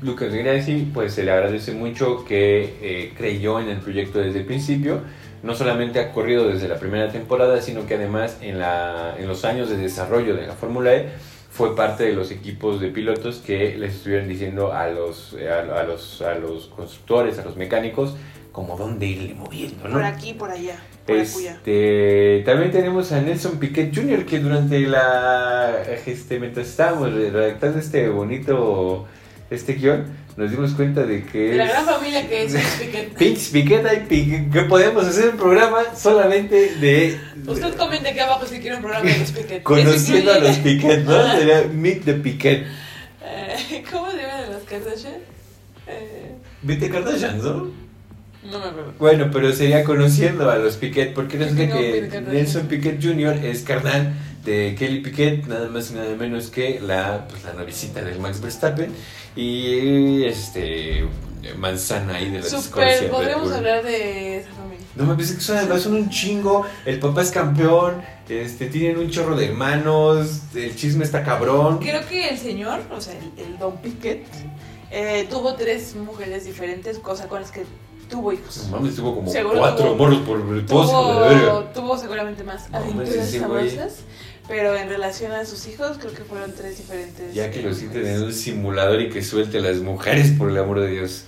Lucas 0.00 0.32
Grassi, 0.32 0.90
pues 0.92 1.14
se 1.14 1.24
le 1.24 1.30
agradece 1.30 1.72
mucho 1.72 2.24
que 2.24 2.76
eh, 2.80 3.12
creyó 3.16 3.60
en 3.60 3.68
el 3.68 3.78
proyecto 3.78 4.18
desde 4.18 4.40
el 4.40 4.46
principio. 4.46 5.02
No 5.42 5.54
solamente 5.54 6.00
ha 6.00 6.12
corrido 6.12 6.48
desde 6.48 6.68
la 6.68 6.76
primera 6.76 7.12
temporada, 7.12 7.60
sino 7.60 7.86
que 7.86 7.94
además 7.94 8.38
en, 8.40 8.58
la, 8.58 9.14
en 9.18 9.28
los 9.28 9.44
años 9.44 9.68
de 9.68 9.76
desarrollo 9.76 10.34
de 10.36 10.46
la 10.46 10.54
Fórmula 10.54 10.94
E 10.94 11.10
fue 11.50 11.76
parte 11.76 12.04
de 12.04 12.14
los 12.14 12.30
equipos 12.30 12.80
de 12.80 12.88
pilotos 12.88 13.36
que 13.36 13.76
les 13.76 13.94
estuvieron 13.94 14.26
diciendo 14.26 14.72
a 14.72 14.88
los, 14.88 15.36
eh, 15.38 15.50
a, 15.50 15.60
a 15.80 15.82
los, 15.82 16.22
a 16.22 16.34
los 16.34 16.66
constructores, 16.68 17.38
a 17.38 17.44
los 17.44 17.56
mecánicos, 17.56 18.16
como 18.54 18.76
dónde 18.76 19.06
irle 19.06 19.34
moviendo, 19.34 19.88
¿no? 19.88 19.94
Por 19.94 20.04
aquí, 20.04 20.32
por 20.32 20.48
allá, 20.48 20.76
por. 21.04 21.16
Este, 21.16 22.44
también 22.46 22.70
tenemos 22.70 23.10
a 23.10 23.20
Nelson 23.20 23.58
Piquet 23.58 23.92
Jr. 23.92 24.24
que 24.24 24.38
durante 24.38 24.78
la 24.78 25.82
este, 26.06 26.38
mientras 26.38 26.68
estábamos 26.68 27.12
redactando 27.12 27.80
este 27.80 28.08
bonito 28.08 29.08
este 29.50 29.74
guion 29.74 30.06
nos 30.36 30.52
dimos 30.52 30.72
cuenta 30.74 31.02
de 31.04 31.24
que 31.24 31.38
De 31.50 31.56
la 31.56 31.64
es 31.64 31.70
gran 31.70 31.84
familia 31.84 32.28
que 32.28 32.44
es 32.44 32.54
Piquet. 32.80 33.14
Pinch 33.18 33.50
Piquet 33.50 34.06
Piquet 34.06 34.52
que 34.52 34.60
podemos 34.62 35.04
hacer 35.04 35.30
un 35.30 35.36
programa 35.36 35.78
solamente 35.96 36.76
de 36.76 37.18
Usted 37.48 37.74
comente 37.74 38.10
aquí 38.10 38.20
abajo 38.20 38.46
si 38.46 38.60
quiere 38.60 38.76
un 38.76 38.82
programa 38.82 39.10
de 39.10 39.18
los 39.18 39.32
Piquet. 39.36 39.62
conociendo 39.64 40.32
a 40.32 40.38
los 40.38 40.56
Piquet, 40.58 41.04
¿no? 41.04 41.32
Sería 41.32 41.64
Meet 41.72 42.04
the 42.04 42.14
Piquet. 42.14 42.66
Eh, 43.20 43.84
¿Cómo 43.90 44.12
se 44.12 44.18
llaman 44.18 44.52
las 44.52 44.62
Kardashian? 44.62 45.14
Eh, 45.88 46.34
Vete 46.62 46.88
Kardashian, 46.88 47.42
¿no? 47.42 47.83
No 48.44 48.58
me 48.58 48.66
acuerdo. 48.66 48.92
Bueno, 48.98 49.30
pero 49.32 49.52
sería 49.52 49.84
conociendo 49.84 50.50
a 50.50 50.56
los 50.56 50.76
Piquet, 50.76 51.14
porque 51.14 51.38
resulta 51.38 51.68
que 51.68 52.02
Piquet. 52.02 52.28
Nelson 52.28 52.66
Piquet 52.66 53.02
Jr. 53.02 53.44
es 53.44 53.62
carnal 53.62 54.14
de 54.44 54.74
Kelly 54.78 55.00
Piquet, 55.00 55.46
nada 55.46 55.68
más 55.68 55.90
y 55.90 55.94
nada 55.94 56.14
menos 56.16 56.50
que 56.50 56.80
la, 56.80 57.26
pues, 57.28 57.44
la 57.44 57.54
novicita 57.54 58.02
del 58.02 58.18
Max 58.18 58.40
Verstappen 58.40 58.92
y 59.34 60.24
este 60.24 61.04
manzana 61.58 62.16
ahí 62.16 62.30
de 62.30 62.40
la 62.40 62.46
Super, 62.46 63.10
podríamos 63.10 63.52
hablar 63.52 63.82
de 63.82 64.38
esa 64.38 64.50
familia. 64.50 64.84
No 64.96 65.04
me 65.06 65.14
pensé 65.14 65.34
que 65.34 65.40
son, 65.40 65.58
además 65.58 65.82
son 65.82 65.94
un 65.94 66.08
chingo, 66.08 66.66
el 66.86 66.98
papá 66.98 67.22
es 67.22 67.30
campeón, 67.30 68.02
este, 68.28 68.66
tienen 68.66 68.98
un 68.98 69.10
chorro 69.10 69.36
de 69.36 69.46
hermanos, 69.46 70.42
el 70.54 70.74
chisme 70.76 71.04
está 71.04 71.22
cabrón. 71.24 71.78
Creo 71.78 72.06
que 72.06 72.28
el 72.28 72.38
señor, 72.38 72.80
o 72.90 73.00
sea, 73.00 73.14
el, 73.14 73.44
el 73.44 73.58
Don 73.58 73.76
Piquet, 73.78 74.24
eh, 74.90 75.26
tuvo 75.28 75.54
tres 75.54 75.96
mujeres 75.96 76.44
diferentes, 76.44 76.98
cosa 76.98 77.28
con 77.28 77.40
las 77.40 77.50
que 77.50 77.64
tuvo 78.14 78.32
hijos. 78.32 78.66
No 78.70 78.76
mames, 78.78 78.94
tuvo 78.96 79.14
como 79.16 79.30
Seguro 79.30 79.58
cuatro 79.58 79.86
tuvo- 79.86 79.96
morros 79.96 80.18
por 80.20 80.38
el. 80.56 80.66
Tuvo, 80.66 81.64
tuvo 81.74 81.98
seguramente 81.98 82.44
más 82.44 82.70
No, 82.70 82.78
aventuras 82.78 83.14
güey. 83.14 83.40
sabrosas, 83.40 83.94
pero 84.46 84.76
en 84.76 84.88
relación 84.88 85.32
a 85.32 85.44
sus 85.44 85.66
hijos, 85.66 85.98
creo 85.98 86.12
que 86.14 86.22
fueron 86.22 86.52
tres 86.52 86.78
diferentes. 86.78 87.34
Ya 87.34 87.50
que 87.50 87.62
lo 87.62 87.74
sienten 87.74 88.00
mujeres. 88.02 88.20
en 88.20 88.26
un 88.26 88.32
simulador 88.32 89.00
y 89.00 89.10
que 89.10 89.22
suelte 89.22 89.58
a 89.58 89.60
las 89.62 89.78
mujeres, 89.78 90.30
por 90.38 90.50
el 90.50 90.58
amor 90.58 90.80
de 90.80 90.88
Dios. 90.90 91.24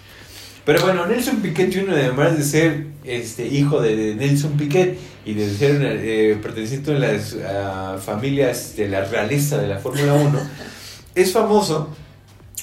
Pero 0.64 0.83
bueno, 0.83 1.07
Nelson 1.07 1.37
Piquet 1.42 1.72
Jr., 1.72 1.90
además 1.94 2.37
de 2.37 2.42
ser 2.44 2.87
este, 3.05 3.46
hijo 3.46 3.81
de, 3.81 4.14
Nelson 4.16 4.57
Piquet 4.57 4.99
y 5.25 5.35
de 5.35 5.49
ser 5.55 5.77
una, 5.77 5.90
eh, 5.92 6.37
perteneciente 6.42 6.92
a 6.94 6.99
las 6.99 7.37
familias 8.05 8.75
de 8.77 8.88
la 8.88 9.05
realeza 9.05 9.59
de 9.59 9.68
la 9.68 9.79
Fórmula 9.79 10.14
1, 10.14 10.40
es 11.14 11.33
famoso 11.33 11.88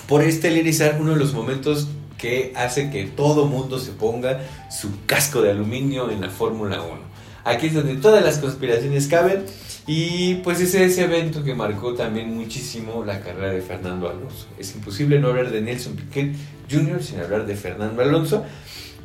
por 0.07 0.21
estelarizar 0.21 0.97
uno 0.99 1.11
de 1.13 1.17
los 1.17 1.33
momentos 1.33 1.87
que 2.23 2.53
hace 2.55 2.89
que 2.89 3.03
todo 3.03 3.47
mundo 3.47 3.77
se 3.79 3.91
ponga 3.91 4.39
su 4.71 5.05
casco 5.05 5.41
de 5.41 5.51
aluminio 5.51 6.09
en 6.09 6.21
la 6.21 6.29
Fórmula 6.29 6.81
1. 6.81 7.01
Aquí 7.43 7.67
es 7.67 7.73
donde 7.73 7.95
todas 7.95 8.23
las 8.23 8.37
conspiraciones 8.37 9.07
caben 9.07 9.43
y 9.87 10.35
pues 10.35 10.61
es 10.61 10.73
ese 10.73 11.03
evento 11.03 11.43
que 11.43 11.53
marcó 11.53 11.95
también 11.95 12.33
muchísimo 12.33 13.03
la 13.03 13.19
carrera 13.19 13.49
de 13.49 13.59
Fernando 13.59 14.07
Alonso. 14.07 14.47
Es 14.57 14.73
imposible 14.73 15.19
no 15.19 15.27
hablar 15.27 15.51
de 15.51 15.59
Nelson 15.59 15.97
Piquet 15.97 16.33
Jr. 16.71 17.03
sin 17.03 17.19
hablar 17.19 17.45
de 17.45 17.57
Fernando 17.57 18.01
Alonso 18.01 18.45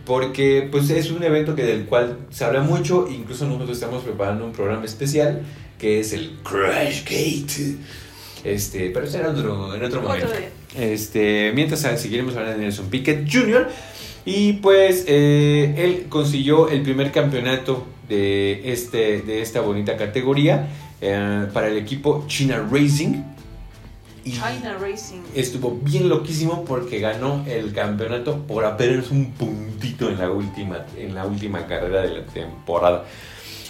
porque 0.05 0.69
pues 0.71 0.89
es 0.91 1.11
un 1.11 1.25
evento 1.25 1.57
que 1.57 1.65
del 1.65 1.87
cual 1.87 2.19
se 2.31 2.45
habla 2.45 2.63
mucho, 2.63 3.09
incluso 3.11 3.47
nosotros 3.47 3.73
estamos 3.73 4.05
preparando 4.05 4.45
un 4.45 4.53
programa 4.53 4.85
especial 4.85 5.43
que 5.77 5.99
es 5.99 6.13
el 6.13 6.37
Crash 6.45 7.03
Gate. 7.03 7.79
Este, 8.45 8.91
pero 8.91 9.07
será 9.07 9.31
otro, 9.31 9.75
en 9.75 9.85
otro 9.85 10.03
momento. 10.03 10.29
Este, 10.77 11.53
mientras 11.55 11.81
seguiremos 12.01 12.37
hablando 12.37 12.59
de 12.59 12.65
Nelson 12.65 12.87
Piquet 12.87 13.27
Jr. 13.31 13.69
Y 14.25 14.55
pues 14.55 15.05
eh, 15.09 15.75
él 15.79 16.07
consiguió 16.09 16.69
el 16.69 16.83
primer 16.83 17.13
campeonato 17.13 17.87
de, 18.09 18.73
este, 18.73 19.23
de 19.23 19.41
esta 19.41 19.61
bonita 19.61 19.97
categoría 19.97 20.69
eh, 21.01 21.47
para 21.53 21.69
el 21.69 21.79
equipo 21.79 22.25
China 22.27 22.67
Racing. 22.71 23.23
Y 24.25 24.33
China 24.33 24.77
Racing. 24.79 25.21
estuvo 25.35 25.79
bien 25.83 26.11
loquísimo 26.11 26.65
porque 26.67 26.99
ganó 26.99 27.45
el 27.49 27.73
campeonato 27.73 28.47
por 28.47 28.67
apenas 28.67 29.11
un 29.11 29.33
puntito 29.33 30.11
en 30.11 30.19
la 30.19 30.31
última, 30.31 30.85
en 30.99 31.15
la 31.15 31.25
última 31.25 31.67
carrera 31.67 32.03
de 32.03 32.19
la 32.19 32.27
temporada. 32.27 33.05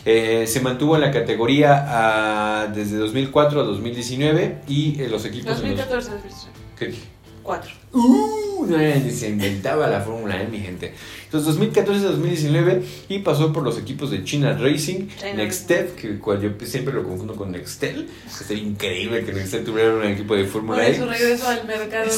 Eh, 0.04 0.46
se 0.46 0.60
mantuvo 0.60 0.94
en 0.94 1.02
la 1.02 1.10
categoría 1.10 1.84
ah, 1.88 2.66
desde 2.74 2.96
2004 2.96 3.60
a 3.60 3.64
2019 3.64 4.58
y 4.68 5.00
eh, 5.02 5.08
los 5.08 5.24
equipos... 5.24 5.46
en 5.60 5.76
los- 5.76 5.76
2014, 5.78 6.10
2013. 6.10 6.46
¿Qué 6.78 6.86
dije? 6.86 7.02
4. 7.42 7.70
Uh, 7.92 8.66
se 9.10 9.30
inventaba 9.30 9.86
la 9.86 10.00
Fórmula 10.00 10.42
E, 10.42 10.46
mi 10.48 10.58
gente. 10.58 10.92
Entonces, 11.24 11.58
2014-2019 11.58 12.82
y 13.08 13.18
pasó 13.20 13.52
por 13.52 13.62
los 13.62 13.78
equipos 13.78 14.10
de 14.10 14.24
China 14.24 14.52
Racing, 14.52 15.08
China 15.16 15.34
Nextep, 15.36 15.94
que 15.96 16.18
cual 16.18 16.42
yo 16.42 16.50
siempre 16.66 16.92
lo 16.92 17.04
confundo 17.04 17.34
con 17.34 17.50
Nextel. 17.52 18.08
Sería 18.28 18.62
increíble 18.62 19.24
que 19.24 19.32
Nextel 19.32 19.64
tuviera 19.64 19.94
un 19.94 20.04
equipo 20.04 20.34
de 20.36 20.44
Fórmula 20.44 20.84
su 20.94 21.04
E. 21.04 21.06
regreso 21.06 21.48
al 21.48 21.66
mercado 21.66 22.10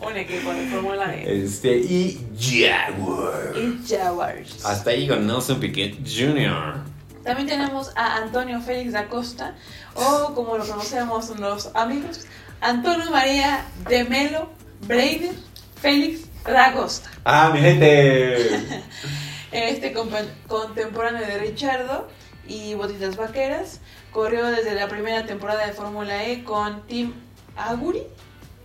con 0.00 0.10
un 0.12 0.16
equipo 0.18 0.52
de 0.52 0.66
Fórmula 0.66 1.14
E. 1.16 1.44
Este, 1.44 1.76
y 1.78 2.20
Jaguar. 2.38 3.54
Y 3.56 3.78
Jaguars. 3.88 4.64
Hasta 4.64 4.90
ahí 4.90 5.06
con 5.06 5.24
Nelson 5.26 5.60
Piquet 5.60 5.96
Jr. 6.04 6.91
También 7.24 7.48
tenemos 7.48 7.92
a 7.96 8.16
Antonio 8.16 8.60
Félix 8.60 8.92
da 8.92 9.08
Costa, 9.08 9.54
o 9.94 10.34
como 10.34 10.58
lo 10.58 10.66
conocemos 10.66 11.30
los 11.38 11.70
amigos, 11.74 12.26
Antonio 12.60 13.10
María 13.10 13.64
de 13.88 14.04
Melo 14.04 14.50
Breider 14.86 15.34
Félix 15.80 16.26
da 16.44 16.72
Costa. 16.72 17.10
¡Ah, 17.24 17.50
mi 17.52 17.60
gente! 17.60 18.82
Este 19.52 19.92
contemporáneo 19.92 21.26
de 21.26 21.36
Richardo 21.36 22.08
y 22.48 22.72
Botitas 22.72 23.16
Vaqueras, 23.16 23.80
corrió 24.10 24.46
desde 24.46 24.74
la 24.74 24.88
primera 24.88 25.26
temporada 25.26 25.66
de 25.66 25.74
Fórmula 25.74 26.24
E 26.24 26.42
con 26.42 26.86
Team 26.86 27.12
Aguri, 27.54 28.02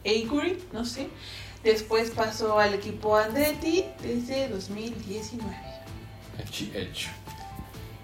Aguri, 0.06 0.58
no 0.72 0.86
sé. 0.86 1.10
Después 1.64 2.12
pasó 2.12 2.58
al 2.60 2.74
equipo 2.74 3.18
Andretti 3.18 3.84
desde 4.02 4.48
2019. 4.48 5.58
Hecho, 6.40 6.66
hecho. 6.74 7.10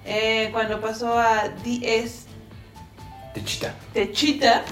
Eh, 0.06 0.50
cuando 0.52 0.82
pasó 0.82 1.18
a 1.18 1.50
DS 1.64 2.26
Techita. 3.34 3.74
Techita 3.94 4.64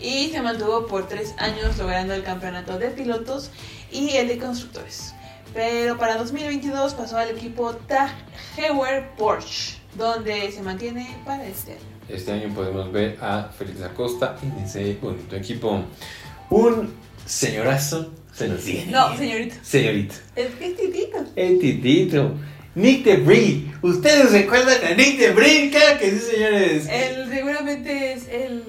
y 0.00 0.28
se 0.30 0.40
mantuvo 0.40 0.86
por 0.86 1.06
tres 1.06 1.34
años 1.38 1.76
logrando 1.78 2.14
el 2.14 2.22
campeonato 2.22 2.78
de 2.78 2.88
pilotos 2.88 3.50
y 3.92 4.10
el 4.16 4.28
de 4.28 4.38
constructores. 4.38 5.14
Pero 5.52 5.96
para 5.98 6.16
2022 6.16 6.94
pasó 6.94 7.16
al 7.16 7.30
equipo 7.30 7.74
Tag 7.74 8.10
Heuer 8.56 9.10
Porsche, 9.16 9.76
donde 9.96 10.50
se 10.50 10.62
mantiene 10.62 11.16
para 11.24 11.46
este 11.46 11.72
año. 11.72 11.80
Este 12.08 12.32
año 12.32 12.52
podemos 12.54 12.90
ver 12.90 13.16
a 13.20 13.50
Félix 13.56 13.82
Acosta 13.82 14.36
en 14.42 14.64
ese 14.64 14.98
bonito 15.00 15.36
equipo. 15.36 15.84
Un 16.50 16.92
señorazo 17.24 18.12
se 18.32 18.48
nos 18.48 18.64
viene. 18.64 18.90
No. 18.90 19.16
Señorita. 19.16 19.56
Es 20.34 20.54
que 20.54 20.66
es 20.66 20.76
titito. 20.76 21.24
El 21.36 21.58
titito. 21.58 22.32
Nick 22.74 23.04
de 23.04 23.16
Brie. 23.18 23.72
¿Ustedes 23.82 24.32
recuerdan 24.32 24.84
a 24.84 24.94
Nick 24.94 25.18
de 25.18 25.32
Brie? 25.32 25.70
Claro 25.70 25.98
que 25.98 26.10
sí, 26.10 26.18
señores. 26.18 26.88
Él 26.90 27.28
seguramente 27.30 28.12
es 28.12 28.28
el, 28.28 28.64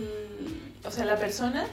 o 0.86 0.92
sea, 0.92 1.06
la 1.06 1.18
persona 1.18 1.66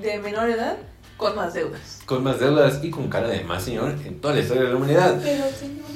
de 0.00 0.18
menor 0.18 0.50
edad 0.50 0.76
con 1.16 1.34
más 1.34 1.54
deudas. 1.54 2.00
Con 2.06 2.22
más 2.22 2.38
deudas 2.38 2.80
y 2.82 2.90
con 2.90 3.08
cara 3.08 3.28
de 3.28 3.42
más 3.42 3.64
señor 3.64 3.96
en 4.06 4.20
toda 4.20 4.34
la 4.34 4.40
historia 4.40 4.64
de 4.64 4.68
la 4.70 4.76
humanidad. 4.76 5.20
Pero 5.22 5.44
señorita. 5.50 5.88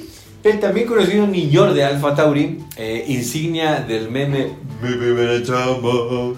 El 0.43 0.59
también 0.59 0.85
conocido 0.85 1.25
Niñor 1.25 1.73
de 1.73 1.85
Alfa 1.85 2.13
Tauri, 2.13 2.61
eh, 2.75 3.05
insignia 3.07 3.79
del 3.79 4.11
meme 4.11 4.57
Bebe 4.81 5.41
Chamba. 5.43 6.37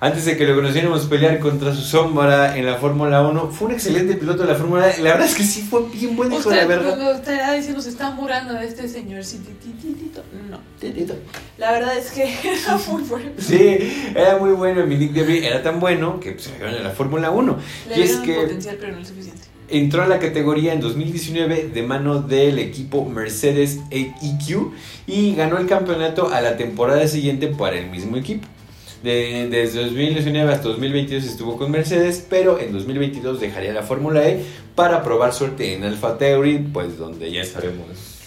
Antes 0.00 0.26
de 0.26 0.36
que 0.36 0.46
lo 0.46 0.54
conociéramos 0.54 1.06
pelear 1.06 1.40
contra 1.40 1.74
su 1.74 1.82
sombra 1.82 2.56
en 2.56 2.64
la 2.64 2.76
Fórmula 2.76 3.20
1, 3.20 3.48
fue 3.50 3.66
un 3.66 3.74
excelente 3.74 4.14
piloto 4.14 4.42
de 4.44 4.48
la 4.52 4.54
Fórmula 4.54 4.92
1. 4.96 5.02
La 5.02 5.10
verdad 5.14 5.26
es 5.26 5.34
que 5.34 5.42
sí 5.42 5.62
fue 5.68 5.88
bien 5.92 6.14
buen 6.14 6.32
hijo 6.32 6.48
de 6.50 6.54
la 6.56 6.62
Usted 6.62 6.68
verdad. 6.68 6.96
me 6.98 7.12
gustaría 7.12 7.50
decir, 7.50 7.82
se 7.82 7.88
está 7.88 8.10
murando 8.10 8.54
de 8.54 8.64
este 8.64 8.86
señor. 8.86 9.24
Sí, 9.24 9.40
tititito. 9.60 10.22
No. 10.48 10.60
La 11.58 11.72
verdad 11.72 11.98
es 11.98 12.12
que 12.12 12.22
era 12.44 12.78
muy 12.88 13.02
bueno. 13.02 13.30
Sí, 13.38 13.78
era 14.14 14.38
muy 14.38 14.50
bueno. 14.52 14.86
Mi 14.86 14.94
Nick 14.96 15.12
Debris 15.12 15.42
era 15.42 15.64
tan 15.64 15.80
bueno 15.80 16.20
que 16.20 16.38
se 16.38 16.52
quedó 16.52 16.68
en 16.68 16.84
la 16.84 16.90
Fórmula 16.90 17.30
1. 17.30 17.58
Le 17.88 17.98
Y 17.98 18.02
es 18.02 18.16
que 18.18 18.34
potencial, 18.34 18.76
pero 18.78 18.92
no 18.92 18.98
el 18.98 19.06
suficiente. 19.06 19.40
entró 19.68 20.02
a 20.04 20.06
la 20.06 20.20
categoría 20.20 20.74
en 20.74 20.80
2019 20.80 21.70
de 21.74 21.82
mano 21.82 22.22
del 22.22 22.60
equipo 22.60 23.04
Mercedes 23.04 23.80
EQ 23.90 24.70
y 25.08 25.34
ganó 25.34 25.58
el 25.58 25.66
campeonato 25.66 26.32
a 26.32 26.40
la 26.40 26.56
temporada 26.56 27.08
siguiente 27.08 27.48
para 27.48 27.76
el 27.76 27.90
mismo 27.90 28.16
equipo. 28.16 28.46
De- 29.02 29.46
desde 29.50 29.80
2019 29.84 30.52
hasta 30.52 30.68
2022 30.68 31.24
estuvo 31.24 31.56
con 31.56 31.70
Mercedes, 31.70 32.24
pero 32.28 32.58
en 32.58 32.72
2022 32.72 33.40
dejaría 33.40 33.72
la 33.72 33.82
Fórmula 33.82 34.26
E 34.28 34.42
para 34.74 35.02
probar 35.02 35.32
suerte 35.32 35.74
en 35.74 35.84
Alfa 35.84 36.18
Tauri, 36.18 36.58
pues 36.72 36.98
donde 36.98 37.30
ya 37.30 37.44
sabemos 37.44 37.86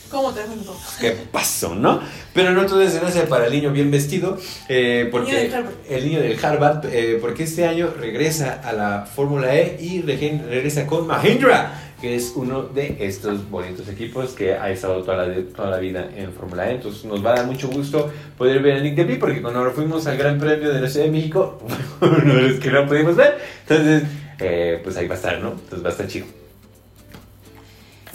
¿Cómo 0.10 0.32
te 0.34 0.42
junto? 0.42 0.78
qué 1.00 1.12
pasó, 1.32 1.74
¿no? 1.74 2.02
Pero 2.34 2.52
no 2.52 2.66
todo 2.66 2.82
es 2.82 3.00
gracia 3.00 3.28
para 3.30 3.46
el 3.48 3.54
niño 3.54 3.72
bien 3.72 3.92
vestido, 3.92 4.38
eh, 4.68 5.08
porque 5.10 5.50
Niño 5.50 5.70
el 5.90 6.06
niño 6.06 6.20
del 6.22 6.38
Harvard, 6.46 6.86
eh, 6.92 7.18
porque 7.22 7.44
este 7.44 7.66
año 7.66 7.94
regresa 7.98 8.60
a 8.62 8.74
la 8.74 9.06
Fórmula 9.06 9.56
E 9.56 9.78
y 9.80 10.02
regresa 10.02 10.86
con 10.86 11.08
Mahindra, 11.08 11.91
que 12.02 12.16
es 12.16 12.34
uno 12.36 12.64
de 12.64 12.98
estos 13.00 13.48
bonitos 13.50 13.88
equipos 13.88 14.32
que 14.32 14.54
ha 14.54 14.72
estado 14.72 15.04
toda 15.04 15.28
la, 15.28 15.44
toda 15.56 15.70
la 15.70 15.78
vida 15.78 16.10
en 16.16 16.34
Fórmula 16.34 16.70
E. 16.70 16.76
Entonces 16.76 17.06
nos 17.06 17.24
va 17.24 17.34
a 17.34 17.36
dar 17.36 17.46
mucho 17.46 17.70
gusto 17.70 18.12
poder 18.38 18.62
ver 18.62 18.78
a 18.78 18.80
Nick 18.80 18.96
DeVry, 18.96 19.18
porque 19.18 19.42
cuando 19.42 19.70
fuimos 19.72 20.08
al 20.08 20.18
Gran 20.18 20.40
Premio 20.40 20.74
de 20.74 20.82
la 20.82 20.90
Ciudad 20.90 21.06
de 21.06 21.12
México, 21.12 21.60
uno 22.02 22.34
de 22.34 22.42
los 22.42 22.60
que 22.60 22.72
no 22.72 22.88
pudimos 22.88 23.16
ver, 23.16 23.38
entonces 23.62 24.04
eh, 24.40 24.80
pues 24.84 24.98
ahí 24.98 25.08
va 25.08 25.14
a 25.14 25.18
estar, 25.18 25.40
¿no? 25.40 25.52
Entonces 25.52 25.84
va 25.84 25.90
a 25.90 25.92
estar 25.92 26.08
chido. 26.08 26.26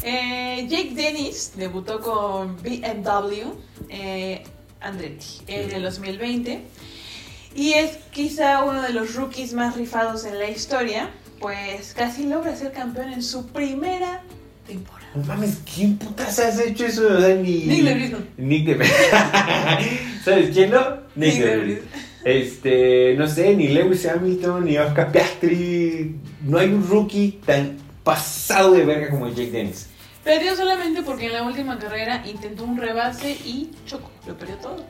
Eh, 0.02 0.66
Jake 0.68 0.92
Dennis 0.94 1.52
debutó 1.56 2.00
con 2.00 2.56
BMW 2.56 3.52
eh, 3.88 4.42
Andretti 4.80 5.42
en 5.46 5.70
el 5.70 5.82
2020 5.82 6.62
y 7.54 7.72
es 7.72 7.96
quizá 8.10 8.64
uno 8.64 8.82
de 8.82 8.92
los 8.92 9.14
rookies 9.14 9.52
más 9.54 9.76
rifados 9.76 10.24
en 10.24 10.38
la 10.38 10.48
historia, 10.48 11.10
pues 11.40 11.94
casi 11.94 12.26
logra 12.26 12.56
ser 12.56 12.72
campeón 12.72 13.12
en 13.12 13.22
su 13.22 13.46
primera 13.48 14.22
temporada. 14.66 15.10
No 15.14 15.24
mames, 15.24 15.60
¿quién 15.74 15.96
putas 15.96 16.38
has 16.38 16.58
hecho 16.60 16.86
eso? 16.86 17.06
O 17.06 17.20
sea, 17.20 17.34
ni... 17.34 17.64
Nick 17.64 17.84
DeVries, 17.84 18.10
no. 18.10 18.18
Nick 18.36 18.66
de 18.66 18.86
¿Sabes 20.24 20.50
quién 20.52 20.70
no? 20.70 20.80
Nick, 21.14 21.34
Nick 21.34 21.42
de. 21.42 21.82
Este, 22.26 23.14
no 23.16 23.28
sé, 23.28 23.54
ni 23.54 23.68
Lewis 23.68 24.04
Hamilton, 24.04 24.64
ni 24.64 24.76
Oscar 24.76 25.12
Piastri. 25.12 26.16
No 26.42 26.58
hay 26.58 26.70
un 26.70 26.86
rookie 26.86 27.40
tan 27.46 27.76
pasado 28.02 28.72
de 28.72 28.84
verga 28.84 29.10
como 29.10 29.28
Jake 29.28 29.52
Dennis. 29.52 29.88
Perdió 30.24 30.56
solamente 30.56 31.02
porque 31.02 31.26
en 31.26 31.34
la 31.34 31.44
última 31.44 31.78
carrera 31.78 32.24
intentó 32.26 32.64
un 32.64 32.78
rebase 32.78 33.30
y 33.44 33.70
chocó, 33.86 34.10
lo 34.26 34.36
perdió 34.36 34.56
todo. 34.56 34.84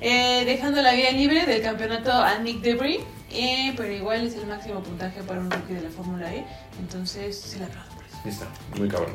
Eh, 0.00 0.44
dejando 0.46 0.80
la 0.80 0.94
vía 0.94 1.10
libre 1.12 1.44
del 1.44 1.60
campeonato 1.60 2.10
a 2.10 2.38
Nick 2.38 2.62
Debris, 2.62 3.00
eh, 3.30 3.74
pero 3.76 3.92
igual 3.92 4.26
es 4.26 4.34
el 4.34 4.46
máximo 4.46 4.80
puntaje 4.82 5.22
para 5.22 5.40
un 5.40 5.50
rookie 5.50 5.74
de 5.74 5.82
la 5.82 5.90
Fórmula 5.90 6.32
E, 6.34 6.44
entonces 6.80 7.38
se 7.38 7.58
le 7.58 7.64
aplaudo 7.66 7.90
por 7.94 8.04
eso. 8.04 8.18
Está, 8.28 8.46
muy 8.78 8.88
cabrón. 8.88 9.12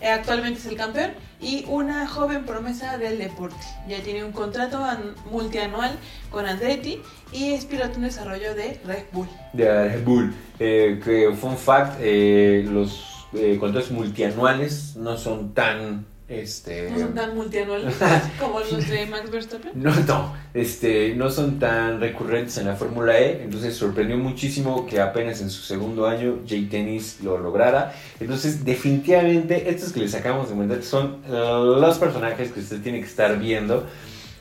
Eh, 0.00 0.08
actualmente 0.10 0.58
es 0.58 0.66
el 0.66 0.76
campeón 0.76 1.12
y 1.40 1.64
una 1.68 2.08
joven 2.08 2.44
promesa 2.44 2.98
del 2.98 3.18
deporte. 3.18 3.64
Ya 3.88 4.00
tiene 4.02 4.24
un 4.24 4.32
contrato 4.32 4.84
an- 4.84 5.14
multianual 5.30 5.96
con 6.30 6.44
Andretti 6.46 7.00
y 7.32 7.52
es 7.52 7.64
piloto 7.66 7.96
en 7.96 8.02
desarrollo 8.02 8.54
de 8.56 8.80
Red 8.84 9.04
Bull. 9.12 9.28
De 9.52 9.88
Red 9.88 10.04
Bull. 10.04 10.34
Eh, 10.58 11.00
que 11.04 11.32
fun 11.36 11.56
fact, 11.56 11.98
eh, 12.00 12.64
los 12.68 13.26
eh, 13.34 13.56
contratos 13.60 13.92
multianuales 13.92 14.96
no 14.96 15.16
son 15.16 15.54
tan. 15.54 16.04
Este, 16.32 16.90
No 16.90 16.98
son 16.98 17.14
tan 17.14 17.34
multianuales 17.34 17.94
como 18.40 18.60
los 18.60 18.88
de 18.88 19.06
Max 19.06 19.30
Verstappen. 19.30 19.72
No, 19.74 19.94
no, 19.94 20.34
este, 20.54 21.14
no 21.14 21.30
son 21.30 21.58
tan 21.58 22.00
recurrentes 22.00 22.56
en 22.56 22.66
la 22.66 22.74
Fórmula 22.74 23.18
E, 23.18 23.42
entonces 23.42 23.76
sorprendió 23.76 24.16
muchísimo 24.16 24.86
que 24.86 25.00
apenas 25.00 25.42
en 25.42 25.50
su 25.50 25.62
segundo 25.62 26.06
año 26.06 26.38
Jake 26.46 26.68
Dennis 26.70 27.18
lo 27.22 27.36
lograra. 27.36 27.94
Entonces, 28.18 28.64
definitivamente, 28.64 29.68
estos 29.68 29.92
que 29.92 30.00
les 30.00 30.12
sacamos 30.12 30.48
de 30.48 30.54
momento 30.54 30.82
son 30.82 31.20
los 31.28 31.98
personajes 31.98 32.50
que 32.50 32.60
usted 32.60 32.80
tiene 32.80 33.00
que 33.00 33.06
estar 33.06 33.38
viendo 33.38 33.86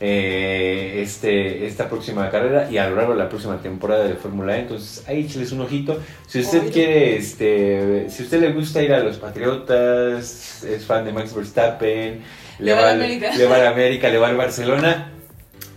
eh, 0.04 1.00
este, 1.04 1.68
esta 1.68 1.88
próxima 1.88 2.30
carrera 2.32 2.70
y 2.72 2.78
a 2.80 2.90
lo 2.90 2.96
largo 2.96 3.14
de 3.14 3.20
la 3.20 3.30
próxima 3.30 3.62
temporada 3.62 4.04
de 4.06 4.16
Fórmula 4.16 4.58
E. 4.58 4.62
Entonces, 4.62 5.04
ahí 5.08 5.22
écheles 5.26 5.52
un 5.52 5.62
ojito. 5.62 6.00
Si 6.28 6.40
usted 6.40 6.72
quiere, 6.74 7.16
este, 7.18 8.08
si 8.10 8.24
usted 8.24 8.42
le 8.42 8.52
gusta 8.52 8.82
ir 8.82 8.94
a 8.94 9.00
los 9.04 9.18
Patriotas, 9.18 10.64
es 10.64 10.86
fan 10.86 11.06
de 11.06 11.14
Max 11.14 11.34
Verstappen, 11.36 12.22
Le 12.60 12.74
va 12.74 12.90
a 12.90 12.92
América. 12.94 13.36
le 13.36 13.46
va 13.46 13.56
a 13.58 13.60
la 13.60 13.70
América, 13.70 14.10
le 14.10 14.18
va 14.18 14.30
al 14.30 14.38
Barcelona, 14.38 15.12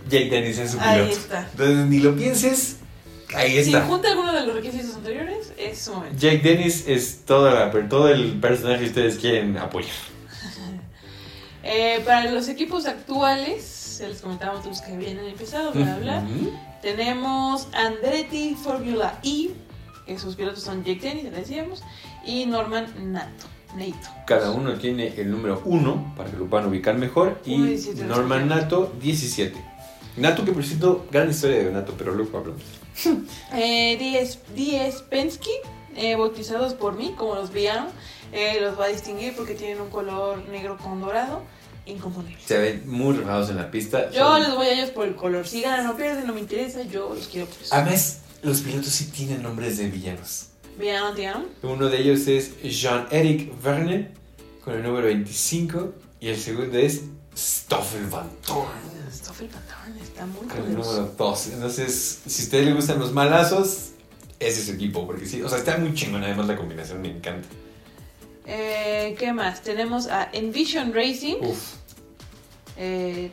Jake 0.09 0.29
Dennis 0.29 0.57
es 0.57 0.71
su 0.71 0.79
Ahí 0.79 1.01
piloto. 1.01 1.17
está. 1.19 1.47
Entonces, 1.51 1.85
ni 1.85 1.99
lo 1.99 2.15
pienses, 2.15 2.77
ahí 3.35 3.63
Si 3.63 3.73
está. 3.75 3.81
junta 3.85 4.09
alguno 4.09 4.33
de 4.33 4.45
los 4.47 4.55
requisitos 4.55 4.95
anteriores, 4.95 5.53
es 5.57 5.77
su 5.79 5.93
momento. 5.93 6.17
Jake 6.17 6.39
Dennis 6.43 6.85
es 6.87 7.21
toda 7.25 7.53
la, 7.53 7.87
todo 7.89 8.09
el 8.09 8.39
personaje 8.39 8.79
que 8.81 8.87
ustedes 8.89 9.17
quieren 9.17 9.55
apoyar. 9.57 9.91
Eh, 11.67 12.01
para 12.05 12.29
los 12.29 12.47
equipos 12.47 12.85
actuales, 12.85 13.84
se 13.95 14.07
les 14.07 14.21
comentaba 14.21 14.59
otros 14.59 14.81
que 14.81 14.93
habían 14.93 15.19
empezado, 15.19 15.71
bla, 15.71 15.97
bla, 15.97 16.19
bla. 16.19 16.19
Ujú. 16.19 16.51
Tenemos 16.81 17.67
Andretti 17.73 18.55
Formula 18.55 19.19
E, 19.23 19.51
que 20.05 20.19
sus 20.19 20.35
pilotos 20.35 20.63
son 20.63 20.83
Jake 20.83 20.99
Dennis, 20.99 21.23
ya 21.23 21.31
decíamos, 21.31 21.83
y 22.25 22.45
Norman 22.45 23.11
Nato. 23.11 23.47
Nato. 23.75 24.09
Cada 24.25 24.51
uno 24.51 24.75
tiene 24.75 25.19
el 25.19 25.29
número 25.29 25.61
1 25.65 26.13
para 26.15 26.31
que 26.31 26.37
lo 26.37 26.45
puedan 26.45 26.67
ubicar 26.67 26.95
mejor. 26.95 27.41
Y 27.45 27.55
Uno, 27.55 27.65
17, 27.65 28.05
Norman 28.05 28.47
Nato, 28.47 28.93
17. 29.01 29.55
Nato, 30.17 30.45
que 30.45 30.51
por 30.53 30.63
cierto, 30.63 31.05
gran 31.11 31.29
historia 31.29 31.57
de 31.63 31.71
Nato, 31.71 31.93
pero 31.97 32.13
luego 32.13 32.37
hablamos. 32.37 32.63
Eh, 33.53 33.97
DS, 33.97 34.39
DS 34.55 35.01
Penske, 35.03 35.51
eh, 35.95 36.15
bautizados 36.15 36.73
por 36.73 36.95
mí, 36.95 37.13
como 37.17 37.35
los 37.35 37.51
villanos, 37.51 37.91
eh, 38.31 38.59
los 38.61 38.79
va 38.79 38.85
a 38.85 38.87
distinguir 38.87 39.35
porque 39.35 39.53
tienen 39.53 39.81
un 39.81 39.89
color 39.89 40.47
negro 40.49 40.77
con 40.77 41.01
dorado, 41.01 41.41
inconfundible. 41.85 42.41
Se 42.45 42.57
ven 42.57 42.83
muy 42.89 43.15
rojados 43.15 43.49
en 43.49 43.57
la 43.57 43.69
pista. 43.71 44.09
Yo 44.11 44.19
Son- 44.19 44.41
les 44.41 44.53
voy 44.55 44.67
a 44.67 44.73
ellos 44.73 44.89
por 44.91 45.07
el 45.07 45.15
color. 45.15 45.47
Si 45.47 45.61
ganan 45.61 45.87
o 45.87 45.95
pierden, 45.95 46.25
no 46.27 46.33
me 46.33 46.39
interesa, 46.41 46.83
yo 46.83 47.13
los 47.13 47.27
quiero 47.27 47.47
por 47.47 47.61
eso. 47.61 47.73
Además, 47.75 48.19
los 48.41 48.61
pilotos 48.61 48.89
sí 48.89 49.05
tienen 49.05 49.41
nombres 49.43 49.77
de 49.77 49.89
villanos. 49.89 50.47
Villano, 50.79 51.13
Tiano. 51.13 51.45
Uno 51.63 51.87
de 51.87 52.01
ellos 52.01 52.27
es 52.27 52.61
Jean-Eric 52.61 53.61
Verne 53.63 54.11
con 54.63 54.73
el 54.73 54.83
número 54.83 55.07
25 55.07 55.93
y 56.19 56.27
el 56.29 56.37
segundo 56.39 56.77
es 56.77 57.01
Stoffel 57.37 58.05
Van 58.07 58.29
Dorn 58.47 58.67
Stoffel 59.13 59.47
Van 59.49 59.63
Dorn 59.67 59.97
está 60.03 60.25
muy 60.25 60.47
con 60.47 60.57
el 60.57 60.73
número 60.75 61.13
2. 61.17 61.47
Entonces, 61.53 62.21
si 62.25 62.41
a 62.41 62.45
ustedes 62.45 62.65
les 62.65 62.75
gustan 62.75 62.99
los 62.99 63.13
malazos, 63.13 63.91
ese 64.39 64.59
es 64.59 64.65
su 64.65 64.73
equipo, 64.73 65.05
porque 65.05 65.25
sí, 65.25 65.41
o 65.41 65.47
sea, 65.49 65.57
está 65.59 65.77
muy 65.77 65.93
chingón, 65.93 66.23
además 66.23 66.47
la 66.47 66.57
combinación 66.57 67.01
me 67.01 67.09
encanta. 67.09 67.47
Eh, 68.45 69.15
¿Qué 69.17 69.33
más? 69.33 69.61
Tenemos 69.61 70.07
a 70.07 70.29
Envision 70.31 70.93
Racing. 70.93 71.37
Uf. 71.41 71.75
Eh. 72.77 73.31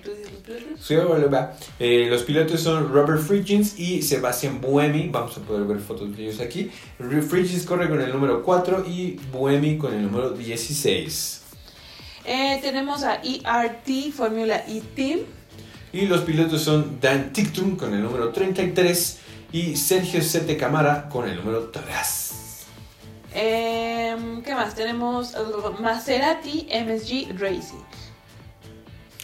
Sí, 0.80 0.94
va. 0.94 1.52
Eh, 1.80 2.06
los 2.08 2.22
pilotos 2.22 2.60
son 2.60 2.92
Robert 2.92 3.20
Friggins 3.20 3.78
y 3.78 4.02
Sebastian 4.02 4.60
Buemi. 4.60 5.08
Vamos 5.08 5.36
a 5.36 5.40
poder 5.40 5.66
ver 5.66 5.80
fotos 5.80 6.16
de 6.16 6.22
ellos 6.22 6.40
aquí. 6.40 6.70
Friggins 6.98 7.64
corre 7.64 7.88
con 7.88 8.00
el 8.00 8.12
número 8.12 8.42
4 8.42 8.84
y 8.86 9.18
Buemi 9.32 9.78
con 9.78 9.94
el 9.94 10.02
número 10.02 10.30
16. 10.30 11.42
Eh, 12.24 12.60
tenemos 12.62 13.02
a 13.02 13.16
ERT 13.16 14.12
Formula 14.12 14.64
E 14.68 14.80
Team. 14.94 15.20
Y 15.92 16.06
los 16.06 16.20
pilotos 16.20 16.62
son 16.62 16.98
Dan 17.00 17.32
Tictum 17.32 17.76
con 17.76 17.92
el 17.92 18.02
número 18.02 18.30
33 18.30 19.18
y 19.52 19.76
Sergio 19.76 20.22
Sete 20.22 20.56
Camara 20.56 21.08
con 21.08 21.28
el 21.28 21.36
número 21.36 21.68
3. 21.68 22.31
Eh, 23.34 24.16
¿Qué 24.44 24.54
más? 24.54 24.74
Tenemos 24.74 25.34
uh, 25.34 25.80
Maserati 25.82 26.68
MSG 26.70 27.38
Racing. 27.38 27.82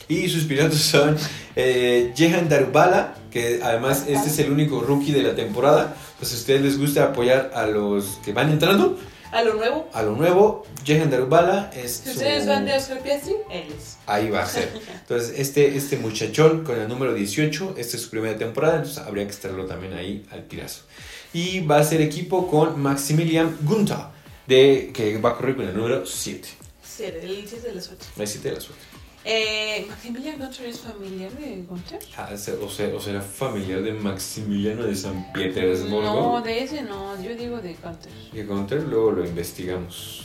Y 0.09 0.29
sus 0.31 0.45
pilotos 0.45 0.79
son 0.81 1.17
eh, 1.55 2.13
Jehan 2.17 2.49
Darubala, 2.49 3.15
que 3.31 3.61
además 3.63 4.05
este 4.09 4.29
es 4.31 4.39
el 4.39 4.51
único 4.51 4.81
rookie 4.81 5.13
de 5.13 5.23
la 5.23 5.35
temporada. 5.35 5.95
Pues 6.19 6.31
si 6.31 6.37
a 6.37 6.39
ustedes 6.39 6.63
les 6.63 6.79
gusta 6.79 7.05
apoyar 7.05 7.51
a 7.55 7.67
los 7.67 8.19
que 8.25 8.33
van 8.33 8.49
entrando, 8.51 8.99
A 9.31 9.43
lo 9.43 9.53
nuevo. 9.55 9.87
a 9.93 10.03
lo 10.03 10.17
nuevo, 10.17 10.65
Jehan 10.83 11.11
Darubala 11.11 11.71
es 11.77 11.93
Si 11.97 12.05
su- 12.05 12.11
ustedes 12.13 12.47
van 12.47 12.65
de 12.65 12.73
Oscar 12.73 13.01
Piastri, 13.01 13.35
él 13.51 13.67
es. 13.77 13.99
Ahí 14.07 14.31
va 14.31 14.45
a 14.45 14.47
ser. 14.47 14.73
Entonces, 15.01 15.35
este, 15.39 15.77
este 15.77 15.99
muchachón 15.99 16.65
con 16.65 16.81
el 16.81 16.89
número 16.89 17.13
18, 17.13 17.75
esta 17.77 17.97
es 17.99 18.03
su 18.03 18.09
primera 18.09 18.39
temporada, 18.39 18.77
entonces 18.77 18.99
habría 19.03 19.25
que 19.27 19.33
estarlo 19.33 19.67
también 19.67 19.93
ahí 19.93 20.25
al 20.31 20.45
tirazo. 20.49 20.85
Y 21.33 21.61
va 21.61 21.79
a 21.79 21.85
ser 21.85 22.01
equipo 22.01 22.49
con 22.49 22.81
Maximilian 22.81 23.57
Gunther, 23.63 23.99
de, 24.47 24.91
que 24.95 25.19
va 25.19 25.31
a 25.31 25.37
correr 25.37 25.57
con 25.57 25.69
el 25.69 25.77
número 25.77 26.07
7. 26.07 26.49
Ser 26.83 27.17
el 27.17 27.45
7 27.47 27.69
de 27.69 27.75
la 27.75 27.81
suerte. 27.81 28.07
El 28.17 28.27
7 28.27 28.49
de 28.49 28.55
la 28.55 28.61
suerte. 28.61 28.89
Eh, 29.25 29.85
Maximilian 29.89 30.39
Gunter 30.39 30.67
es 30.67 30.81
familiar 30.81 31.31
de 31.33 31.63
Gunter. 31.69 31.99
Ah, 32.17 32.31
o, 32.33 32.69
sea, 32.71 32.89
o 32.95 33.01
será 33.01 33.21
familiar 33.21 33.83
de 33.83 33.93
Maximiliano 33.93 34.85
de 34.85 34.97
San 34.97 35.33
Petersburgo. 35.35 36.01
No, 36.01 36.41
de 36.41 36.63
ese 36.63 36.81
no, 36.81 37.21
yo 37.23 37.35
digo 37.35 37.59
de 37.59 37.75
Gunter. 37.75 38.11
Y 38.33 38.43
Gunther 38.43 38.85
luego 38.85 39.13
lo 39.13 39.27
investigamos. 39.27 40.25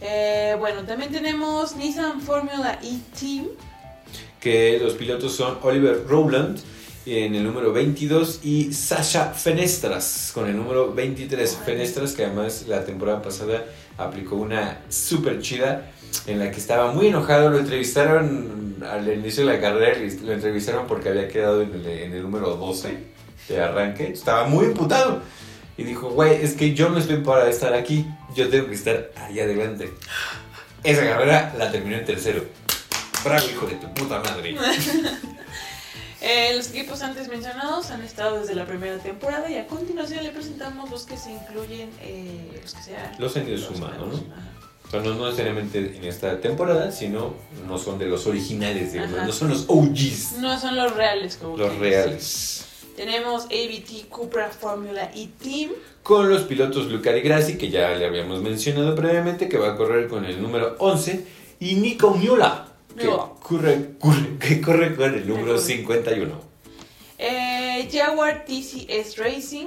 Eh, 0.00 0.54
bueno, 0.60 0.84
también 0.84 1.10
tenemos 1.10 1.74
Nissan 1.74 2.20
Formula 2.20 2.78
E 2.84 3.00
Team. 3.18 3.48
Que 4.38 4.78
los 4.80 4.94
pilotos 4.94 5.34
son 5.34 5.58
Oliver 5.62 6.06
Rowland 6.06 6.60
en 7.06 7.36
el 7.36 7.44
número 7.44 7.72
22 7.72 8.40
y 8.42 8.72
Sasha 8.72 9.32
Fenestras 9.32 10.32
con 10.34 10.48
el 10.48 10.56
número 10.56 10.92
23. 10.92 11.58
Fenestras 11.64 12.12
que 12.14 12.24
además 12.24 12.64
la 12.66 12.84
temporada 12.84 13.22
pasada 13.22 13.64
aplicó 13.96 14.34
una 14.34 14.80
súper 14.88 15.40
chida 15.40 15.92
en 16.26 16.40
la 16.40 16.50
que 16.50 16.58
estaba 16.58 16.92
muy 16.92 17.06
enojado. 17.06 17.48
Lo 17.48 17.58
entrevistaron 17.58 18.76
al 18.90 19.12
inicio 19.12 19.46
de 19.46 19.54
la 19.54 19.60
carrera, 19.60 19.98
lo 20.24 20.32
entrevistaron 20.32 20.88
porque 20.88 21.10
había 21.10 21.28
quedado 21.28 21.62
en 21.62 21.74
el, 21.74 21.86
en 21.86 22.12
el 22.12 22.22
número 22.22 22.56
12 22.56 22.98
de 23.48 23.60
arranque. 23.60 24.10
Estaba 24.10 24.48
muy 24.48 24.66
imputado. 24.66 25.22
Y 25.78 25.84
dijo, 25.84 26.10
güey, 26.10 26.42
es 26.42 26.54
que 26.54 26.74
yo 26.74 26.88
no 26.88 26.98
estoy 26.98 27.18
para 27.18 27.48
estar 27.48 27.72
aquí, 27.74 28.06
yo 28.34 28.48
tengo 28.48 28.66
que 28.66 28.74
estar 28.74 29.10
ahí 29.16 29.38
adelante. 29.38 29.92
Esa 30.82 31.02
carrera 31.02 31.54
la 31.56 31.70
terminó 31.70 31.96
en 31.96 32.04
tercero. 32.04 32.44
Bravo, 33.22 33.46
hijo 33.48 33.66
de 33.66 33.74
tu 33.76 33.94
puta 33.94 34.20
madre. 34.20 34.56
Eh, 36.26 36.54
los 36.56 36.70
equipos 36.70 37.02
antes 37.02 37.28
mencionados 37.28 37.90
han 37.90 38.02
estado 38.02 38.40
desde 38.40 38.54
la 38.56 38.66
primera 38.66 38.98
temporada 38.98 39.48
y 39.48 39.56
a 39.56 39.66
continuación 39.66 40.24
le 40.24 40.30
presentamos 40.30 40.90
los 40.90 41.04
que 41.04 41.16
se 41.16 41.30
incluyen, 41.30 41.88
eh, 42.02 42.60
los 42.62 42.74
que 42.74 42.82
sean 42.82 43.14
Los 43.18 43.32
sumando, 43.32 44.06
nuevos. 44.06 44.22
¿no? 44.26 44.34
O 44.86 44.90
sea, 44.90 45.00
no, 45.00 45.14
no 45.14 45.24
necesariamente 45.26 45.78
en 45.96 46.04
esta 46.04 46.40
temporada, 46.40 46.90
sino 46.92 47.34
no 47.66 47.78
son 47.78 47.98
de 47.98 48.06
los 48.06 48.26
originales, 48.26 48.92
digamos, 48.92 49.16
Ajá. 49.18 49.26
no 49.26 49.32
son 49.32 49.48
los 49.50 49.64
OGs, 49.68 50.32
No 50.38 50.58
son 50.58 50.76
los 50.76 50.94
reales 50.96 51.36
como 51.36 51.56
los 51.56 51.76
reales. 51.78 52.24
sí. 52.24 52.62
Tenemos 52.96 53.44
ABT 53.44 54.08
Cupra 54.08 54.48
Formula 54.48 55.10
E 55.14 55.28
Team. 55.42 55.70
Con 56.02 56.30
los 56.30 56.42
pilotos 56.42 56.86
Luca 56.86 57.12
Di 57.12 57.20
Grassi, 57.20 57.58
que 57.58 57.68
ya 57.68 57.90
le 57.90 58.06
habíamos 58.06 58.40
mencionado 58.40 58.94
previamente, 58.94 59.48
que 59.50 59.58
va 59.58 59.72
a 59.72 59.76
correr 59.76 60.08
con 60.08 60.24
el 60.24 60.40
número 60.40 60.76
11, 60.78 61.26
y 61.60 61.74
Nico 61.74 62.12
Miula, 62.12 62.65
que 62.96 63.06
corre, 63.40 63.90
corre- 63.98 64.38
que 64.38 64.60
corre 64.60 64.94
con 64.96 65.14
el 65.14 65.26
número 65.28 65.54
corre. 65.54 65.60
51. 65.60 66.40
Eh, 67.18 67.88
Jaguar 67.92 68.44
TCS 68.44 69.16
Racing. 69.18 69.66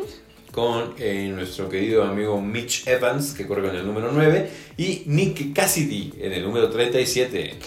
Con 0.52 0.96
eh, 0.98 1.30
nuestro 1.34 1.70
querido 1.70 2.04
amigo 2.04 2.42
Mitch 2.42 2.88
Evans, 2.88 3.34
que 3.34 3.46
corre 3.48 3.68
con 3.68 3.76
el 3.76 3.86
número 3.86 4.12
9, 4.12 4.50
y 4.78 5.04
Nick 5.06 5.54
Cassidy 5.54 6.14
en 6.20 6.34
el 6.34 6.44
número 6.44 6.70
37. 6.70 7.58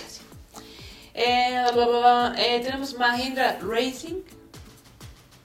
Eh, 1.15 1.65
bla, 1.75 1.87
bla, 1.87 1.99
bla, 1.99 2.35
eh, 2.39 2.61
tenemos 2.65 2.97
Mahindra 2.99 3.59
Racing. 3.63 4.23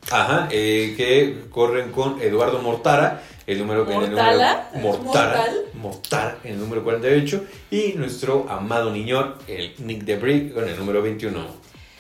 Ajá, 0.10 0.48
eh, 0.52 0.94
que 0.96 1.50
corren 1.52 1.92
con 1.92 2.22
Eduardo 2.22 2.60
Mortara, 2.62 3.22
el 3.48 3.60
número 3.60 3.84
en 3.90 3.92
el 4.04 4.12
¿Mortala? 4.12 4.70
número 4.74 4.76
¿Es 4.76 4.82
Mortara, 5.04 5.38
mortal? 5.38 5.62
Mortara, 5.76 6.38
en 6.44 6.54
el 6.54 6.60
número 6.60 6.84
48 6.84 7.46
y 7.72 7.94
nuestro 7.94 8.46
amado 8.50 8.92
niño, 8.92 9.36
el 9.48 9.74
Nick 9.80 10.04
Debris 10.04 10.52
con 10.54 10.68
el 10.68 10.78
número 10.78 11.02
21. 11.02 11.48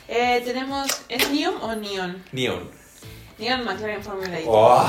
Eh, 0.09 0.41
tenemos, 0.45 0.87
¿es 1.09 1.31
Neon 1.31 1.55
o 1.61 1.75
Neon? 1.75 2.23
Neon. 2.31 2.69
Neon 3.39 3.65
McLaren 3.65 4.01
Formula 4.01 4.39
E. 4.39 4.43
Oh, 4.47 4.88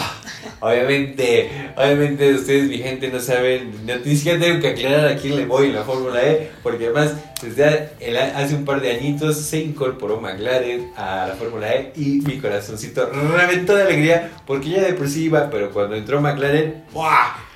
obviamente, 0.61 1.51
obviamente 1.77 2.33
ustedes, 2.33 2.69
mi 2.69 2.79
gente, 2.79 3.09
no 3.09 3.21
saben, 3.21 3.87
no, 3.87 3.97
ni 3.99 4.17
siquiera 4.17 4.41
tengo 4.41 4.59
que 4.61 4.69
aclarar 4.69 5.07
a 5.07 5.17
quién 5.17 5.37
le 5.37 5.45
voy 5.45 5.67
en 5.67 5.75
la 5.75 5.85
Fórmula 5.85 6.23
E, 6.23 6.51
porque 6.63 6.87
además, 6.87 7.13
desde 7.43 7.91
hace 8.35 8.55
un 8.55 8.65
par 8.65 8.81
de 8.81 8.93
añitos 8.93 9.37
se 9.37 9.59
incorporó 9.59 10.19
McLaren 10.19 10.93
a 10.97 11.27
la 11.29 11.35
Fórmula 11.35 11.75
E 11.75 11.93
y 11.95 12.23
mi 12.23 12.39
corazoncito 12.39 13.11
reventó 13.11 13.77
de 13.77 13.83
alegría, 13.83 14.31
porque 14.47 14.71
ya 14.71 14.83
de 14.83 14.95
por 14.95 15.09
sí 15.09 15.25
iba, 15.25 15.51
pero 15.51 15.71
cuando 15.71 15.97
entró 15.97 16.21
McLaren, 16.21 16.85
¡buah! 16.93 17.48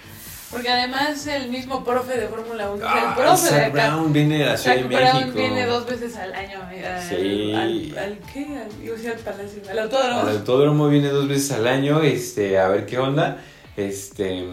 Porque 0.52 0.68
además 0.68 1.26
el 1.26 1.48
mismo 1.48 1.82
profe 1.82 2.18
de 2.18 2.28
Fórmula 2.28 2.70
1. 2.70 2.84
Ah, 2.86 3.06
el 3.08 3.22
profe 3.24 3.42
de 3.44 3.50
Zach 3.50 3.62
acá. 3.74 3.88
Brown 3.88 4.12
viene 4.12 4.38
de 4.38 4.44
la 4.46 4.56
Ciudad 4.58 4.76
de 4.76 4.82
Zach 4.82 4.90
Brown 4.92 5.14
México. 5.20 5.38
viene 5.38 5.66
dos 5.66 5.86
veces 5.86 6.16
al 6.16 6.34
año 6.34 6.60
al, 6.62 7.02
Sí. 7.08 7.52
al, 7.54 7.98
al, 7.98 8.18
¿qué? 8.32 8.46
Al, 8.58 9.10
al 9.12 9.18
palacio, 9.18 9.62
al 9.70 9.78
autódromo. 9.78 10.20
Al 10.20 10.28
autódromo 10.28 10.88
viene 10.88 11.08
dos 11.08 11.26
veces 11.26 11.52
al 11.52 11.66
año, 11.66 12.02
este, 12.02 12.58
a 12.58 12.68
ver 12.68 12.84
qué 12.86 12.98
onda. 12.98 13.38
Este, 13.76 14.44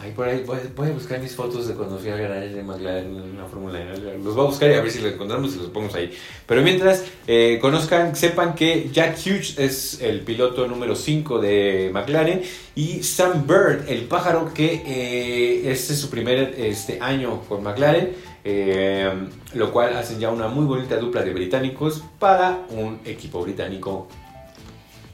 ahí 0.00 0.12
por 0.12 0.28
ahí 0.28 0.44
voy, 0.44 0.88
a 0.88 0.92
buscar 0.92 1.20
mis 1.20 1.34
fotos 1.34 1.68
de 1.68 1.74
cuando 1.74 1.98
fui 1.98 2.08
al 2.08 2.18
garaje 2.18 2.48
de 2.48 2.62
McLaren 2.62 3.16
en 3.16 3.36
la 3.36 3.44
Fórmula 3.44 3.78
1. 3.96 4.24
Los 4.24 4.34
voy 4.34 4.44
a 4.44 4.48
buscar 4.48 4.70
y 4.70 4.74
a 4.74 4.80
ver 4.80 4.90
si 4.90 5.00
los 5.00 5.12
encontramos 5.12 5.54
y 5.54 5.58
los 5.58 5.68
ponemos 5.68 5.94
ahí. 5.94 6.16
Pero 6.46 6.62
mientras, 6.62 7.04
eh, 7.26 7.58
conozcan, 7.60 8.16
sepan 8.16 8.54
que 8.54 8.88
Jack 8.90 9.18
Hughes 9.18 9.58
es 9.58 10.00
el 10.00 10.20
piloto 10.20 10.66
número 10.66 10.96
5 10.96 11.40
de 11.40 11.90
McLaren 11.92 12.42
y 12.74 13.02
Sam 13.02 13.46
Bird, 13.46 13.88
el 13.88 14.04
pájaro 14.04 14.52
que 14.54 14.82
eh, 14.86 15.70
este 15.70 15.92
es 15.92 16.00
su 16.00 16.08
primer 16.08 16.54
este, 16.56 16.98
año 17.00 17.42
con 17.48 17.62
McLaren. 17.62 18.30
eh, 18.42 19.28
lo 19.52 19.70
cual 19.70 19.94
hacen 19.96 20.18
ya 20.18 20.30
una 20.30 20.48
muy 20.48 20.64
bonita 20.64 20.96
dupla 20.96 21.22
de 21.22 21.34
británicos 21.34 22.02
para 22.18 22.64
un 22.70 22.98
equipo 23.04 23.42
británico 23.42 24.08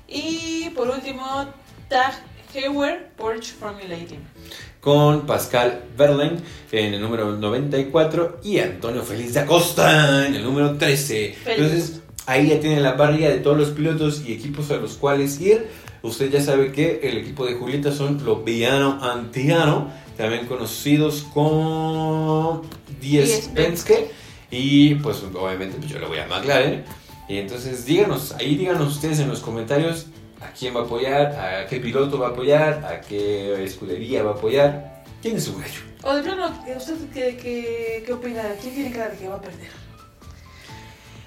Y 0.06 0.70
por 0.76 0.88
último, 0.88 1.24
Tag 1.88 2.22
Heuer 2.56 3.10
Porsche 3.16 3.54
Formula 3.54 3.94
E. 3.94 4.18
con 4.86 5.26
Pascal 5.26 5.82
Verlaine 5.98 6.36
en 6.70 6.94
el 6.94 7.00
número 7.00 7.32
94 7.32 8.38
y 8.44 8.60
Antonio 8.60 9.02
Feliz 9.02 9.34
de 9.34 9.40
Acosta 9.40 10.28
en 10.28 10.36
el 10.36 10.44
número 10.44 10.76
13. 10.78 11.34
Feliz. 11.42 11.58
Entonces, 11.58 12.02
ahí 12.26 12.50
ya 12.50 12.60
tienen 12.60 12.84
la 12.84 12.96
parrilla 12.96 13.30
de 13.30 13.38
todos 13.38 13.58
los 13.58 13.70
pilotos 13.70 14.22
y 14.24 14.32
equipos 14.32 14.70
a 14.70 14.76
los 14.76 14.92
cuales 14.92 15.40
ir. 15.40 15.66
Usted 16.02 16.30
ya 16.30 16.40
sabe 16.40 16.70
que 16.70 17.00
el 17.02 17.18
equipo 17.18 17.44
de 17.46 17.54
Julieta 17.54 17.90
son 17.90 18.24
los 18.24 18.44
Villano 18.44 19.02
Antiano, 19.02 19.90
también 20.16 20.46
conocidos 20.46 21.26
como 21.34 22.62
10 23.00 23.26
10 23.26 23.48
Penske. 23.56 24.10
Y 24.52 24.94
pues 24.94 25.20
obviamente 25.34 25.78
pues, 25.78 25.90
yo 25.90 25.98
le 25.98 26.06
voy 26.06 26.18
a 26.18 26.28
McLaren. 26.28 26.84
Y 27.28 27.38
entonces 27.38 27.86
díganos, 27.86 28.36
ahí 28.38 28.54
díganos 28.54 28.94
ustedes 28.94 29.18
en 29.18 29.30
los 29.30 29.40
comentarios 29.40 30.06
a 30.40 30.50
quién 30.52 30.74
va 30.76 30.80
a 30.80 30.84
apoyar, 30.84 31.26
a 31.34 31.66
qué 31.66 31.80
piloto 31.80 32.18
va 32.18 32.28
a 32.28 32.30
apoyar, 32.30 32.84
a 32.84 33.00
qué 33.00 33.62
escudería 33.64 34.22
va 34.22 34.30
a 34.32 34.34
apoyar. 34.34 35.02
Tiene 35.20 35.40
su 35.40 35.56
gallo. 35.56 35.80
O 36.02 36.14
de 36.14 36.22
plano, 36.22 36.52
¿usted 36.76 36.94
qué, 37.12 37.36
qué, 37.36 38.02
qué 38.06 38.12
opina? 38.12 38.42
¿Quién 38.60 38.74
tiene 38.74 38.92
cara 38.92 39.08
de 39.10 39.16
que 39.18 39.28
va 39.28 39.36
a 39.36 39.40
perder? 39.40 39.70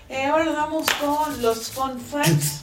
Eh, 0.10 0.26
ahora 0.26 0.45
nos 0.45 0.55
vamos 0.55 0.86
con 0.99 1.41
los 1.41 1.70
fun 1.70 1.99
facts. 1.99 2.62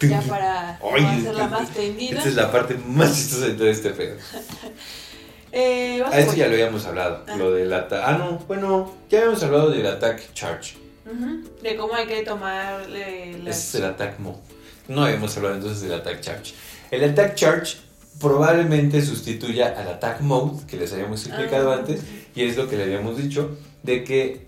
Ya 0.00 0.20
para 0.22 0.78
Ay, 0.92 1.04
hacerla 1.20 1.46
más 1.46 1.68
tendida. 1.70 2.16
Esta 2.18 2.28
es 2.28 2.34
la 2.34 2.50
parte 2.50 2.74
más 2.86 3.14
chistosa 3.14 3.46
de 3.46 3.54
todo 3.54 3.68
este 3.68 3.90
pedo. 3.90 4.16
Eh, 5.54 6.02
A 6.10 6.18
esto 6.18 6.32
ya 6.34 6.46
lo 6.46 6.54
habíamos 6.54 6.86
hablado. 6.86 7.24
Ah. 7.28 7.36
Lo 7.36 7.52
del 7.52 7.70
ataque. 7.74 8.02
Ah, 8.06 8.12
no, 8.16 8.38
bueno, 8.48 8.90
ya 9.10 9.18
habíamos 9.18 9.42
hablado 9.42 9.68
del 9.68 9.86
attack 9.86 10.32
charge. 10.32 10.78
Ujú, 11.04 11.46
De 11.62 11.76
cómo 11.76 11.94
hay 11.94 12.06
que 12.06 12.22
Ese 13.34 13.38
las... 13.44 13.58
es 13.58 13.74
el 13.74 13.84
attack 13.84 14.18
mode. 14.18 14.38
No 14.88 15.04
habíamos 15.04 15.36
hablado 15.36 15.54
entonces 15.56 15.82
del 15.82 15.92
attack 15.94 16.20
charge. 16.20 16.54
El 16.90 17.04
attack 17.04 17.34
charge 17.34 17.76
probablemente 18.20 19.00
sustituya 19.02 19.74
al 19.78 19.88
attack 19.88 20.20
mode 20.20 20.66
que 20.66 20.76
les 20.76 20.92
habíamos 20.92 21.26
explicado 21.26 21.72
Ah. 21.72 21.76
antes. 21.76 22.00
Y 22.34 22.42
es 22.44 22.56
lo 22.56 22.68
que 22.68 22.76
le 22.76 22.84
habíamos 22.84 23.16
dicho, 23.16 23.56
de 23.82 24.04
que 24.04 24.46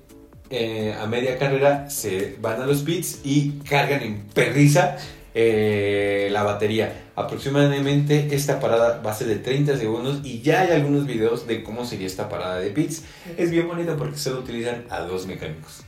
eh, 0.50 0.94
a 1.00 1.06
media 1.06 1.38
carrera 1.38 1.88
se 1.90 2.36
van 2.40 2.60
a 2.60 2.66
los 2.66 2.82
pits 2.82 3.20
y 3.24 3.52
cargan 3.68 4.02
en 4.02 4.22
perriza 4.34 4.96
eh, 5.34 6.28
la 6.30 6.42
batería. 6.44 7.06
Aproximadamente 7.16 8.28
esta 8.32 8.60
parada 8.60 9.00
va 9.04 9.10
a 9.10 9.14
ser 9.14 9.26
de 9.28 9.36
30 9.36 9.76
segundos 9.78 10.20
y 10.22 10.42
ya 10.42 10.60
hay 10.60 10.70
algunos 10.72 11.06
videos 11.06 11.46
de 11.48 11.62
cómo 11.64 11.84
sería 11.84 12.06
esta 12.06 12.28
parada 12.28 12.60
de 12.60 12.70
pits. 12.70 13.02
Es 13.36 13.50
bien 13.50 13.66
bonito 13.66 13.96
porque 13.96 14.16
solo 14.18 14.40
utilizan 14.40 14.84
a 14.90 15.00
dos 15.00 15.26
mecánicos. 15.26 15.82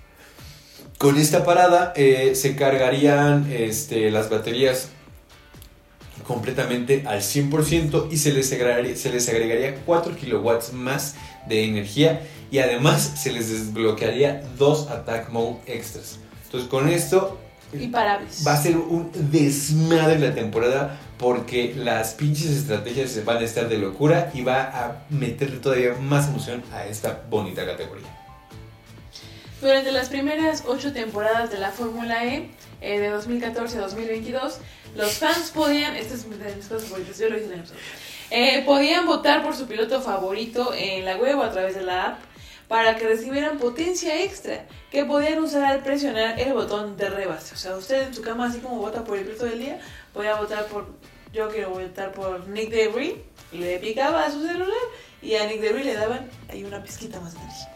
Con 0.99 1.19
esta 1.19 1.45
parada 1.45 1.93
eh, 1.95 2.35
se 2.35 2.57
cargarían 2.57 3.53
este, 3.53 4.11
las 4.11 4.31
baterías 4.31 4.89
completamente 6.27 7.05
al 7.07 7.21
100% 7.21 8.09
y 8.11 8.17
se 8.17 8.33
les, 8.33 8.51
agregaría, 8.53 8.97
se 8.97 9.13
les 9.13 9.29
agregaría 9.29 9.75
4 9.85 10.17
kilowatts 10.17 10.73
más 10.73 11.15
de 11.47 11.65
energía 11.65 12.23
y 12.51 12.59
además 12.59 13.13
se 13.23 13.31
les 13.31 13.51
desbloquearía 13.51 14.43
dos 14.59 14.89
attack 14.89 15.31
mode 15.31 15.59
extras. 15.67 16.19
Entonces 16.47 16.69
con 16.69 16.89
esto 16.89 17.39
Imparables. 17.73 18.43
va 18.47 18.55
a 18.55 18.57
ser 18.57 18.79
un 18.79 19.11
desmadre 19.31 20.19
la 20.19 20.35
temporada 20.35 20.99
porque 21.19 21.75
las 21.77 22.15
pinches 22.15 22.47
estrategias 22.47 23.23
van 23.25 23.39
a 23.39 23.45
estar 23.45 23.69
de 23.69 23.77
locura 23.79 24.31
y 24.33 24.43
va 24.43 24.63
a 24.63 25.05
meterle 25.11 25.59
todavía 25.59 25.95
más 26.01 26.29
emoción 26.29 26.63
a 26.73 26.87
esta 26.87 27.23
bonita 27.29 27.67
categoría. 27.67 28.26
Durante 29.61 29.91
las 29.91 30.11
primeras 30.11 30.65
ocho 30.67 30.93
temporadas 30.93 31.51
de 31.51 31.59
la 31.59 31.71
Fórmula 31.71 32.25
E, 32.27 32.51
eh, 32.83 33.01
de 33.01 33.09
2014 33.09 33.79
a 33.79 33.81
2022, 33.83 34.59
los 34.95 35.13
fans 35.15 35.51
podían, 35.51 35.97
este 35.97 36.15
es 36.15 36.29
de 36.29 36.55
mis 36.55 36.67
cosas 36.67 36.89
favoritas, 36.89 37.19
yo 37.19 37.31
lo 37.31 37.39
hice 37.39 37.47
en 37.47 37.61
el 37.61 37.65
eh, 38.31 38.63
podían 38.67 39.07
votar 39.07 39.43
por 39.43 39.55
su 39.55 39.67
piloto 39.67 40.03
favorito 40.03 40.75
en 40.75 41.05
la 41.05 41.17
web 41.17 41.39
o 41.39 41.43
a 41.43 41.53
través 41.53 41.75
de 41.75 41.83
la 41.83 42.05
app 42.05 42.21
para 42.69 42.97
que 42.97 43.07
recibieran 43.07 43.59
potencia 43.59 44.23
extra 44.23 44.67
que 44.91 45.05
podían 45.05 45.39
usar 45.39 45.65
al 45.65 45.83
presionar 45.83 46.39
el 46.39 46.53
botón 46.53 46.97
de 46.97 47.09
rebase. 47.09 47.55
O 47.55 47.57
sea, 47.57 47.77
usted 47.77 48.09
en 48.09 48.15
su 48.15 48.23
cama, 48.23 48.47
así 48.47 48.59
como 48.59 48.77
vota 48.77 49.05
por 49.05 49.17
el 49.17 49.25
piloto 49.25 49.47
del 49.47 49.61
día, 49.61 49.81
podía 50.13 50.35
votar 50.35 50.67
por, 50.67 50.89
yo 51.33 51.49
quiero 51.49 51.71
votar 51.71 52.13
por 52.13 52.49
Nick 52.49 52.71
Debris, 52.71 53.15
le 53.53 53.79
picaba 53.79 54.25
a 54.25 54.31
su 54.31 54.45
celular 54.45 54.75
y 55.23 55.37
a 55.37 55.47
Nick 55.47 55.61
Debris 55.61 55.87
le 55.87 55.95
daban 55.95 56.29
ahí 56.51 56.65
una 56.65 56.83
pizquita 56.83 57.21
más 57.21 57.35
de 57.35 57.41
energía. 57.41 57.76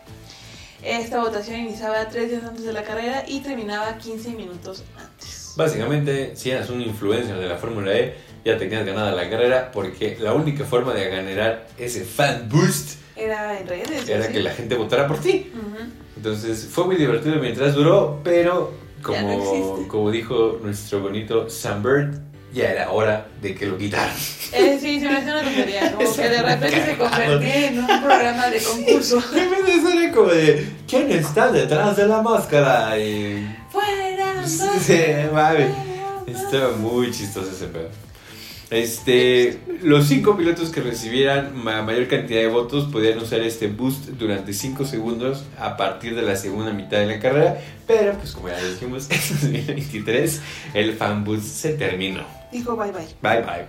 Esta 0.82 1.20
votación 1.22 1.60
iniciaba 1.60 2.08
tres 2.08 2.30
días 2.30 2.42
antes 2.44 2.64
de 2.64 2.72
la 2.72 2.82
carrera 2.82 3.24
y 3.26 3.40
terminaba 3.40 3.98
15 3.98 4.30
minutos 4.30 4.84
antes. 4.98 5.52
Básicamente, 5.56 6.34
si 6.36 6.50
eras 6.50 6.70
un 6.70 6.80
influencer 6.80 7.36
de 7.36 7.46
la 7.48 7.56
Fórmula 7.56 7.92
E, 7.94 8.14
ya 8.44 8.56
tenías 8.56 8.86
ganada 8.86 9.12
la 9.12 9.28
carrera 9.28 9.70
porque 9.72 10.16
la 10.18 10.32
única 10.32 10.64
forma 10.64 10.94
de 10.94 11.10
generar 11.10 11.66
ese 11.76 12.04
fan 12.04 12.48
boost 12.48 12.98
Era 13.16 13.58
en 13.60 13.66
redes. 13.66 14.08
era 14.08 14.26
¿sí? 14.26 14.32
que 14.32 14.40
la 14.40 14.52
gente 14.52 14.74
votara 14.76 15.06
por 15.06 15.18
ti. 15.18 15.52
Ujú. 15.54 15.90
Entonces 16.16 16.66
fue 16.70 16.86
muy 16.86 16.96
divertido 16.96 17.36
mientras 17.36 17.74
duró, 17.74 18.20
pero 18.24 18.72
no 19.00 19.02
como, 19.02 19.32
existe. 19.32 19.88
como 19.88 20.10
dijo 20.10 20.58
nuestro 20.62 21.00
bonito 21.00 21.50
Sam 21.50 21.82
Bird, 21.82 22.18
ya 22.52 22.70
era 22.70 22.90
hora 22.90 23.26
de 23.40 23.54
que 23.54 23.66
lo 23.66 23.78
quitaran. 23.78 24.14
Eh, 24.52 24.78
sí, 24.80 24.98
se 25.00 25.06
me 25.08 25.16
hace 25.16 25.30
una 25.30 25.42
tontería. 25.42 25.92
Como 25.92 26.12
que 26.16 26.28
de 26.28 26.42
repente 26.42 26.84
se 26.84 26.96
convertía 26.96 27.66
en 27.68 27.78
un 27.78 27.86
programa 27.86 28.46
de 28.48 28.60
concurso. 28.62 29.22
De 29.32 29.80
ser 29.80 30.12
como 30.12 30.28
de, 30.28 30.66
¿quién 30.88 31.10
está 31.12 31.50
detrás 31.52 31.96
de 31.96 32.06
la 32.08 32.20
máscara? 32.22 32.98
Y... 32.98 33.56
¡Fuera! 33.70 34.46
Sí, 34.46 34.98
mami. 35.32 35.64
Estaba 36.26 36.76
muy 36.76 37.10
chistoso 37.12 37.50
ese 37.52 37.66
pedo. 37.66 37.88
Este, 38.70 39.58
los 39.82 40.06
cinco 40.06 40.36
pilotos 40.36 40.70
que 40.70 40.80
recibieran 40.80 41.56
ma- 41.56 41.82
mayor 41.82 42.06
cantidad 42.06 42.40
de 42.40 42.46
votos 42.46 42.84
podían 42.90 43.18
usar 43.18 43.40
este 43.40 43.66
boost 43.66 44.10
durante 44.10 44.52
5 44.52 44.84
segundos 44.84 45.42
a 45.58 45.76
partir 45.76 46.14
de 46.14 46.22
la 46.22 46.36
segunda 46.36 46.72
mitad 46.72 46.98
de 46.98 47.06
la 47.06 47.18
carrera, 47.18 47.58
pero 47.88 48.12
pues 48.14 48.30
como 48.30 48.48
ya 48.48 48.62
dijimos, 48.62 49.08
en 49.10 49.18
2023 49.18 50.40
el 50.74 50.92
fan 50.94 51.24
boost 51.24 51.42
se 51.46 51.72
terminó. 51.74 52.24
Dijo 52.52 52.76
bye 52.76 52.92
bye. 52.92 53.06
Bye 53.22 53.42
bye. 53.42 53.66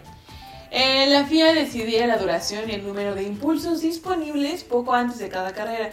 Eh, 0.71 1.05
la 1.09 1.25
FIA 1.25 1.53
decidía 1.53 2.07
la 2.07 2.17
duración 2.17 2.69
y 2.69 2.73
el 2.73 2.87
número 2.87 3.13
de 3.13 3.23
impulsos 3.23 3.81
disponibles 3.81 4.63
poco 4.63 4.93
antes 4.93 5.19
de 5.19 5.27
cada 5.27 5.51
carrera, 5.51 5.89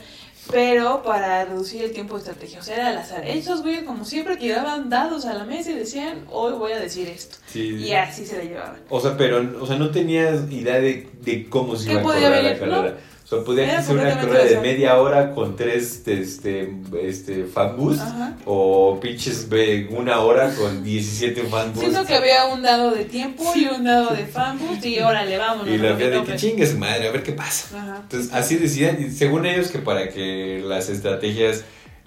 pero 0.52 1.02
para 1.02 1.44
reducir 1.44 1.82
el 1.82 1.92
tiempo 1.92 2.14
de 2.14 2.20
estrategia. 2.20 2.60
O 2.60 2.62
sea, 2.62 2.76
era 2.76 2.88
al 2.90 2.98
azar. 2.98 3.26
Esos 3.26 3.62
güeyes, 3.62 3.82
como 3.82 4.04
siempre, 4.04 4.36
tiraban 4.36 4.88
dados 4.88 5.26
a 5.26 5.34
la 5.34 5.44
mesa 5.44 5.72
y 5.72 5.74
decían, 5.74 6.24
hoy 6.30 6.52
voy 6.52 6.72
a 6.72 6.78
decir 6.78 7.08
esto. 7.08 7.38
Sí. 7.46 7.74
Y 7.74 7.92
así 7.92 8.24
se 8.24 8.38
la 8.38 8.44
llevaban. 8.44 8.80
O 8.88 9.00
sea, 9.00 9.16
pero 9.16 9.44
o 9.60 9.66
sea, 9.66 9.76
no 9.76 9.90
tenías 9.90 10.48
idea 10.48 10.78
de, 10.78 11.10
de 11.22 11.48
cómo 11.48 11.74
se 11.74 11.86
¿Qué 11.86 11.92
iba 11.94 12.00
a 12.00 12.04
correr 12.04 12.44
la 12.44 12.58
carrera. 12.58 12.98
O 13.28 13.36
sea, 13.36 13.44
podía 13.44 13.64
Era 13.70 13.82
ser 13.82 13.96
una 13.98 14.14
carrera 14.14 14.44
de 14.44 14.60
media 14.60 14.96
hora 14.96 15.34
con 15.34 15.54
tres 15.54 16.02
este, 16.06 16.72
este. 17.02 17.46
Ajá. 17.54 18.36
O 18.46 18.98
pinches 19.02 19.50
ve, 19.50 19.86
una 19.90 20.20
hora 20.20 20.54
con 20.54 20.82
17 20.82 21.42
fan 21.42 21.74
boost. 21.74 21.80
Siento 21.80 22.06
que 22.06 22.14
había 22.14 22.46
un 22.46 22.62
dado 22.62 22.90
de 22.90 23.04
tiempo 23.04 23.44
y 23.54 23.66
un 23.66 23.84
dado 23.84 24.14
de 24.14 24.24
fanboost 24.24 24.82
y 24.86 25.00
órale, 25.00 25.36
vámonos. 25.36 25.68
Y 25.68 25.76
la 25.76 25.94
fea 25.94 26.08
de 26.08 26.24
que 26.24 26.36
chingue 26.36 26.66
su 26.66 26.78
madre, 26.78 27.08
a 27.08 27.12
ver 27.12 27.22
qué 27.22 27.32
pasa. 27.32 27.78
Ajá. 27.78 27.98
Entonces, 28.04 28.32
así 28.32 28.56
decían, 28.56 28.96
y 28.98 29.10
según 29.10 29.44
ellos, 29.44 29.68
que 29.68 29.80
para 29.80 30.08
que 30.08 30.62
las 30.64 30.88
estrategias 30.88 31.64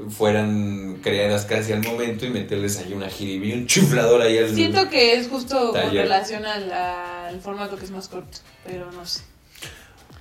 fueran 0.10 1.02
creadas 1.04 1.46
casi 1.46 1.72
al 1.72 1.84
momento 1.84 2.26
y 2.26 2.32
meterles 2.32 2.80
ahí 2.80 2.94
una 2.94 3.10
jiribilla, 3.10 3.58
un 3.58 3.68
chuflador 3.68 4.24
ahí 4.24 4.40
al. 4.40 4.56
Siento 4.56 4.90
que 4.90 5.20
es 5.20 5.28
justo 5.28 5.70
con 5.72 5.92
relación 5.92 6.48
al, 6.48 6.72
al 6.72 7.40
formato 7.42 7.78
que 7.78 7.86
es 7.86 7.92
más 7.92 8.08
corto, 8.08 8.40
pero 8.66 8.92
no 8.92 9.06
sé. 9.06 9.22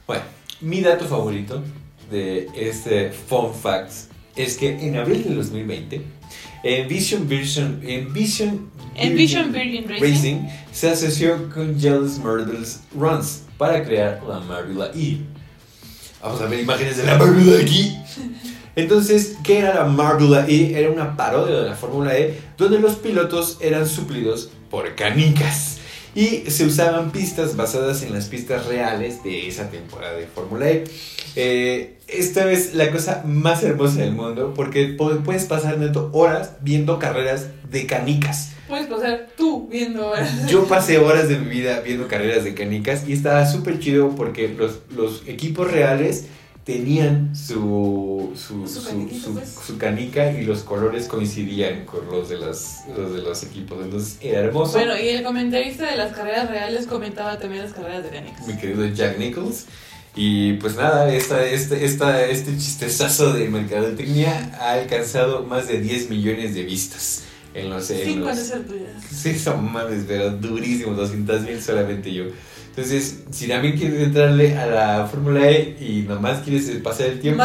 Bueno, 0.06 0.24
mi 0.60 0.80
dato 0.80 1.06
favorito 1.06 1.62
de 2.10 2.48
este 2.54 3.10
Fun 3.10 3.52
Facts 3.54 4.08
es 4.36 4.56
que 4.56 4.68
en 4.68 4.96
abril 4.96 5.24
del 5.24 5.36
2020, 5.36 6.02
Envision 6.62 7.28
Vision, 7.28 7.80
Envision, 7.82 8.70
Envision 8.94 9.52
Virgin 9.52 9.88
Racing. 9.88 10.48
se 10.72 10.90
asoció 10.90 11.50
con 11.52 11.78
Jealous 11.80 12.18
Marbles 12.18 12.80
Runs 12.94 13.42
para 13.56 13.82
crear 13.84 14.22
la 14.28 14.40
Marbula 14.40 14.90
E. 14.94 15.18
Vamos 16.22 16.40
a 16.40 16.46
ver 16.46 16.60
imágenes 16.60 16.98
de 16.98 17.04
la 17.04 17.16
Marbula 17.16 17.60
aquí. 17.60 17.96
Entonces, 18.76 19.36
¿qué 19.42 19.58
era 19.58 19.74
la 19.74 19.84
Marbula 19.84 20.46
E? 20.48 20.78
Era 20.78 20.90
una 20.90 21.16
parodia 21.16 21.60
de 21.60 21.68
la 21.70 21.74
Fórmula 21.74 22.16
E 22.16 22.38
donde 22.56 22.78
los 22.78 22.96
pilotos 22.96 23.58
eran 23.60 23.86
suplidos 23.86 24.50
por 24.70 24.94
canicas 24.94 25.79
y 26.14 26.50
se 26.50 26.64
usaban 26.64 27.10
pistas 27.12 27.56
basadas 27.56 28.02
en 28.02 28.12
las 28.12 28.26
pistas 28.26 28.66
reales 28.66 29.22
de 29.22 29.46
esa 29.48 29.70
temporada 29.70 30.16
de 30.16 30.26
Fórmula 30.26 30.68
E. 30.70 30.84
Eh, 31.36 31.98
esta 32.08 32.50
es 32.50 32.74
la 32.74 32.90
cosa 32.90 33.22
más 33.24 33.62
hermosa 33.62 34.00
del 34.00 34.12
mundo 34.12 34.52
porque 34.54 34.96
pu- 34.96 35.22
puedes 35.22 35.44
pasar 35.44 35.78
neto 35.78 36.10
horas 36.12 36.52
viendo 36.60 36.98
carreras 36.98 37.46
de 37.70 37.86
canicas. 37.86 38.50
Puedes 38.68 38.86
pasar 38.86 39.28
tú 39.36 39.68
viendo 39.70 40.12
Yo 40.48 40.64
pasé 40.66 40.98
horas 40.98 41.28
de 41.28 41.38
mi 41.38 41.48
vida 41.48 41.80
viendo 41.80 42.06
carreras 42.08 42.44
de 42.44 42.54
canicas 42.54 43.02
y 43.08 43.12
estaba 43.12 43.46
súper 43.46 43.78
chido 43.80 44.10
porque 44.16 44.48
los, 44.48 44.80
los 44.94 45.22
equipos 45.26 45.70
reales 45.70 46.26
tenían 46.64 47.34
su, 47.34 48.32
su, 48.36 48.68
Su 48.68 48.80
su, 49.66 49.78
canica 49.78 50.32
y 50.32 50.44
los 50.44 50.60
colores 50.60 51.06
coincidían 51.06 51.86
con 51.86 52.06
los 52.06 52.28
de, 52.28 52.38
las, 52.38 52.84
los 52.96 53.12
de 53.14 53.22
los 53.22 53.42
equipos. 53.42 53.78
Entonces 53.82 54.18
era 54.20 54.40
hermoso. 54.40 54.72
Bueno, 54.72 54.98
y 54.98 55.08
el 55.08 55.22
comentarista 55.22 55.90
de 55.90 55.96
las 55.96 56.14
carreras 56.14 56.50
reales 56.50 56.86
comentaba 56.86 57.38
también 57.38 57.62
las 57.62 57.72
carreras 57.72 58.04
de 58.04 58.10
canicas. 58.10 58.46
mi 58.46 58.56
querido 58.56 58.86
Jack 58.86 59.18
Nichols. 59.18 59.66
Y 60.16 60.54
pues 60.54 60.76
nada, 60.76 61.12
esta, 61.14 61.44
este, 61.46 61.84
esta, 61.84 62.26
este 62.26 62.56
chistezazo 62.56 63.32
de 63.32 63.48
mercadotecnia 63.48 64.50
ha 64.60 64.72
alcanzado 64.72 65.44
más 65.44 65.68
de 65.68 65.80
10 65.80 66.10
millones 66.10 66.54
de 66.54 66.64
vistas 66.64 67.22
en 67.54 67.70
los... 67.70 67.90
en 67.90 67.98
de 67.98 68.16
los-. 68.16 68.52
Sí, 69.10 69.38
son 69.38 69.70
mames, 69.72 70.04
pero 70.06 70.30
durísimo, 70.30 70.94
200 70.94 71.42
mil 71.42 71.62
solamente 71.62 72.12
yo. 72.12 72.24
Entonces, 72.80 73.24
si 73.30 73.46
también 73.46 73.76
quieres 73.76 74.00
entrarle 74.00 74.56
a 74.56 74.64
la 74.64 75.06
Fórmula 75.06 75.50
E 75.50 75.76
y 75.78 76.06
nomás 76.08 76.38
quieres 76.38 76.64
pasar 76.82 77.08
el 77.08 77.20
tiempo, 77.20 77.44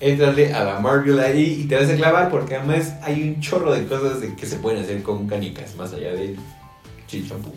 entrarle 0.00 0.52
a 0.52 0.64
la 0.64 0.80
Marbula 0.80 1.30
E 1.30 1.40
y 1.40 1.64
te 1.68 1.76
vas 1.76 1.88
a 1.88 1.94
clavar 1.94 2.30
porque 2.30 2.56
además 2.56 2.94
hay 3.00 3.22
un 3.22 3.40
chorro 3.40 3.72
de 3.72 3.86
cosas 3.86 4.20
de 4.20 4.34
que 4.34 4.44
se 4.44 4.56
pueden 4.56 4.82
hacer 4.82 5.04
con 5.04 5.28
canicas, 5.28 5.76
más 5.76 5.92
allá 5.92 6.10
de 6.14 6.34
Sí, 7.06 7.24
champú. 7.28 7.52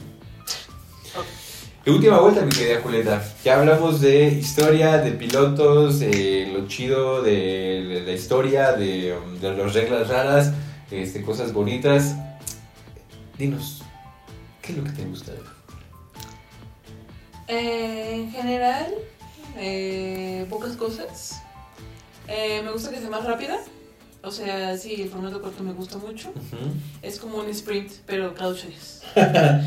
Última 1.88 2.20
vuelta, 2.20 2.45
mi 2.45 2.51
querida 2.51 2.80
Julieta. 2.80 3.24
Ya 3.43 3.60
hablamos 3.60 4.01
de 4.01 4.28
historia, 4.28 4.99
de 4.99 5.12
pilotos, 5.14 6.01
lo 6.01 6.68
chido 6.68 7.24
de, 7.24 8.03
la 8.05 8.12
historia, 8.12 8.74
de, 8.74 9.16
de 9.41 9.57
las 9.57 9.74
reglas 9.74 10.07
raras, 10.10 10.53
este, 10.91 11.24
cosas 11.24 11.53
bonitas. 11.53 12.14
Dinos, 13.39 13.82
¿qué 14.62 14.74
es 14.74 14.78
lo 14.78 14.84
que 14.84 14.91
te 14.91 15.05
gusta 15.05 15.32
de 15.32 15.39
eh, 17.49 18.11
En 18.13 18.31
general, 18.31 18.93
eh, 19.57 20.45
pocas 20.49 20.75
cosas. 20.77 21.41
Eh, 22.27 22.61
me 22.63 22.71
gusta 22.71 22.91
que 22.91 22.99
sea 22.99 23.09
más 23.09 23.25
rápida. 23.25 23.59
O 24.21 24.31
sea, 24.31 24.77
sí, 24.77 25.01
el 25.01 25.09
formato 25.09 25.41
corto 25.41 25.63
me 25.63 25.73
gusta 25.73 25.97
mucho. 25.97 26.31
Es 27.01 27.19
como 27.19 27.37
un 27.37 27.49
sprint, 27.49 27.91
pero 28.05 28.33
Chase. 28.35 29.05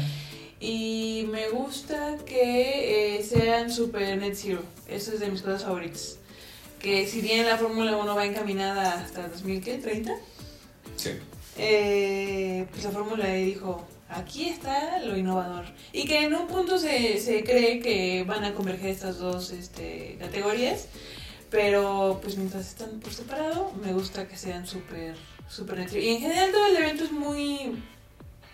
y 0.60 1.26
me 1.30 1.48
gusta 1.48 2.18
que 2.24 3.16
eh, 3.16 3.22
sean 3.24 3.70
super 3.70 4.16
net 4.18 4.34
zero. 4.34 4.62
Eso 4.86 5.12
es 5.12 5.20
de 5.20 5.28
mis 5.28 5.42
cosas 5.42 5.64
favoritas. 5.64 6.18
Que 6.78 7.06
si 7.06 7.20
bien 7.20 7.46
la 7.46 7.56
Fórmula 7.56 7.96
1 7.96 8.14
va 8.14 8.26
encaminada 8.26 9.00
hasta 9.00 9.28
2030, 9.28 10.14
sí. 10.96 11.10
Eh, 11.56 12.66
pues 12.70 12.84
la 12.84 12.90
Fórmula 12.90 13.34
E 13.34 13.44
dijo, 13.44 13.86
aquí 14.14 14.48
está 14.48 14.98
lo 15.00 15.16
innovador. 15.16 15.64
Y 15.92 16.04
que 16.06 16.24
en 16.24 16.34
un 16.34 16.46
punto 16.46 16.78
se, 16.78 17.18
se 17.18 17.44
cree 17.44 17.80
que 17.80 18.24
van 18.26 18.44
a 18.44 18.54
converger 18.54 18.90
estas 18.90 19.18
dos 19.18 19.50
este, 19.50 20.16
categorías. 20.20 20.88
Pero 21.50 22.18
pues 22.22 22.38
mientras 22.38 22.66
están 22.66 23.00
por 23.00 23.12
separado, 23.12 23.72
me 23.84 23.92
gusta 23.92 24.26
que 24.26 24.36
sean 24.36 24.66
súper, 24.66 25.14
súper 25.48 25.86
Y 25.94 26.08
en 26.08 26.20
general 26.20 26.50
todo 26.50 26.66
el 26.66 26.76
evento 26.76 27.04
es 27.04 27.12
muy, 27.12 27.76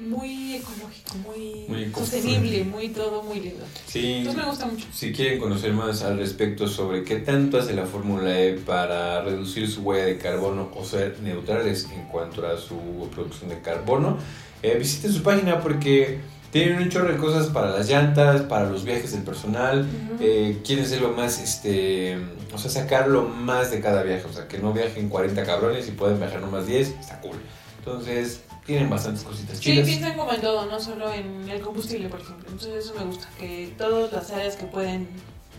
muy 0.01 0.57
ecológico, 0.57 1.17
muy, 1.19 1.93
sostenible, 1.93 2.65
muy 2.65 2.89
todo, 2.89 3.23
muy 3.23 3.39
lindo. 3.39 3.65
Sí, 3.87 4.15
Entonces 4.15 4.43
me 4.43 4.51
gusta 4.51 4.67
mucho. 4.67 4.87
Si 4.93 5.13
quieren 5.13 5.39
conocer 5.39 5.73
más 5.75 6.03
al 6.03 6.19
respecto 6.19 6.67
sobre 6.67 7.05
qué 7.05 7.17
tanto 7.17 7.59
hace 7.59 7.73
la 7.73 7.87
Fórmula 7.87 8.41
E 8.41 8.55
para 8.55 9.23
reducir 9.23 9.71
su 9.71 9.83
huella 9.83 10.07
de 10.07 10.19
carbono 10.19 10.69
o 10.75 10.85
ser 10.85 11.21
neutrales 11.21 11.89
en 11.93 12.05
cuanto 12.09 12.47
a 12.49 12.59
su 12.59 13.09
producción 13.15 13.51
de 13.51 13.61
carbono, 13.61 14.19
eh, 14.63 14.77
visiten 14.79 15.13
su 15.13 15.23
página 15.23 15.61
porque 15.61 16.21
tienen 16.51 16.79
un 16.83 16.89
chorro 16.89 17.13
de 17.13 17.19
cosas 17.19 17.49
para 17.49 17.71
las 17.71 17.89
llantas, 17.89 18.43
para 18.43 18.69
los 18.69 18.85
viajes 18.85 19.13
del 19.13 19.23
personal. 19.23 19.87
Eh, 20.21 20.61
quieren 20.65 20.85
hacerlo 20.85 21.13
más, 21.13 21.41
este, 21.41 22.19
o 22.53 22.59
sea, 22.59 22.71
sacarlo 22.71 23.23
más 23.23 23.71
de 23.71 23.81
cada 23.81 24.03
viaje. 24.03 24.25
O 24.29 24.33
sea, 24.33 24.49
que 24.49 24.59
no 24.59 24.73
viajen 24.73 25.09
40 25.09 25.45
cabrones 25.45 25.89
y 25.89 25.93
pueden 25.93 26.19
viajar 26.19 26.41
nomás 26.41 26.67
10. 26.67 26.89
Está 27.01 27.21
cool. 27.21 27.37
Entonces, 27.79 28.43
tienen 28.65 28.89
bastantes 28.89 29.25
cositas 29.25 29.61
chidas. 29.61 29.87
Sí, 29.87 29.93
piensan 29.93 30.17
como 30.17 30.33
en 30.33 30.41
todo, 30.41 30.67
no 30.67 30.81
solo 30.81 31.13
en 31.13 31.49
el 31.49 31.61
combustible, 31.61 32.09
por 32.09 32.21
ejemplo. 32.21 32.49
Entonces, 32.51 32.85
eso 32.85 32.95
me 32.95 33.05
gusta. 33.05 33.29
Que 33.39 33.73
todas 33.77 34.13
las 34.13 34.31
áreas 34.31 34.57
que 34.57 34.67
pueden 34.67 35.09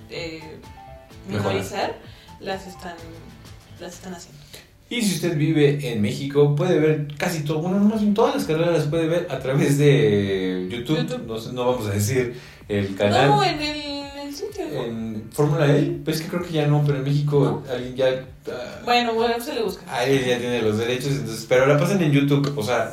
eh, 0.10 0.60
mejorizar 1.30 1.96
las 2.40 2.66
están, 2.66 2.96
las 3.80 3.94
están 3.94 4.16
haciendo. 4.16 4.39
Y 4.90 5.04
si 5.04 5.16
usted 5.16 5.38
vive 5.38 5.92
en 5.92 6.02
México, 6.02 6.56
puede 6.56 6.80
ver 6.80 7.08
casi 7.16 7.44
todo, 7.44 7.60
bueno, 7.60 7.78
más 7.80 8.02
bien 8.02 8.16
todas 8.16 8.36
las 8.36 8.46
carreras 8.46 8.74
las 8.74 8.88
puede 8.88 9.08
ver 9.08 9.28
a 9.30 9.38
través 9.38 9.78
de 9.78 10.68
YouTube. 10.68 11.08
No, 11.28 11.38
no 11.54 11.72
vamos 11.72 11.88
a 11.88 11.92
decir 11.92 12.36
el 12.68 12.96
canal. 12.96 13.30
No, 13.30 13.44
en 13.44 13.62
el, 13.62 14.34
sitio. 14.34 14.64
En 14.66 15.30
Fórmula 15.32 15.76
E, 15.76 16.00
pues 16.04 16.22
que 16.22 16.28
creo 16.28 16.42
que 16.42 16.54
ya 16.54 16.66
no, 16.66 16.84
pero 16.84 16.98
en 17.00 17.04
México 17.04 17.64
alguien 17.72 17.96
ya. 17.96 18.26
Ah, 18.48 18.82
bueno, 18.84 19.14
bueno, 19.14 19.40
se 19.40 19.54
le 19.54 19.62
busca. 19.62 19.84
A 19.94 20.06
él 20.06 20.26
ya 20.26 20.40
tiene 20.40 20.62
los 20.64 20.80
derechos, 20.80 21.12
entonces, 21.12 21.46
pero 21.48 21.68
la 21.68 21.78
pasan 21.78 22.02
en 22.02 22.12
YouTube, 22.12 22.52
o 22.58 22.64
sea, 22.64 22.92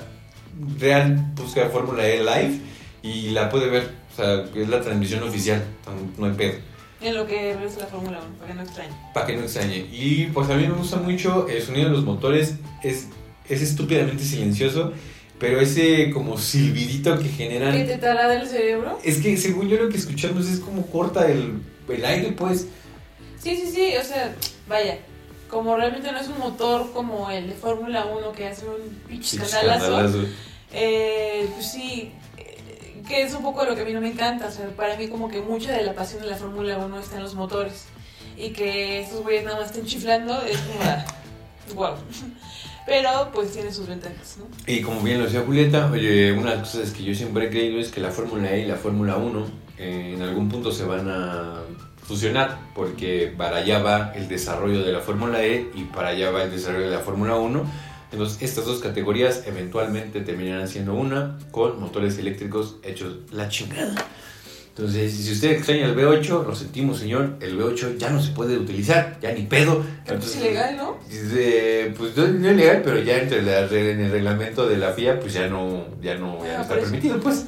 real 0.78 1.32
busca 1.34 1.68
Fórmula 1.70 2.06
E 2.06 2.18
live 2.18 2.60
y 3.02 3.30
la 3.30 3.48
puede 3.48 3.70
ver, 3.70 3.90
o 4.12 4.16
sea, 4.16 4.44
es 4.54 4.68
la 4.68 4.82
transmisión 4.82 5.22
oficial, 5.22 5.64
no 6.18 6.26
hay 6.26 6.32
pedo. 6.32 6.75
En 7.06 7.14
lo 7.14 7.24
que 7.24 7.54
ves 7.54 7.76
la 7.78 7.86
Fórmula 7.86 8.18
1, 8.18 8.34
para 8.38 8.48
que 8.48 8.54
no 8.54 8.62
extrañe. 8.62 8.92
Para 9.14 9.26
que 9.26 9.36
no 9.36 9.42
extrañe. 9.42 9.76
Y 9.92 10.26
pues 10.34 10.50
a 10.50 10.56
mí 10.56 10.66
me 10.66 10.74
gusta 10.74 10.96
mucho 10.96 11.46
el 11.48 11.62
sonido 11.62 11.88
de 11.88 11.94
los 11.94 12.04
motores, 12.04 12.56
es, 12.82 13.06
es 13.48 13.62
estúpidamente 13.62 14.24
silencioso, 14.24 14.92
pero 15.38 15.60
ese 15.60 16.10
como 16.10 16.36
silbidito 16.36 17.16
que 17.20 17.28
generan... 17.28 17.72
¿Que 17.72 17.84
te 17.84 17.98
taladra 17.98 18.40
el 18.40 18.48
cerebro? 18.48 18.98
Es 19.04 19.18
que 19.18 19.36
según 19.36 19.68
yo 19.68 19.76
lo 19.76 19.88
que 19.88 19.98
escuchamos 19.98 20.48
es 20.48 20.58
como 20.58 20.84
corta 20.86 21.30
el, 21.30 21.60
el 21.88 22.04
aire, 22.04 22.32
pues. 22.32 22.66
Sí, 23.40 23.54
sí, 23.54 23.70
sí, 23.72 23.92
o 24.00 24.02
sea, 24.02 24.34
vaya, 24.68 24.98
como 25.48 25.76
realmente 25.76 26.10
no 26.10 26.18
es 26.18 26.26
un 26.26 26.40
motor 26.40 26.90
como 26.92 27.30
el 27.30 27.50
de 27.50 27.54
Fórmula 27.54 28.06
1 28.06 28.32
que 28.32 28.48
hace 28.48 28.66
un 28.66 28.98
pinche 29.08 29.38
eh, 30.72 31.48
pues 31.54 31.70
sí, 31.70 32.10
que 33.06 33.22
es 33.22 33.34
un 33.34 33.42
poco 33.42 33.64
lo 33.64 33.74
que 33.74 33.82
a 33.82 33.84
mí 33.84 33.92
no 33.92 34.00
me 34.00 34.10
encanta. 34.10 34.46
O 34.46 34.50
sea, 34.50 34.68
para 34.70 34.96
mí 34.96 35.08
como 35.08 35.28
que 35.28 35.40
mucha 35.40 35.72
de 35.72 35.82
la 35.82 35.94
pasión 35.94 36.22
de 36.22 36.28
la 36.28 36.36
Fórmula 36.36 36.78
1 36.78 36.98
está 36.98 37.16
en 37.16 37.22
los 37.22 37.34
motores. 37.34 37.86
Y 38.36 38.50
que 38.50 39.00
estos 39.00 39.22
güeyes 39.22 39.44
nada 39.44 39.60
más 39.60 39.70
estén 39.70 39.86
chiflando 39.86 40.40
es 40.42 40.58
como, 40.58 41.80
wow. 41.80 41.94
Pero 42.86 43.30
pues 43.32 43.52
tiene 43.52 43.72
sus 43.72 43.88
ventajas, 43.88 44.38
¿no? 44.38 44.44
Y 44.66 44.80
como 44.80 45.00
bien 45.00 45.18
lo 45.18 45.24
decía 45.24 45.42
Julieta, 45.44 45.90
oye, 45.90 46.32
una 46.32 46.50
de 46.50 46.56
las 46.58 46.70
cosas 46.70 46.92
que 46.92 47.02
yo 47.02 47.14
siempre 47.14 47.46
he 47.46 47.50
creído 47.50 47.80
es 47.80 47.90
que 47.90 48.00
la 48.00 48.10
Fórmula 48.10 48.52
E 48.52 48.60
y 48.60 48.64
la 48.66 48.76
Fórmula 48.76 49.16
1 49.16 49.46
eh, 49.78 50.12
en 50.14 50.22
algún 50.22 50.48
punto 50.48 50.70
se 50.70 50.84
van 50.84 51.08
a 51.08 51.62
fusionar, 52.06 52.58
porque 52.74 53.34
para 53.36 53.58
allá 53.58 53.80
va 53.80 54.12
el 54.14 54.28
desarrollo 54.28 54.84
de 54.84 54.92
la 54.92 55.00
Fórmula 55.00 55.42
E 55.42 55.68
y 55.74 55.84
para 55.84 56.10
allá 56.10 56.30
va 56.30 56.44
el 56.44 56.52
desarrollo 56.52 56.86
de 56.86 56.96
la 56.96 57.00
Fórmula 57.00 57.34
1 57.34 57.64
entonces, 58.12 58.38
estas 58.40 58.64
dos 58.64 58.80
categorías 58.80 59.42
eventualmente 59.46 60.20
terminarán 60.20 60.68
siendo 60.68 60.94
una 60.94 61.38
con 61.50 61.80
motores 61.80 62.18
eléctricos 62.18 62.76
hechos 62.82 63.16
la 63.32 63.48
chingada. 63.48 63.94
Entonces, 64.76 65.14
si 65.14 65.32
usted 65.32 65.52
extraña 65.52 65.86
el 65.86 65.96
V8, 65.96 66.46
lo 66.46 66.54
sentimos, 66.54 66.98
señor, 66.98 67.36
el 67.40 67.58
V8 67.58 67.96
ya 67.96 68.10
no 68.10 68.22
se 68.22 68.32
puede 68.32 68.58
utilizar, 68.58 69.18
ya 69.22 69.32
ni 69.32 69.42
pedo. 69.42 69.82
es 70.06 70.36
ilegal, 70.36 70.76
¿no? 70.76 70.98
pues 71.96 72.14
no, 72.14 72.24
es 72.26 72.56
legal, 72.56 72.82
pero 72.84 73.00
ya 73.00 73.18
entre 73.18 73.38
en 73.38 74.00
el 74.00 74.10
reglamento 74.10 74.68
de 74.68 74.76
la 74.76 74.92
FIA, 74.92 75.18
pues 75.18 75.32
ya 75.32 75.48
no, 75.48 75.86
ya 76.02 76.16
no, 76.16 76.44
ya 76.44 76.52
no 76.52 76.58
ah, 76.58 76.62
está 76.62 76.74
permitido, 76.74 77.18
pues. 77.20 77.46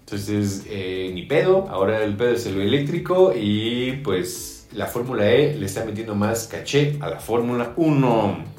Entonces, 0.00 0.62
eh, 0.68 1.10
ni 1.12 1.22
pedo, 1.22 1.66
ahora 1.68 2.04
el 2.04 2.16
pedo 2.16 2.30
es 2.30 2.46
el 2.46 2.60
eléctrico 2.60 3.32
y 3.34 3.92
pues 4.04 4.68
la 4.72 4.86
Fórmula 4.86 5.30
E 5.32 5.56
le 5.56 5.66
está 5.66 5.84
metiendo 5.84 6.14
más 6.14 6.46
caché 6.46 6.96
a 7.00 7.10
la 7.10 7.18
Fórmula 7.18 7.72
1. 7.76 8.51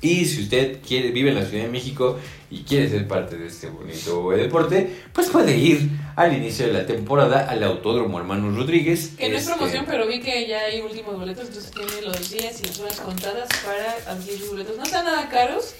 Y 0.00 0.24
si 0.26 0.42
usted 0.42 0.78
quiere, 0.86 1.10
vive 1.10 1.30
en 1.30 1.36
la 1.36 1.44
Ciudad 1.44 1.64
de 1.64 1.70
México 1.70 2.18
y 2.50 2.62
quiere 2.62 2.88
ser 2.88 3.06
parte 3.08 3.36
de 3.36 3.48
este 3.48 3.68
bonito 3.68 4.30
deporte, 4.30 4.96
pues 5.12 5.28
puede 5.28 5.56
ir 5.56 5.90
al 6.16 6.36
inicio 6.36 6.66
de 6.66 6.72
la 6.72 6.86
temporada 6.86 7.48
al 7.48 7.62
Autódromo 7.64 8.18
Hermanos 8.18 8.56
Rodríguez. 8.56 9.14
Que 9.18 9.28
no 9.28 9.36
es 9.36 9.42
este, 9.42 9.54
promoción, 9.54 9.84
pero 9.86 10.06
vi 10.06 10.20
que 10.20 10.46
ya 10.46 10.60
hay 10.60 10.80
últimos 10.80 11.16
boletos, 11.18 11.48
entonces 11.48 11.70
tiene 11.72 12.02
los 12.02 12.30
días 12.30 12.60
y 12.60 12.66
las 12.66 12.78
horas 12.80 13.00
contadas 13.00 13.48
para 13.64 14.12
adquirir 14.12 14.38
sus 14.38 14.50
boletos. 14.50 14.76
No 14.76 14.84
están 14.84 15.04
nada 15.04 15.28
caros. 15.28 15.74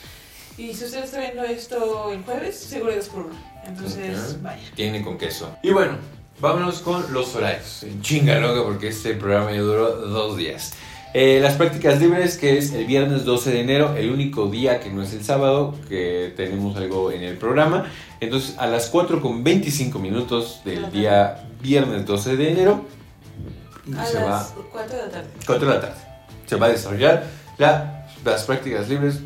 Y 0.59 0.75
si 0.75 0.87
usted 0.87 1.05
está 1.05 1.21
viendo 1.21 1.45
esto 1.45 2.11
el 2.13 2.23
jueves, 2.23 2.59
seguro 2.59 2.91
es 2.91 3.09
por 3.09 3.27
uno. 3.27 3.37
Entonces, 3.65 4.43
vaya. 4.43 4.61
Tiene 4.75 5.03
con 5.03 5.17
queso. 5.17 5.57
Y 5.63 5.71
bueno, 5.71 5.99
vámonos 6.41 6.81
con 6.81 7.13
los 7.13 7.35
horarios. 7.37 7.87
Chinga 8.03 8.41
loca, 8.41 8.65
porque 8.65 8.89
este 8.89 9.15
programa 9.15 9.53
ya 9.53 9.61
duró 9.61 9.95
dos 9.95 10.37
días. 10.37 10.73
Eh, 11.15 11.41
las 11.41 11.55
prácticas 11.55 11.99
libres, 12.01 12.37
que 12.37 12.59
es 12.59 12.73
el 12.73 12.85
viernes 12.85 13.25
12 13.25 13.51
de 13.51 13.61
enero, 13.61 13.97
el 13.97 14.11
único 14.11 14.49
día 14.49 14.79
que 14.79 14.91
no 14.91 15.03
es 15.03 15.15
el 15.15 15.25
sábado, 15.25 15.75
que 15.89 16.35
tenemos 16.37 16.77
algo 16.77 17.11
en 17.11 17.23
el 17.23 17.39
programa. 17.39 17.87
Entonces, 18.21 18.57
a 18.59 18.67
las 18.67 18.89
4 18.89 19.23
con 19.23 19.43
25 19.43 19.99
minutos 19.99 20.61
del 20.65 20.91
día 20.93 21.49
viernes 21.63 22.05
12 22.05 22.37
de 22.37 22.53
enero, 22.53 22.85
a 23.97 24.05
se 24.05 24.15
las 24.15 24.25
va, 24.25 24.49
4 24.71 24.97
de 24.97 25.03
la 25.03 25.11
tarde. 25.11 25.29
4 25.47 25.69
de 25.69 25.75
la 25.75 25.81
tarde. 25.81 26.01
Se 26.47 26.57
va 26.57 26.67
a 26.67 26.69
desarrollar 26.69 27.25
la, 27.57 28.07
las 28.25 28.45
prácticas 28.45 28.89
libres 28.89 29.21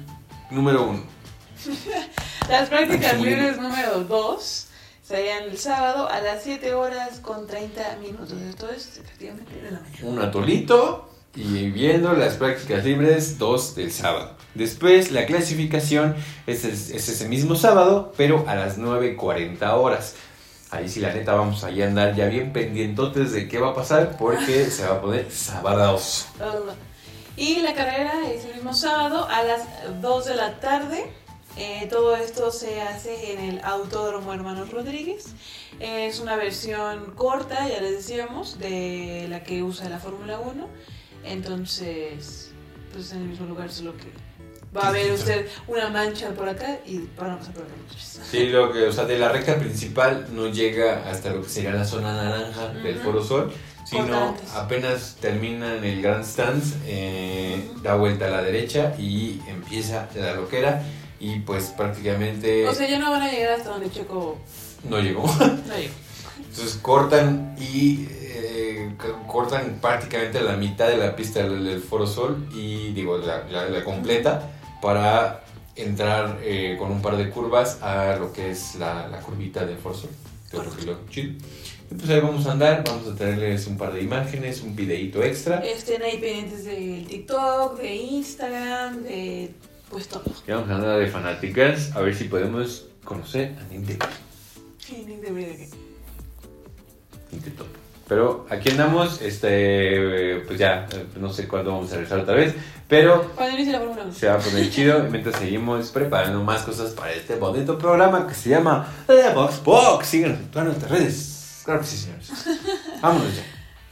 número 0.51 0.85
1. 0.85 1.03
las 2.49 2.69
prácticas 2.69 3.21
libres 3.21 3.59
número 3.61 4.05
2 4.05 4.67
serían 5.03 5.45
el 5.45 5.59
sábado 5.59 6.09
a 6.09 6.21
las 6.21 6.45
7 6.45 6.75
horas 6.75 7.19
con 7.19 7.49
30 7.49 7.97
minutos. 8.01 8.33
Esto 8.33 8.71
es 8.71 8.99
efectivamente 8.99 9.53
de 9.61 9.73
la 9.73 9.81
mañana. 9.81 10.05
Un 10.05 10.21
atolito 10.21 11.12
y 11.35 11.71
viendo 11.71 12.13
las 12.13 12.35
prácticas 12.35 12.85
libres 12.85 13.39
2 13.39 13.75
del 13.75 13.93
sábado. 13.93 14.37
Después 14.55 15.13
la 15.13 15.25
clasificación 15.25 16.15
es, 16.47 16.65
ese 16.65 17.29
mismo 17.29 17.55
sábado, 17.55 18.13
pero 18.17 18.45
a 18.47 18.55
las 18.55 18.79
9.40 18.79 19.73
horas. 19.73 20.15
Ahí 20.71 20.89
sí, 20.89 21.01
la 21.01 21.13
neta, 21.13 21.35
vamos 21.35 21.65
a 21.65 21.69
andar 21.69 22.15
ya 22.15 22.27
bien 22.27 22.53
pendientotes 22.53 23.33
de 23.33 23.49
qué 23.49 23.59
va 23.59 23.71
a 23.71 23.75
pasar 23.75 24.17
porque 24.19 24.67
se 24.71 24.87
va 24.87 24.97
a 24.97 25.01
poner 25.01 25.31
sábados. 25.31 26.27
Y 27.37 27.61
la 27.61 27.75
carrera 27.75 28.13
es 28.31 28.45
el 28.45 28.55
mismo 28.55 28.75
sábado 28.75 29.27
a 29.29 29.43
las 29.43 29.63
2 30.01 30.25
de 30.27 30.35
la 30.35 30.61
tarde. 30.61 31.11
Eh, 31.59 31.87
todo 31.91 32.17
esto 32.17 32.51
se 32.51 32.81
hace 32.81 33.33
en 33.33 33.41
el 33.41 33.65
Autódromo 33.65 34.33
Hermanos 34.33 34.71
Rodríguez. 34.71 35.27
Es 35.81 36.21
una 36.21 36.37
versión 36.37 37.13
corta, 37.15 37.69
ya 37.69 37.81
les 37.81 37.93
decíamos, 37.93 38.59
de 38.59 39.27
la 39.29 39.43
que 39.43 39.63
usa 39.63 39.89
la 39.89 39.99
Fórmula 39.99 40.39
1 40.39 40.69
entonces, 41.25 42.51
pues 42.93 43.13
en 43.13 43.23
el 43.23 43.29
mismo 43.29 43.47
lugar, 43.47 43.71
solo 43.71 43.97
que 43.97 44.13
Va 44.75 44.89
a 44.89 44.91
ver 44.91 45.13
usted 45.13 45.47
una 45.67 45.91
mancha 45.91 46.31
por 46.31 46.49
acá 46.49 46.79
y 46.87 47.01
van 47.19 47.33
a 47.33 47.39
pasar 47.39 47.53
por 47.53 47.65
manchas. 47.65 48.21
Sí, 48.31 48.47
lo 48.47 48.73
que, 48.73 48.87
o 48.87 48.93
sea, 48.93 49.05
de 49.05 49.19
la 49.19 49.29
recta 49.29 49.57
principal 49.57 50.29
no 50.33 50.49
llega 50.49 51.11
hasta 51.11 51.29
lo 51.29 51.43
que 51.43 51.49
sería 51.51 51.73
la 51.73 51.85
zona 51.85 52.15
naranja 52.15 52.69
del. 52.69 52.97
Foro 52.97 53.23
Sol, 53.23 53.53
sino 53.85 54.35
apenas 54.55 55.19
termina 55.21 55.77
en 55.77 55.85
el 55.85 56.01
Grand 56.01 56.25
Stand, 56.25 56.63
eh, 56.87 57.69
da 57.83 57.97
vuelta 57.97 58.29
a 58.29 58.31
la 58.31 58.43
derecha 58.43 58.95
y 58.99 59.41
empieza 59.47 60.09
la 60.15 60.35
loquera 60.35 60.83
y 61.21 61.41
pues 61.41 61.67
prácticamente 61.77 62.67
O 62.67 62.75
sea, 62.75 62.89
ya 62.89 62.99
no 62.99 63.11
van 63.11 63.23
a 63.23 63.31
llegar 63.31 63.53
hasta 63.53 63.71
donde 63.71 63.91
Checo 63.91 64.39
no 64.89 65.01
llegó. 65.01 65.27
no 65.39 65.77
llegó. 65.77 65.95
Entonces 66.39 66.79
cortan 66.81 67.55
y 67.61 68.09
eh, 68.35 68.95
cortan 69.27 69.79
prácticamente 69.81 70.41
la 70.41 70.57
mitad 70.57 70.89
de 70.89 70.97
la 70.97 71.15
pista 71.17 71.43
del, 71.43 71.65
del 71.65 71.81
Foro 71.81 72.07
Sol 72.07 72.49
y 72.55 72.93
digo, 72.93 73.19
la, 73.19 73.45
la- 73.49 73.69
la 73.69 73.85
completa 73.85 74.51
para 74.81 75.45
entrar 75.77 76.39
eh, 76.43 76.77
con 76.79 76.91
un 76.93 77.01
par 77.03 77.17
de 77.17 77.31
curvas 77.31 77.81
a 77.83 78.17
lo 78.17 78.33
que 78.33 78.51
es 78.51 78.75
la, 78.77 79.09
la 79.09 79.21
curvita 79.21 79.65
del 79.65 79.79
Foro 79.79 79.95
Sol. 79.95 80.11
chido. 81.11 81.33
Y 81.91 81.95
pues 81.95 82.09
ahí 82.11 82.21
vamos 82.21 82.47
a 82.47 82.53
andar, 82.53 82.83
vamos 82.87 83.07
a 83.09 83.15
traerles 83.15 83.67
un 83.67 83.77
par 83.77 83.93
de 83.93 84.03
imágenes, 84.03 84.63
un 84.63 84.75
videíto 84.75 85.23
extra. 85.23 85.59
Estén 85.61 86.03
ahí 86.03 86.19
pendientes 86.19 86.65
del 86.65 87.07
TikTok, 87.07 87.79
de 87.79 87.95
Instagram, 87.95 89.03
de 89.03 89.51
pues 89.91 90.09
todo. 90.09 90.23
Y 90.47 90.51
vamos 90.53 90.71
a 90.71 90.75
andar 90.77 90.99
de 90.99 91.07
fanáticas 91.09 91.95
a 91.95 92.01
ver 92.01 92.15
si 92.15 92.25
podemos 92.25 92.87
conocer 93.05 93.55
a 93.61 93.65
Nick 93.73 93.83
de 93.87 93.99
Sí, 94.79 95.05
Nick 95.07 95.21
de 95.21 95.69
Pero 98.09 98.47
aquí 98.51 98.71
andamos, 98.71 99.23
este, 99.23 100.43
pues 100.47 100.59
ya, 100.59 100.87
no 101.17 101.33
sé 101.33 101.49
cuándo 101.49 101.73
vamos 101.73 101.91
a 101.93 101.95
regresar 101.95 102.19
otra 102.19 102.35
vez, 102.35 102.55
pero 102.89 103.33
la 103.39 103.81
Fórmula 103.81 104.03
1. 104.05 104.13
se 104.13 104.29
va 104.29 104.35
a 104.35 104.39
poner 104.39 104.71
chido 104.71 105.05
mientras 105.05 105.37
seguimos 105.37 105.91
preparando 105.91 106.43
más 106.43 106.63
cosas 106.63 106.91
para 106.93 107.13
este 107.13 107.37
bonito 107.37 107.79
programa 107.79 108.27
que 108.27 108.35
se 108.35 108.51
llama 108.51 108.87
The 109.07 109.31
Box 109.33 109.63
Box. 109.63 110.07
Síganos 110.07 110.39
en 110.41 110.51
todas 110.51 110.69
nuestras 110.69 110.91
redes. 110.91 111.63
Claro 111.65 111.81
que 111.81 111.87
sí, 111.87 111.97
señores. 111.97 112.31
Vámonos 113.01 113.37
ya. 113.37 113.43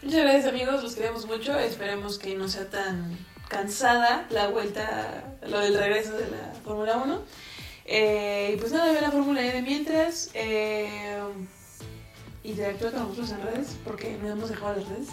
Muchas 0.03 0.21
gracias 0.23 0.47
amigos, 0.47 0.83
los 0.83 0.95
queremos 0.95 1.27
mucho. 1.27 1.59
Esperemos 1.59 2.19
que 2.19 2.35
no 2.35 2.49
sea 2.49 2.69
tan 2.69 3.17
cansada 3.49 4.27
la 4.31 4.49
vuelta, 4.49 5.25
lo 5.47 5.61
del 5.61 5.79
regreso 5.79 6.13
de 6.13 6.31
la 6.31 6.53
Fórmula 6.65 6.97
1. 6.97 7.23
Eh, 7.87 8.53
y 8.55 8.61
pues 8.61 8.73
nada, 8.73 8.93
ve 8.93 9.01
la 9.01 9.11
Fórmula 9.11 9.45
E 9.45 9.53
de 9.53 9.63
mientras. 9.63 10.31
Eh, 10.35 10.99
interactúa 12.45 12.91
con 12.91 13.03
nosotros 13.03 13.31
en 13.31 13.43
redes, 13.43 13.77
porque 13.85 14.19
no 14.23 14.29
hemos 14.29 14.51
dejado 14.51 14.77
las 14.77 14.89
redes. 14.89 15.09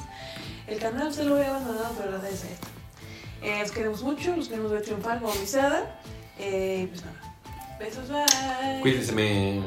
El 0.68 0.80
canal 0.80 1.14
se 1.14 1.24
lo 1.24 1.36
había 1.36 1.50
abandonado, 1.50 1.96
pero 1.98 2.12
las 2.12 2.22
redes. 2.22 2.46
Eh, 3.42 3.60
los 3.62 3.72
queremos 3.72 4.02
mucho, 4.02 4.36
los 4.36 4.48
queremos 4.48 4.72
ver 4.72 4.82
triunfar 4.82 5.20
como 5.20 5.34
Misada. 5.36 6.00
Eh, 6.40 6.88
pues 6.90 7.04
nada, 7.04 7.38
besos, 7.80 8.10
bye. 8.10 8.82
Cuídense. 8.82 9.62